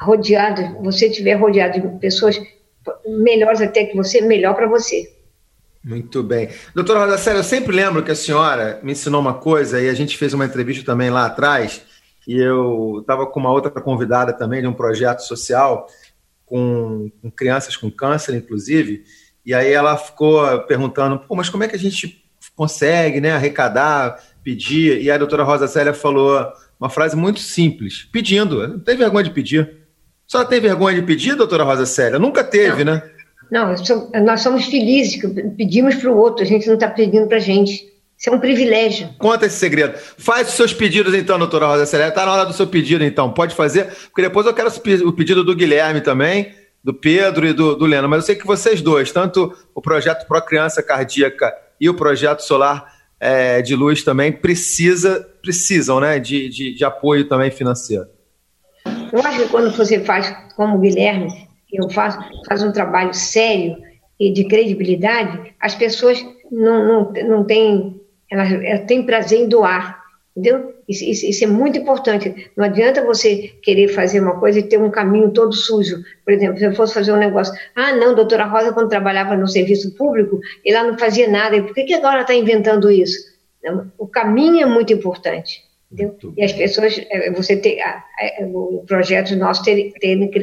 [0.01, 2.41] rodeadas, você tiver rodeado de pessoas
[3.07, 5.13] melhores até que você, melhor para você.
[5.85, 6.51] Muito bem.
[6.75, 9.95] Doutora Rosa Célia, eu sempre lembro que a senhora me ensinou uma coisa, e a
[9.95, 11.83] gente fez uma entrevista também lá atrás,
[12.27, 15.87] e eu estava com uma outra convidada também de um projeto social
[16.45, 19.05] com, com, crianças com câncer, inclusive,
[19.45, 22.23] e aí ela ficou perguntando, Pô, mas como é que a gente
[22.55, 25.01] consegue né, arrecadar, pedir?
[25.01, 29.31] E a doutora Rosa Célia falou uma frase muito simples, pedindo, não tem vergonha de
[29.31, 29.78] pedir.
[30.29, 32.19] A senhora tem vergonha de pedir, doutora Rosa Célia?
[32.19, 32.93] Nunca teve, não.
[32.93, 33.03] né?
[33.51, 33.75] Não,
[34.23, 37.41] nós somos felizes que pedimos para o outro, a gente não está pedindo para a
[37.41, 37.89] gente.
[38.19, 39.09] Isso é um privilégio.
[39.19, 39.95] Conta esse segredo.
[40.19, 42.09] Faz os seus pedidos então, doutora Rosa Célia.
[42.09, 43.33] Está na hora do seu pedido então.
[43.33, 44.69] Pode fazer, porque depois eu quero
[45.07, 46.53] o pedido do Guilherme também,
[46.85, 48.07] do Pedro e do, do Leno.
[48.07, 52.41] Mas eu sei que vocês dois, tanto o projeto Pro Criança Cardíaca e o projeto
[52.41, 58.18] Solar é, de Luz também, precisa, precisam né, de, de, de apoio também financeiro.
[59.13, 61.29] Eu acho que quando você faz como o Guilherme,
[61.73, 63.77] eu faço, faz um trabalho sério
[64.19, 70.03] e de credibilidade, as pessoas não, não, não têm, elas, elas têm prazer em doar,
[70.37, 70.75] entendeu?
[70.89, 72.51] Isso, isso, isso, é muito importante.
[72.57, 76.03] Não adianta você querer fazer uma coisa e ter um caminho todo sujo.
[76.25, 79.47] Por exemplo, se eu fosse fazer um negócio, ah, não, doutora Rosa, quando trabalhava no
[79.47, 83.29] serviço público, ela não fazia nada, e por que, que agora está inventando isso?
[83.99, 85.68] O caminho é muito importante.
[85.91, 86.35] Entendeu?
[86.37, 87.79] E as pessoas, é, você ter,
[88.53, 89.93] o projeto nosso ter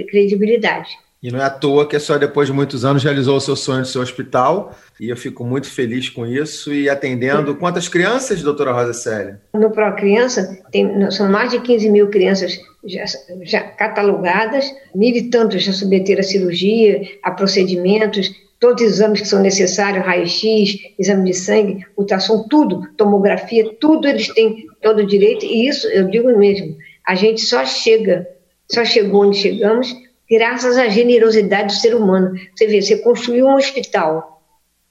[0.10, 0.90] credibilidade.
[1.26, 3.56] E não é à toa que a senhora, depois de muitos anos, realizou o seu
[3.56, 4.78] sonho de ser hospital.
[5.00, 7.56] E eu fico muito feliz com isso e atendendo.
[7.56, 9.42] Quantas crianças, doutora Rosa Célia?
[9.56, 13.06] No Pro Criança, tem, são mais de 15 mil crianças já,
[13.42, 18.30] já catalogadas, mil e tantos já submeteram a cirurgia, a procedimentos.
[18.60, 24.28] Todos os exames que são necessários, raio-x, exame de sangue, ultrassom, tudo, tomografia, tudo eles
[24.34, 26.76] têm todo o direito, e isso eu digo mesmo,
[27.06, 28.28] a gente só chega,
[28.72, 29.94] só chegou onde chegamos
[30.30, 32.34] graças à generosidade do ser humano.
[32.56, 34.42] Você vê, você construiu um hospital.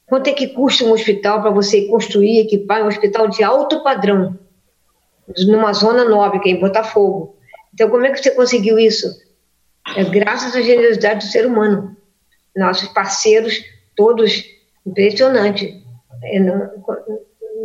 [0.07, 4.39] Quanto é que custa um hospital para você construir, equipar um hospital de alto padrão,
[5.47, 7.37] numa zona nobre, que é em Botafogo?
[7.73, 9.09] Então, como é que você conseguiu isso?
[9.97, 11.97] É graças à generosidade do ser humano.
[12.57, 13.65] Nossos parceiros,
[13.97, 14.45] todos,
[14.87, 15.83] impressionante.
[16.23, 16.71] É, não,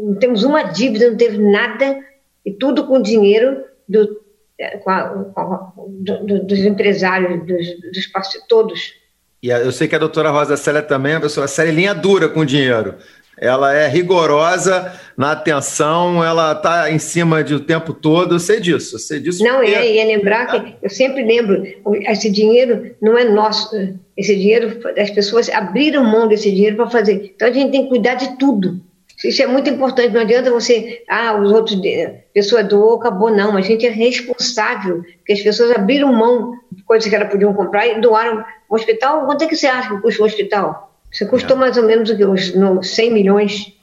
[0.01, 1.99] não, temos uma dívida, não teve nada,
[2.45, 4.21] e tudo com dinheiro do,
[4.57, 8.93] é, com a, com a, do, dos empresários, dos, dos parceiros, todos.
[9.41, 12.27] E eu sei que a doutora Rosa Célia também é uma pessoa séria linha dura
[12.27, 12.95] com dinheiro
[13.41, 18.35] ela é rigorosa na atenção, ela está em cima de o tempo todo.
[18.35, 19.43] Eu sei disso, eu sei disso.
[19.43, 19.73] Não porque...
[19.73, 21.63] é, e é lembrar que eu sempre lembro,
[22.07, 23.75] esse dinheiro não é nosso,
[24.15, 27.31] esse dinheiro, as pessoas abriram mão desse dinheiro para fazer.
[27.35, 28.79] Então a gente tem que cuidar de tudo.
[29.23, 33.57] Isso é muito importante, não adianta você, ah, os outros, a pessoa doou, acabou, não.
[33.57, 37.85] A gente é responsável, porque as pessoas abriram mão de coisas que elas podiam comprar
[37.85, 39.25] e doaram o hospital.
[39.25, 40.88] Quanto é que você acha que custa o hospital?
[41.11, 41.59] Você custou é.
[41.59, 42.09] mais ou menos?
[42.09, 43.73] Uns 100 milhões?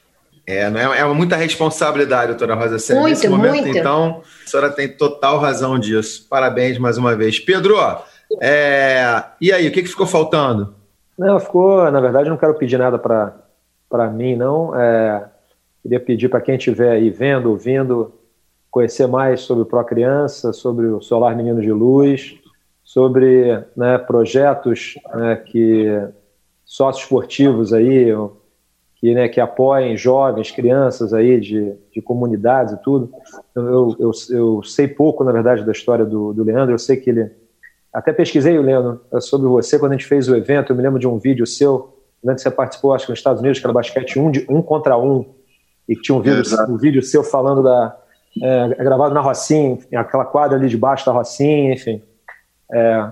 [0.47, 3.03] É, não é, é muita responsabilidade, doutora Rosa Célia.
[3.03, 3.79] Muito, Nesse momento, muita.
[3.79, 6.27] então, a senhora tem total razão disso.
[6.31, 7.41] Parabéns mais uma vez.
[7.41, 7.77] Pedro,
[8.41, 10.75] é, e aí, o que, que ficou faltando?
[11.19, 14.79] Não, ficou, na verdade, não quero pedir nada para mim, não.
[14.79, 15.25] É,
[15.83, 18.15] queria pedir para quem estiver aí vendo, ouvindo,
[18.71, 22.37] conhecer mais sobre o Pro Criança, sobre o Solar Menino de Luz,
[22.85, 25.89] sobre né, projetos né, que
[26.67, 28.09] sócios esportivos aí,
[28.97, 33.11] que, né, que apoiem jovens, crianças aí de, de comunidades e tudo.
[33.55, 37.09] Eu, eu, eu sei pouco, na verdade, da história do, do Leandro, eu sei que
[37.09, 37.31] ele...
[37.93, 41.07] Até pesquisei, Leandro, sobre você, quando a gente fez o evento, eu me lembro de
[41.07, 44.31] um vídeo seu, que você participou, acho que nos Estados Unidos, que era basquete um,
[44.31, 45.25] de, um contra um,
[45.89, 47.97] e que tinha um vídeo, um vídeo seu falando da...
[48.43, 52.03] É, gravado na Rocinha, aquela quadra ali debaixo da Rocinha, enfim.
[52.71, 53.09] É,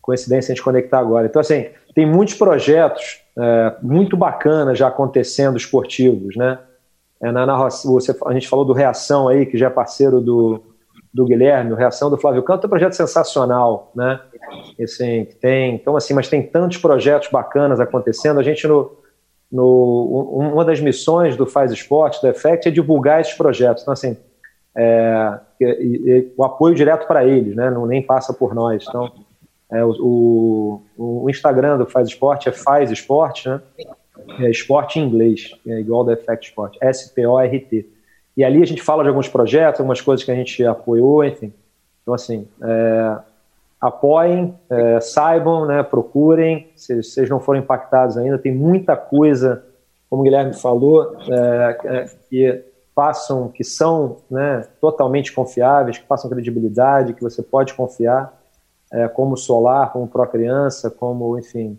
[0.00, 1.26] coincidência a gente conectar agora.
[1.26, 1.66] Então, assim,
[1.98, 6.60] tem muitos projetos é, muito bacanas já acontecendo esportivos, né?
[7.20, 10.62] É, na, na, você, a gente falou do Reação aí, que já é parceiro do,
[11.12, 14.20] do Guilherme, o Reação do Flávio Canto, é um projeto sensacional, né?
[14.80, 18.38] Assim, tem, então, assim, mas tem tantos projetos bacanas acontecendo.
[18.38, 18.92] A gente, no,
[19.50, 23.82] no, uma das missões do Faz Esporte, do Effect, é divulgar esses projetos.
[23.82, 24.16] Então, assim,
[24.76, 27.68] é, e, e, o apoio direto para eles, né?
[27.72, 28.84] Não nem passa por nós.
[28.88, 29.10] Então,
[29.70, 33.60] é, o, o, Instagram do Faz Esporte é Faz Esporte, né?
[34.40, 37.88] É esporte em inglês, é igual do Effect Sport, S-P-O-R-T.
[38.36, 41.52] E ali a gente fala de alguns projetos, algumas coisas que a gente apoiou, enfim.
[42.02, 43.16] Então, assim, é,
[43.80, 49.64] apoiem, é, saibam, né, procurem, se vocês não foram impactados ainda, tem muita coisa,
[50.10, 52.64] como o Guilherme falou, é, é que
[52.94, 58.37] passam, que são né, totalmente confiáveis, que passam credibilidade, que você pode confiar
[58.92, 61.78] é, como Solar, como Pro Criança, como, enfim,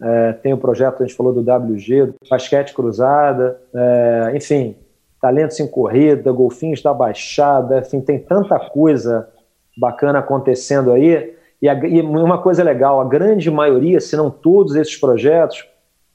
[0.00, 4.76] é, tem o projeto, a gente falou do WG, do Basquete Cruzada, é, enfim,
[5.20, 9.28] Talentos em Corrida, Golfinhos da Baixada, enfim, tem tanta coisa
[9.76, 11.34] bacana acontecendo aí.
[11.60, 15.66] E, a, e uma coisa legal, a grande maioria, se não todos esses projetos,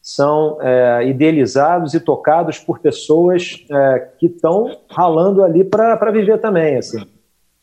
[0.01, 6.77] são é, idealizados e tocados por pessoas é, que estão ralando ali para viver também,
[6.77, 7.05] assim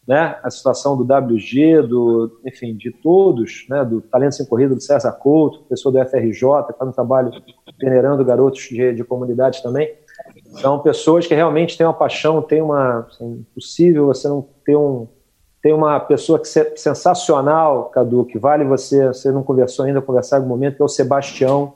[0.07, 4.81] né, a situação do WG, do, enfim, de todos, né, do Talento Sem Corrida, do
[4.81, 6.41] César Couto, pessoa do FRJ,
[6.77, 7.31] faz um trabalho
[7.79, 9.93] peneirando garotos de, de comunidades também.
[10.61, 13.07] São pessoas que realmente têm uma paixão, tem uma.
[13.09, 15.09] Assim, impossível você não ter um.
[15.63, 20.37] Tem uma pessoa que é sensacional, Cadu, que vale você, você não conversou ainda, conversar
[20.37, 21.75] em algum momento, que é o Sebastião,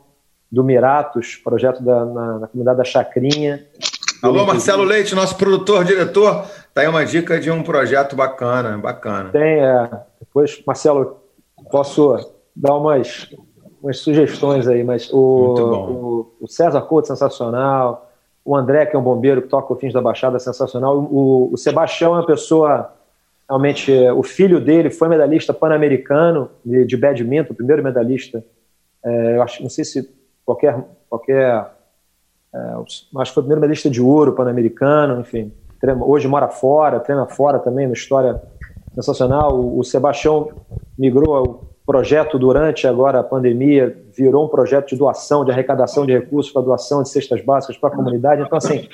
[0.51, 3.63] do Miratos, projeto da, na, na comunidade da Chacrinha.
[4.23, 6.47] Alô, Marcelo Leite, nosso produtor, diretor.
[6.75, 9.31] Tá aí uma dica de um projeto bacana, bacana.
[9.31, 9.89] Tem, é.
[10.19, 11.21] Depois, Marcelo,
[11.71, 13.33] posso dar umas,
[13.81, 18.11] umas sugestões aí, mas o, o, o, César Couto, sensacional.
[18.45, 20.99] O André, que é um bombeiro que toca o Fins da Baixada, sensacional.
[20.99, 22.93] O, o Sebastião é uma pessoa,
[23.49, 28.45] realmente, o filho dele foi medalhista pan-americano de, de badminton, o primeiro medalhista.
[29.05, 30.13] É, eu acho, não sei se
[30.45, 30.77] qualquer,
[31.09, 31.71] qualquer
[32.53, 35.53] é, acho que foi o primeiro medalhista de ouro pan-americano, enfim
[35.93, 38.41] hoje mora fora, treina fora também, uma história
[38.95, 39.55] sensacional.
[39.55, 40.51] O, o Sebastião
[40.99, 46.13] migrou ao projeto durante agora a pandemia, virou um projeto de doação, de arrecadação de
[46.13, 48.43] recursos para doação de cestas básicas para a comunidade.
[48.43, 48.89] Então, assim,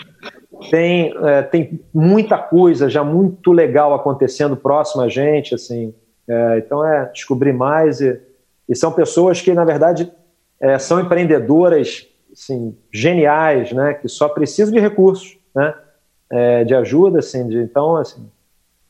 [0.71, 5.95] tem, é, tem muita coisa já muito legal acontecendo próximo a gente, assim.
[6.29, 8.21] É, então, é descobrir mais e,
[8.69, 10.11] e são pessoas que, na verdade,
[10.61, 15.75] é, são empreendedoras assim, geniais, né, que só precisam de recursos, né,
[16.31, 18.29] é, de ajuda, assim, de, então, assim,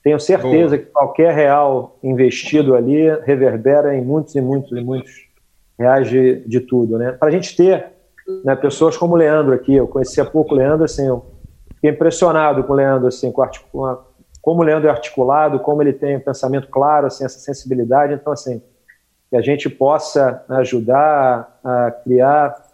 [0.03, 0.79] tenho certeza Boa.
[0.79, 5.29] que qualquer real investido ali reverbera em muitos e muitos e muitos
[5.79, 7.87] reais de, de tudo, né, para a gente ter
[8.45, 11.25] né, pessoas como o Leandro aqui, eu conhecia pouco o Leandro, assim, eu
[11.75, 13.43] fiquei impressionado com o Leandro, assim, com,
[13.73, 14.05] com a,
[14.41, 18.33] como o Leandro é articulado, como ele tem um pensamento claro, assim, essa sensibilidade, então,
[18.33, 18.63] assim,
[19.29, 22.70] que a gente possa ajudar a criar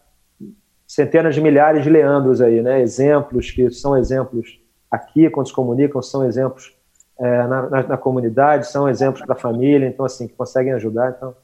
[0.96, 2.80] centenas de milhares de Leandros aí, né?
[2.80, 4.58] Exemplos que são exemplos
[4.90, 6.74] aqui quando se comunicam, são exemplos
[7.20, 11.14] é, na, na, na, comunidade, são exemplos para a família, então assim que conseguem ajudar.
[11.14, 11.34] Então,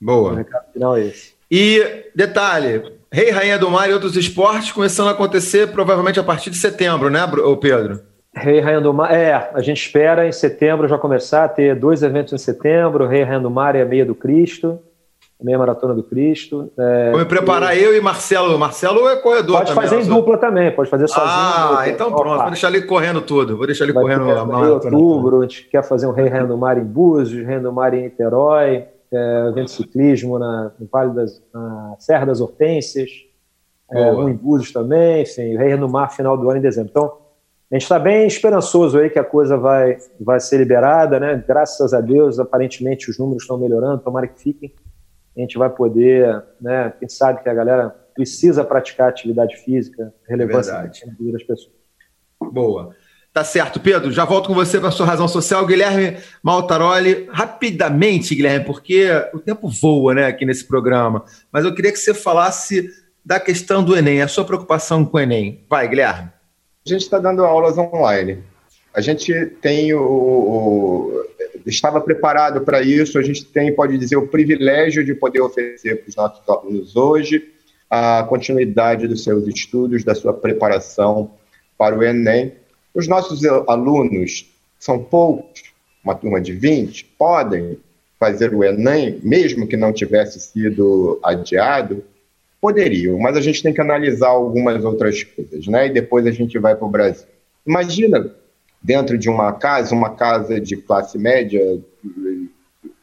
[0.00, 0.32] boa.
[0.32, 1.34] O recado final é esse.
[1.50, 6.48] E detalhe, Rei Rainha do Mar e outros esportes começando a acontecer provavelmente a partir
[6.48, 7.20] de setembro, né,
[7.60, 8.00] Pedro?
[8.34, 12.02] Rei Rainha do Mar, é, a gente espera em setembro já começar a ter dois
[12.02, 14.80] eventos em setembro, Rei Rainha do Mar e a Meia do Cristo,
[15.42, 16.72] Meia Maratona do Cristo.
[16.78, 17.82] É, Vou me preparar e...
[17.82, 18.58] eu e Marcelo.
[18.58, 19.82] Marcelo é corredor pode também.
[19.82, 21.28] Pode fazer em dupla também, pode fazer sozinho.
[21.28, 24.66] Ah, então pronto, vou deixar ele correndo tudo, vou deixar ele Vai correndo lá.
[24.66, 29.48] Em outubro, a gente quer fazer um Rei Mar em Búzios, Mar em Niterói, é,
[29.48, 33.10] evento de ciclismo na, no Vale das, na Serra das Hortênsias,
[33.92, 36.90] é, um em Búzios também, enfim, Rei Mar final do ano em dezembro.
[36.90, 37.26] Então,
[37.70, 41.42] a gente está bem esperançoso aí que a coisa vai, vai ser liberada, né?
[41.46, 44.72] Graças a Deus, aparentemente os números estão melhorando, tomara que fiquem.
[45.36, 46.92] A gente vai poder, né?
[46.98, 51.76] Quem sabe que a galera precisa praticar atividade física, relevância é da vida das pessoas.
[52.40, 52.94] Boa.
[53.36, 54.10] Tá certo, Pedro.
[54.10, 55.66] Já volto com você para a sua razão social.
[55.66, 61.22] Guilherme Maltaroli, rapidamente, Guilherme, porque o tempo voa né, aqui nesse programa.
[61.52, 62.88] Mas eu queria que você falasse
[63.22, 65.62] da questão do Enem, a sua preocupação com o Enem.
[65.68, 66.30] Vai, Guilherme.
[66.86, 68.42] A gente está dando aulas online.
[68.94, 71.24] A gente tem o, o
[71.66, 73.18] estava preparado para isso.
[73.18, 77.52] A gente tem, pode dizer, o privilégio de poder oferecer para os nossos alunos hoje
[77.88, 81.30] a continuidade dos seus estudos, da sua preparação
[81.78, 82.52] para o Enem.
[82.94, 84.46] Os nossos alunos
[84.78, 85.62] são poucos,
[86.02, 87.78] uma turma de 20, podem
[88.18, 92.02] fazer o Enem, mesmo que não tivesse sido adiado,
[92.60, 95.86] Poderiam, mas a gente tem que analisar algumas outras coisas, né?
[95.86, 97.26] E depois a gente vai para o Brasil.
[97.66, 98.34] Imagina
[98.86, 101.60] dentro de uma casa, uma casa de classe média,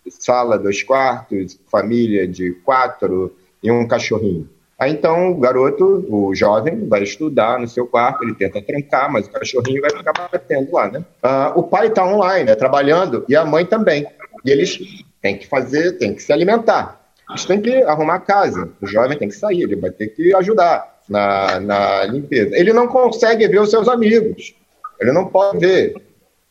[0.10, 4.50] sala, dois quartos, família de quatro e um cachorrinho.
[4.80, 9.28] Aí então o garoto, o jovem, vai estudar no seu quarto, ele tenta trancar, mas
[9.28, 11.04] o cachorrinho vai ficar batendo lá, né?
[11.22, 14.08] Ah, o pai está online, né, trabalhando, e a mãe também.
[14.46, 14.80] E eles
[15.22, 17.02] têm que fazer, têm que se alimentar.
[17.32, 18.70] Gente tem que arrumar a casa.
[18.82, 22.56] O jovem tem que sair, ele vai ter que ajudar na, na limpeza.
[22.56, 24.56] Ele não consegue ver os seus amigos.
[25.00, 25.96] Ele não pode ver.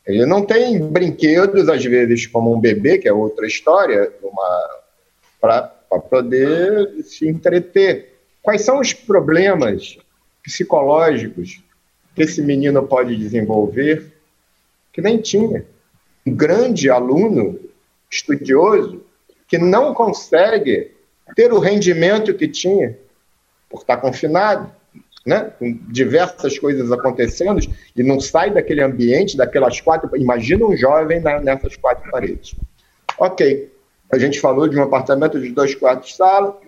[0.06, 4.12] Ele não tem brinquedos, às vezes, como um bebê, que é outra história,
[5.40, 5.62] para
[6.10, 8.19] poder se entreter.
[8.43, 9.97] Quais são os problemas
[10.43, 11.62] psicológicos
[12.14, 14.12] que esse menino pode desenvolver
[14.93, 15.64] que nem tinha?
[16.27, 17.59] Um grande aluno,
[18.10, 19.05] estudioso,
[19.47, 20.90] que não consegue
[21.36, 22.98] ter o rendimento que tinha
[23.70, 24.70] por estar confinado,
[25.24, 25.53] né?
[25.59, 27.61] com diversas coisas acontecendo,
[27.94, 30.11] e não sai daquele ambiente, daquelas quatro.
[30.16, 32.55] Imagina um jovem nessas quatro paredes.
[33.19, 33.73] Ok,
[34.11, 36.59] a gente falou de um apartamento de dois quartos de sala,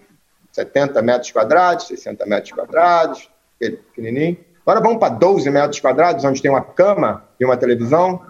[0.52, 3.28] 70 metros quadrados, 60 metros quadrados,
[3.58, 4.36] pequenininho.
[4.64, 8.22] Agora vamos para 12 metros quadrados, onde tem uma cama e uma televisão,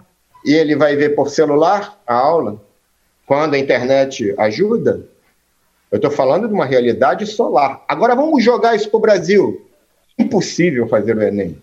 [0.43, 2.61] e ele vai ver por celular a aula
[3.25, 5.07] quando a internet ajuda,
[5.91, 7.83] eu estou falando de uma realidade solar.
[7.87, 9.64] Agora vamos jogar isso para o Brasil.
[10.17, 11.61] Impossível fazer o Enem.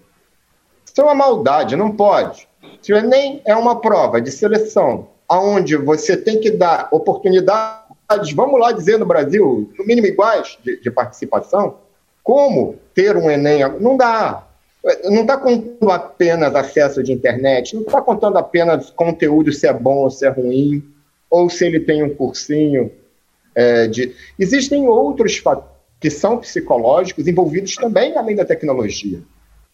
[0.84, 2.46] Isso é uma maldade, não pode.
[2.82, 8.60] Se o Enem é uma prova de seleção, onde você tem que dar oportunidades, vamos
[8.60, 11.78] lá dizer no Brasil, no mínimo iguais de, de participação,
[12.22, 13.60] como ter um Enem?
[13.80, 14.46] Não dá.
[15.04, 19.98] Não está contando apenas acesso de internet, não está contando apenas conteúdo se é bom
[19.98, 20.82] ou se é ruim
[21.30, 22.90] ou se ele tem um cursinho
[23.54, 24.14] é, de.
[24.38, 25.71] Existem outros fatores
[26.02, 29.20] que são psicológicos envolvidos também além da tecnologia.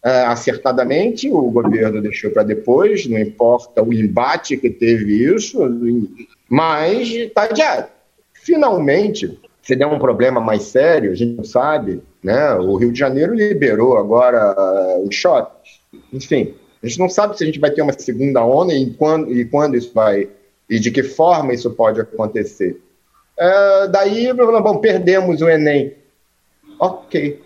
[0.05, 5.59] É, acertadamente, o governo deixou para depois, não importa o embate que teve isso,
[6.47, 7.87] mas está adiado.
[8.31, 12.53] Finalmente, se der um problema mais sério, a gente não sabe, né?
[12.53, 15.81] O Rio de Janeiro liberou agora uh, os shoppings.
[16.13, 19.33] Enfim, a gente não sabe se a gente vai ter uma segunda onda e quando,
[19.33, 20.29] e quando isso vai
[20.69, 22.79] e de que forma isso pode acontecer.
[23.37, 25.97] É, daí, bom, perdemos o Enem.
[26.79, 27.41] Ok.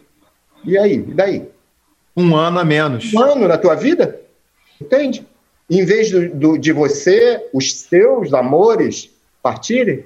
[0.64, 0.94] E aí?
[0.96, 1.50] E daí?
[2.16, 3.14] Um ano a menos.
[3.14, 4.22] Um ano na tua vida?
[4.80, 5.26] Entende?
[5.70, 9.10] Em vez do, do de você, os seus amores
[9.42, 10.06] partirem, o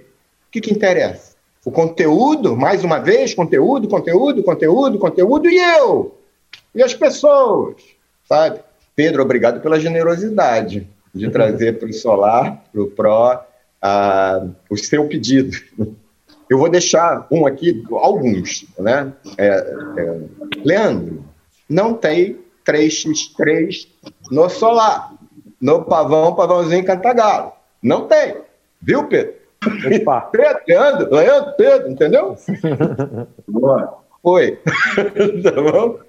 [0.52, 1.36] que, que interessa?
[1.66, 6.18] O conteúdo, mais uma vez, conteúdo, conteúdo, conteúdo, conteúdo, e eu?
[6.74, 7.76] E as pessoas,
[8.24, 8.62] sabe?
[8.96, 13.40] Pedro, obrigado pela generosidade de trazer para o Solar, para o Pro,
[14.70, 15.58] o seu pedido.
[16.50, 19.12] Eu vou deixar um aqui, alguns, né?
[19.38, 20.20] É, é,
[20.64, 21.26] Leandro,
[21.70, 23.88] não tem 3x3
[24.32, 25.14] no Solar,
[25.62, 27.52] no Pavão, Pavãozinho Cantagalo.
[27.82, 28.38] Não tem.
[28.82, 29.34] Viu, Pedro?
[30.32, 32.36] Pedro, Leandro, Leandro, Pedro, entendeu?
[33.48, 33.98] Boa.
[34.22, 34.60] Foi.
[35.44, 36.00] tá bom?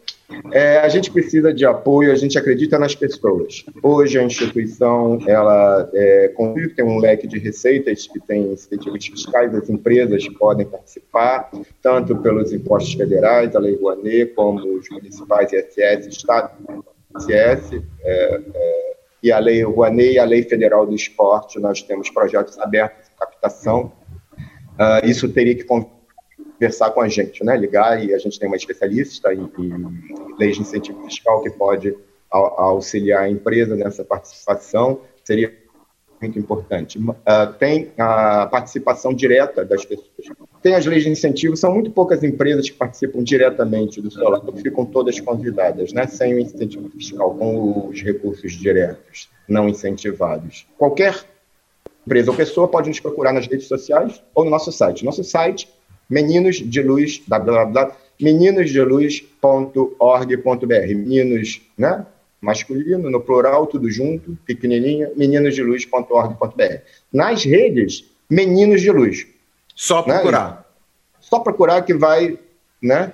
[0.53, 3.65] É, a gente precisa de apoio, a gente acredita nas pessoas.
[3.83, 6.33] Hoje a instituição ela é,
[6.77, 11.51] tem um leque de receitas que tem incentivos fiscais, as empresas podem participar,
[11.83, 16.51] tanto pelos impostos federais, a Lei Rouanet, como os municipais ISS, Estado
[17.17, 22.11] ISS, é, é, e a Lei Rouanet e a Lei Federal do Esporte, nós temos
[22.11, 23.93] projetos abertos de captação.
[24.79, 25.65] Uh, isso teria que
[26.59, 27.57] conversar com a gente, né?
[27.57, 31.97] ligar, e a gente tem uma especialista em, em leis de incentivo fiscal que pode
[32.31, 35.55] auxiliar a empresa nessa participação, seria
[36.21, 36.99] muito importante.
[36.99, 40.09] Uh, tem a participação direta das pessoas.
[40.61, 44.85] Tem as leis de incentivo, são muito poucas empresas que participam diretamente do solar, ficam
[44.85, 46.07] todas convidadas, né?
[46.09, 50.67] sem o incentivo fiscal, com os recursos diretos, não incentivados.
[50.77, 51.25] Qualquer
[52.05, 55.05] empresa ou pessoa pode nos procurar nas redes sociais ou no nosso site.
[55.05, 55.69] Nosso site,
[56.09, 57.23] meninos de luz,
[58.21, 60.89] meninosdeluz.org.br.
[60.89, 62.07] Meninos, né?
[62.41, 66.79] masculino, no plural, tudo junto, pequenininha, meninosdeluz.org.br.
[67.13, 69.27] Nas redes, Meninos de Luz.
[69.75, 70.15] Só né?
[70.15, 70.51] procurar.
[70.51, 70.59] Né?
[71.21, 72.39] Só procurar que vai,
[72.83, 73.13] né?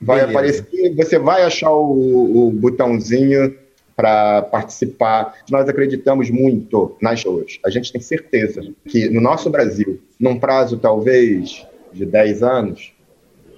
[0.00, 0.38] Vai Beleza.
[0.38, 3.54] aparecer, você vai achar o, o botãozinho
[3.94, 5.34] para participar.
[5.50, 7.58] Nós acreditamos muito nas pessoas.
[7.64, 11.64] A gente tem certeza que no nosso Brasil, num prazo talvez
[11.94, 12.92] de 10 anos,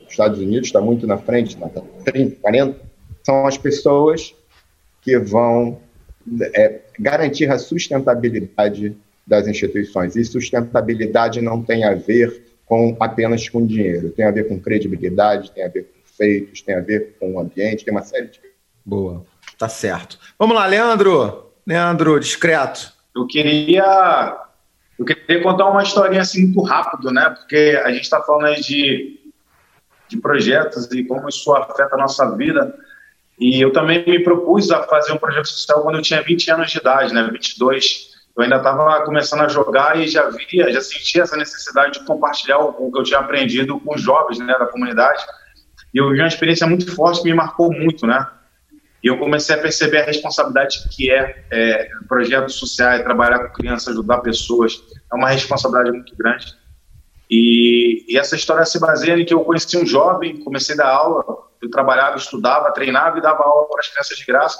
[0.04, 1.56] os Estados Unidos está muito na frente,
[2.04, 2.80] 30, 40,
[3.24, 4.34] são as pessoas
[5.00, 5.80] que vão
[6.54, 8.96] é, garantir a sustentabilidade
[9.26, 10.14] das instituições.
[10.14, 15.50] E sustentabilidade não tem a ver com apenas com dinheiro, tem a ver com credibilidade,
[15.52, 18.40] tem a ver com feitos, tem a ver com o ambiente, tem uma série de.
[18.84, 19.24] Boa,
[19.58, 20.18] tá certo.
[20.38, 21.46] Vamos lá, Leandro.
[21.66, 22.92] Leandro, discreto.
[23.14, 24.45] Eu queria,
[24.98, 27.28] eu queria contar uma historinha assim muito rápido, né?
[27.30, 29.20] Porque a gente está falando aí de,
[30.08, 32.74] de projetos e como isso afeta a nossa vida.
[33.38, 36.70] E eu também me propus a fazer um projeto social quando eu tinha 20 anos
[36.70, 38.16] de idade, né, 22.
[38.34, 42.58] Eu ainda estava começando a jogar e já via, já sentia essa necessidade de compartilhar
[42.58, 45.22] o, que eu tinha aprendido com os jovens, né, da comunidade.
[45.92, 48.26] E eu vi uma experiência muito forte que me marcou muito, né?
[49.06, 53.90] E eu comecei a perceber a responsabilidade que é, é projetos sociais, trabalhar com crianças,
[53.90, 56.52] ajudar pessoas, é uma responsabilidade muito grande.
[57.30, 60.88] E, e, essa história se baseia em que eu conheci um jovem, comecei a dar
[60.88, 61.24] aula,
[61.62, 64.58] eu trabalhava, estudava, treinava e dava aula para as crianças de graça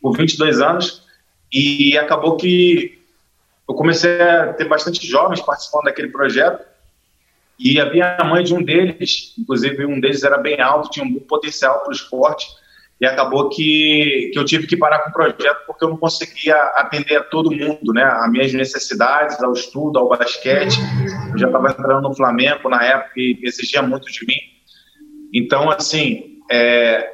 [0.00, 1.02] por 22 anos.
[1.52, 3.02] E acabou que
[3.68, 6.64] eu comecei a ter bastante jovens participando daquele projeto.
[7.58, 11.12] E havia a mãe de um deles, inclusive um deles era bem alto, tinha um
[11.12, 12.46] bom potencial para o esporte.
[13.00, 16.56] E acabou que, que eu tive que parar com o projeto porque eu não conseguia
[16.74, 18.02] atender a todo mundo, né?
[18.02, 20.78] As minhas necessidades, ao estudo, ao basquete.
[21.30, 24.38] Eu já estava entrando no Flamengo na época e exigia muito de mim.
[25.32, 27.08] Então, assim, é,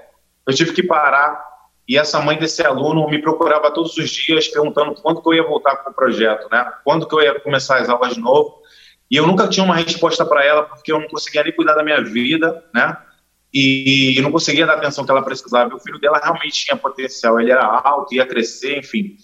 [0.47, 1.44] eu tive que parar
[1.86, 5.43] e essa mãe desse aluno me procurava todos os dias perguntando quando que eu ia
[5.43, 6.66] voltar para o projeto, né?
[6.82, 8.62] Quando que eu ia começar as aulas de novo?
[9.11, 11.85] E eu nunca tinha uma resposta para ela porque eu não conseguia nem cuidar da
[11.85, 12.97] minha vida, né?
[13.55, 15.74] E não conseguia dar a atenção que ela precisava.
[15.74, 19.16] O filho dela realmente tinha potencial, ele era alto, ia crescer, enfim.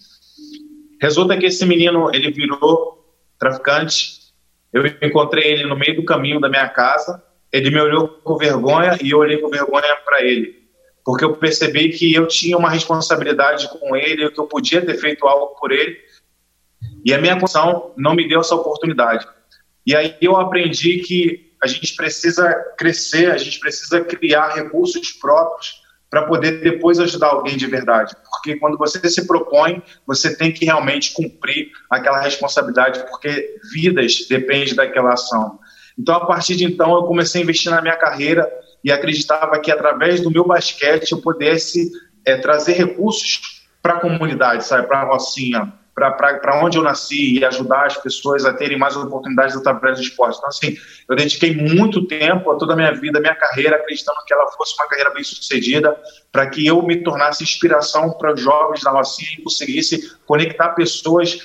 [1.03, 3.05] Resulta que esse menino ele virou
[3.39, 4.21] traficante.
[4.73, 7.21] Eu encontrei ele no meio do caminho da minha casa
[7.53, 10.63] ele me olhou com vergonha e eu olhei com vergonha para ele,
[11.05, 15.27] porque eu percebi que eu tinha uma responsabilidade com ele, que eu podia ter feito
[15.27, 15.99] algo por ele,
[17.05, 19.27] e a minha condição não me deu essa oportunidade.
[19.85, 25.81] E aí eu aprendi que a gente precisa crescer, a gente precisa criar recursos próprios
[26.09, 28.17] para poder depois ajudar alguém de verdade.
[28.29, 34.75] Porque quando você se propõe, você tem que realmente cumprir aquela responsabilidade, porque vidas dependem
[34.75, 35.61] daquela ação.
[35.97, 38.51] Então, a partir de então, eu comecei a investir na minha carreira
[38.83, 41.91] e acreditava que através do meu basquete eu pudesse
[42.25, 45.73] é, trazer recursos para a comunidade, sabe, para a Rocinha,
[46.09, 50.39] para onde eu nasci e ajudar as pessoas a terem mais oportunidades através do esporte.
[50.39, 50.77] Então, assim,
[51.09, 54.75] eu dediquei muito tempo a toda a minha vida, minha carreira, acreditando que ela fosse
[54.79, 55.97] uma carreira bem sucedida,
[56.31, 61.41] para que eu me tornasse inspiração para os jovens da Rocinha e conseguisse conectar pessoas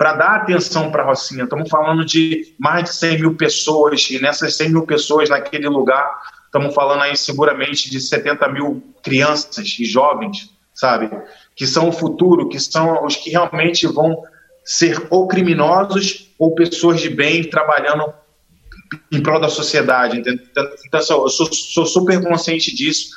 [0.00, 1.44] para dar atenção para a Rocinha.
[1.44, 6.10] Estamos falando de mais de 100 mil pessoas, e nessas 100 mil pessoas naquele lugar,
[6.46, 11.10] estamos falando aí seguramente de 70 mil crianças e jovens, sabe?
[11.60, 14.22] Que são o futuro, que são os que realmente vão
[14.64, 18.14] ser ou criminosos ou pessoas de bem trabalhando
[19.12, 20.18] em prol da sociedade.
[20.18, 20.42] Entendeu?
[20.86, 23.10] Então, eu sou, sou super consciente disso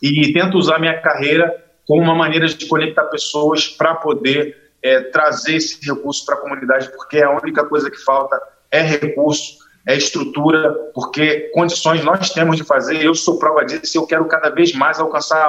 [0.00, 1.52] e tento usar minha carreira
[1.84, 6.90] como uma maneira de conectar pessoas para poder é, trazer esse recurso para a comunidade,
[6.90, 8.40] porque a única coisa que falta
[8.70, 13.04] é recurso, é estrutura, porque condições nós temos de fazer.
[13.04, 15.44] Eu sou prova disso e eu quero cada vez mais alcançar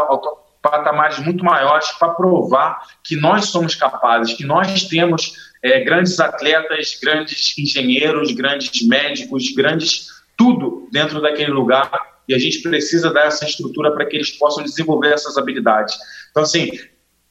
[0.61, 5.33] patamares muito maiores para provar que nós somos capazes, que nós temos
[5.63, 10.07] é, grandes atletas, grandes engenheiros, grandes médicos, grandes
[10.37, 11.91] tudo dentro daquele lugar
[12.27, 15.95] e a gente precisa dar essa estrutura para que eles possam desenvolver essas habilidades.
[16.29, 16.71] Então, assim,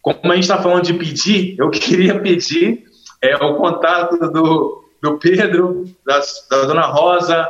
[0.03, 2.85] como a gente está falando de pedir, eu queria pedir
[3.23, 6.21] é, o contato do, do Pedro, da,
[6.51, 7.49] da Dona Rosa,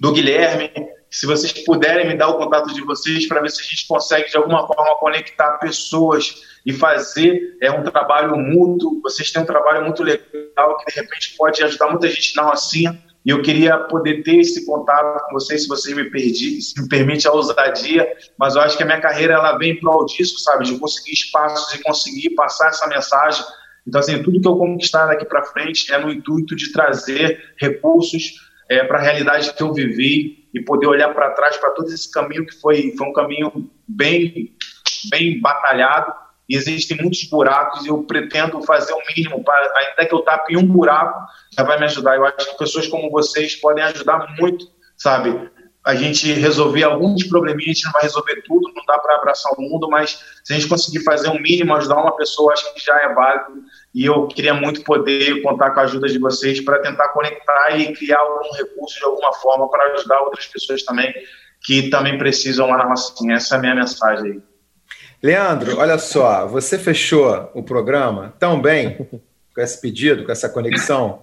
[0.00, 0.70] do Guilherme,
[1.14, 4.28] se vocês puderem me dar o contato de vocês para ver se a gente consegue
[4.28, 9.00] de alguma forma conectar pessoas e fazer é um trabalho mútuo.
[9.00, 13.00] Vocês têm um trabalho muito legal que de repente pode ajudar muita gente na Rocinha.
[13.24, 16.88] E eu queria poder ter esse contato com vocês, se vocês me, perdi, se me
[16.88, 20.40] permite a ousadia, mas eu acho que a minha carreira ela vem para o disco,
[20.40, 23.44] sabe, de conseguir espaços e conseguir passar essa mensagem.
[23.86, 28.32] Então, assim, tudo que eu conquistar daqui para frente é no intuito de trazer recursos
[28.68, 32.10] é, para a realidade que eu vivi e poder olhar para trás para todo esse
[32.10, 34.56] caminho que foi, foi um caminho bem,
[35.10, 36.14] bem batalhado,
[36.48, 40.56] e existem muitos buracos e eu pretendo fazer o mínimo, para, ainda que eu tape
[40.56, 41.18] um buraco,
[41.56, 42.16] já vai me ajudar.
[42.16, 44.66] Eu acho que pessoas como vocês podem ajudar muito,
[44.96, 45.50] sabe?
[45.84, 49.52] A gente resolver alguns probleminhas, a gente não vai resolver tudo, não dá para abraçar
[49.52, 52.74] o mundo, mas se a gente conseguir fazer o um mínimo, ajudar uma pessoa, acho
[52.74, 53.62] que já é válido.
[53.94, 57.92] E eu queria muito poder contar com a ajuda de vocês para tentar conectar e
[57.92, 61.14] criar algum recurso de alguma forma para ajudar outras pessoas também
[61.62, 63.36] que também precisam lá na Rocinha.
[63.36, 64.42] Essa é a minha mensagem aí.
[65.22, 69.08] Leandro, olha só, você fechou o programa tão bem
[69.54, 71.20] com esse pedido, com essa conexão,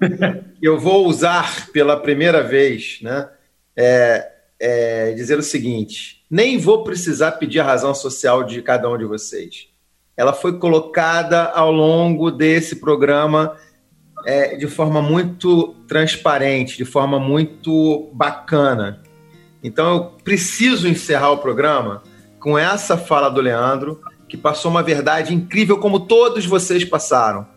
[0.62, 3.30] eu vou usar pela primeira vez, né?
[3.76, 8.98] É, é, dizer o seguinte: nem vou precisar pedir a razão social de cada um
[8.98, 9.68] de vocês.
[10.22, 13.58] Ela foi colocada ao longo desse programa
[14.24, 19.02] é, de forma muito transparente, de forma muito bacana.
[19.64, 22.04] Então eu preciso encerrar o programa
[22.40, 24.00] com essa fala do Leandro,
[24.30, 27.48] que passou uma verdade incrível, como todos vocês passaram.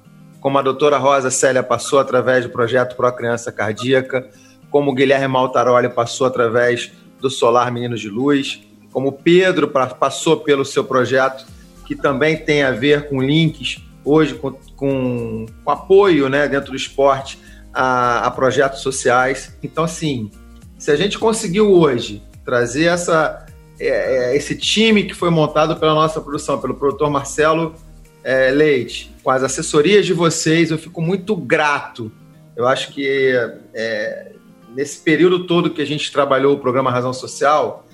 [0.40, 4.26] Como a doutora Rosa Célia passou através do projeto Pro Criança Cardíaca,
[4.70, 10.38] como o Guilherme Maltaroli passou através do Solar Meninos de Luz, como o Pedro passou
[10.38, 11.44] pelo seu projeto,
[11.84, 16.76] que também tem a ver com links hoje com, com, com apoio né, dentro do
[16.76, 17.38] esporte
[17.72, 19.56] a, a projetos sociais.
[19.62, 20.30] Então, assim,
[20.78, 23.46] se a gente conseguiu hoje trazer essa,
[23.80, 27.74] é, é, esse time que foi montado pela nossa produção, pelo produtor Marcelo
[28.22, 32.12] é, Leite, com as assessorias de vocês, eu fico muito grato.
[32.54, 33.32] Eu acho que
[33.74, 34.32] é,
[34.74, 37.86] nesse período todo que a gente trabalhou o programa Razão Social,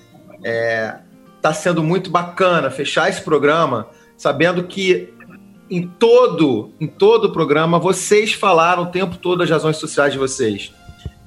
[1.41, 5.11] está sendo muito bacana fechar esse programa sabendo que
[5.67, 10.19] em todo, em todo o programa vocês falaram o tempo todo as razões sociais de
[10.19, 10.71] vocês.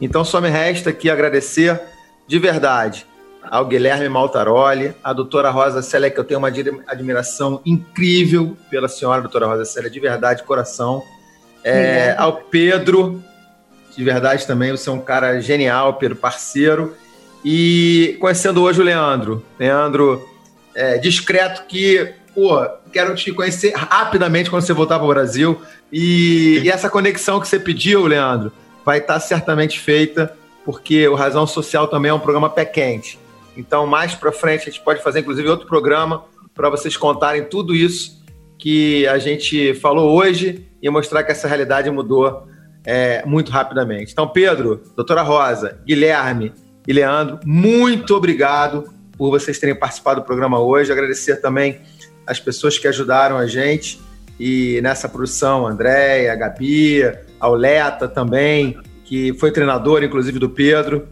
[0.01, 1.81] Então só me resta aqui agradecer
[2.29, 3.05] de verdade
[3.51, 6.49] ao Guilherme Maltaroli, à doutora Rosa Célia, que eu tenho uma
[6.87, 11.03] admiração incrível pela senhora doutora Rosa Célia, de verdade, coração.
[11.63, 13.23] É, ao Pedro,
[13.97, 16.97] de verdade também, você é um cara genial, Pedro, parceiro.
[17.45, 19.45] E conhecendo hoje o Leandro.
[19.59, 20.27] Leandro,
[20.75, 25.61] é, discreto que, pô, quero te conhecer rapidamente quando você voltar para o Brasil.
[25.93, 28.51] E, e essa conexão que você pediu, Leandro,
[28.85, 30.35] vai estar certamente feita,
[30.65, 33.19] porque o Razão Social também é um programa pé quente.
[33.57, 37.75] Então, mais para frente, a gente pode fazer, inclusive, outro programa para vocês contarem tudo
[37.75, 38.25] isso
[38.59, 42.47] que a gente falou hoje e mostrar que essa realidade mudou
[42.85, 44.13] é, muito rapidamente.
[44.13, 46.53] Então, Pedro, doutora Rosa, Guilherme
[46.87, 48.85] e Leandro, muito obrigado
[49.17, 50.93] por vocês terem participado do programa hoje.
[50.93, 51.81] Agradecer também
[52.27, 54.01] as pessoas que ajudaram a gente
[54.39, 57.03] e nessa produção, Andréia, a Gabi,
[57.39, 61.07] ao Leta também, que foi treinador, inclusive, do Pedro.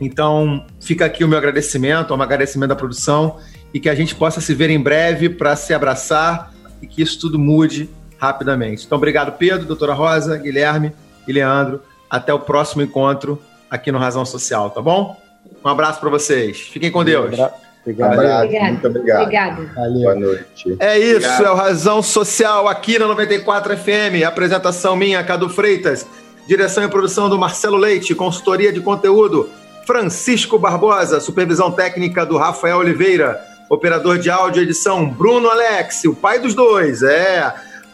[0.00, 3.38] Então, fica aqui o meu agradecimento, um agradecimento da produção
[3.72, 7.18] e que a gente possa se ver em breve para se abraçar e que isso
[7.20, 7.88] tudo mude
[8.18, 8.84] rapidamente.
[8.84, 10.92] Então, obrigado, Pedro, doutora Rosa, Guilherme
[11.26, 11.80] e Leandro.
[12.10, 13.40] Até o próximo encontro
[13.70, 15.16] aqui no Razão Social, tá bom?
[15.64, 16.60] Um abraço para vocês.
[16.60, 17.26] Fiquem com Deus.
[17.26, 17.54] Obrigado.
[17.86, 18.72] Obrigado.
[18.72, 19.22] Muito obrigado.
[19.22, 19.70] Obrigado.
[19.92, 20.76] Boa noite.
[20.78, 21.44] É isso, obrigado.
[21.44, 24.26] é o Razão Social aqui na 94 FM.
[24.26, 26.06] Apresentação minha, Cadu Freitas.
[26.46, 29.50] Direção e produção do Marcelo Leite, consultoria de conteúdo
[29.86, 33.38] Francisco Barbosa, supervisão técnica do Rafael Oliveira,
[33.68, 37.52] operador de áudio e edição Bruno Alex, o pai dos dois, é.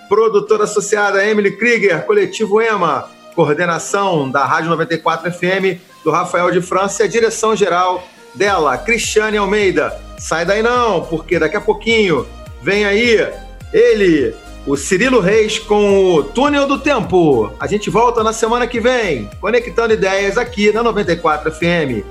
[0.08, 7.02] Produtora associada Emily Krieger, coletivo EMA, coordenação da Rádio 94 FM do Rafael de França
[7.02, 9.96] e a direção geral dela, Cristiane Almeida.
[10.18, 12.26] Sai daí não, porque daqui a pouquinho
[12.62, 13.28] vem aí
[13.72, 14.34] ele,
[14.66, 17.52] o Cirilo Reis com o Túnel do Tempo.
[17.58, 22.04] A gente volta na semana que vem, conectando ideias aqui na 94 FM.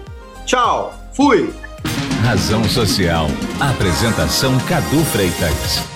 [0.45, 1.53] Tchau, fui!
[2.23, 3.27] Razão Social.
[3.59, 5.92] Apresentação Cadu Freitas.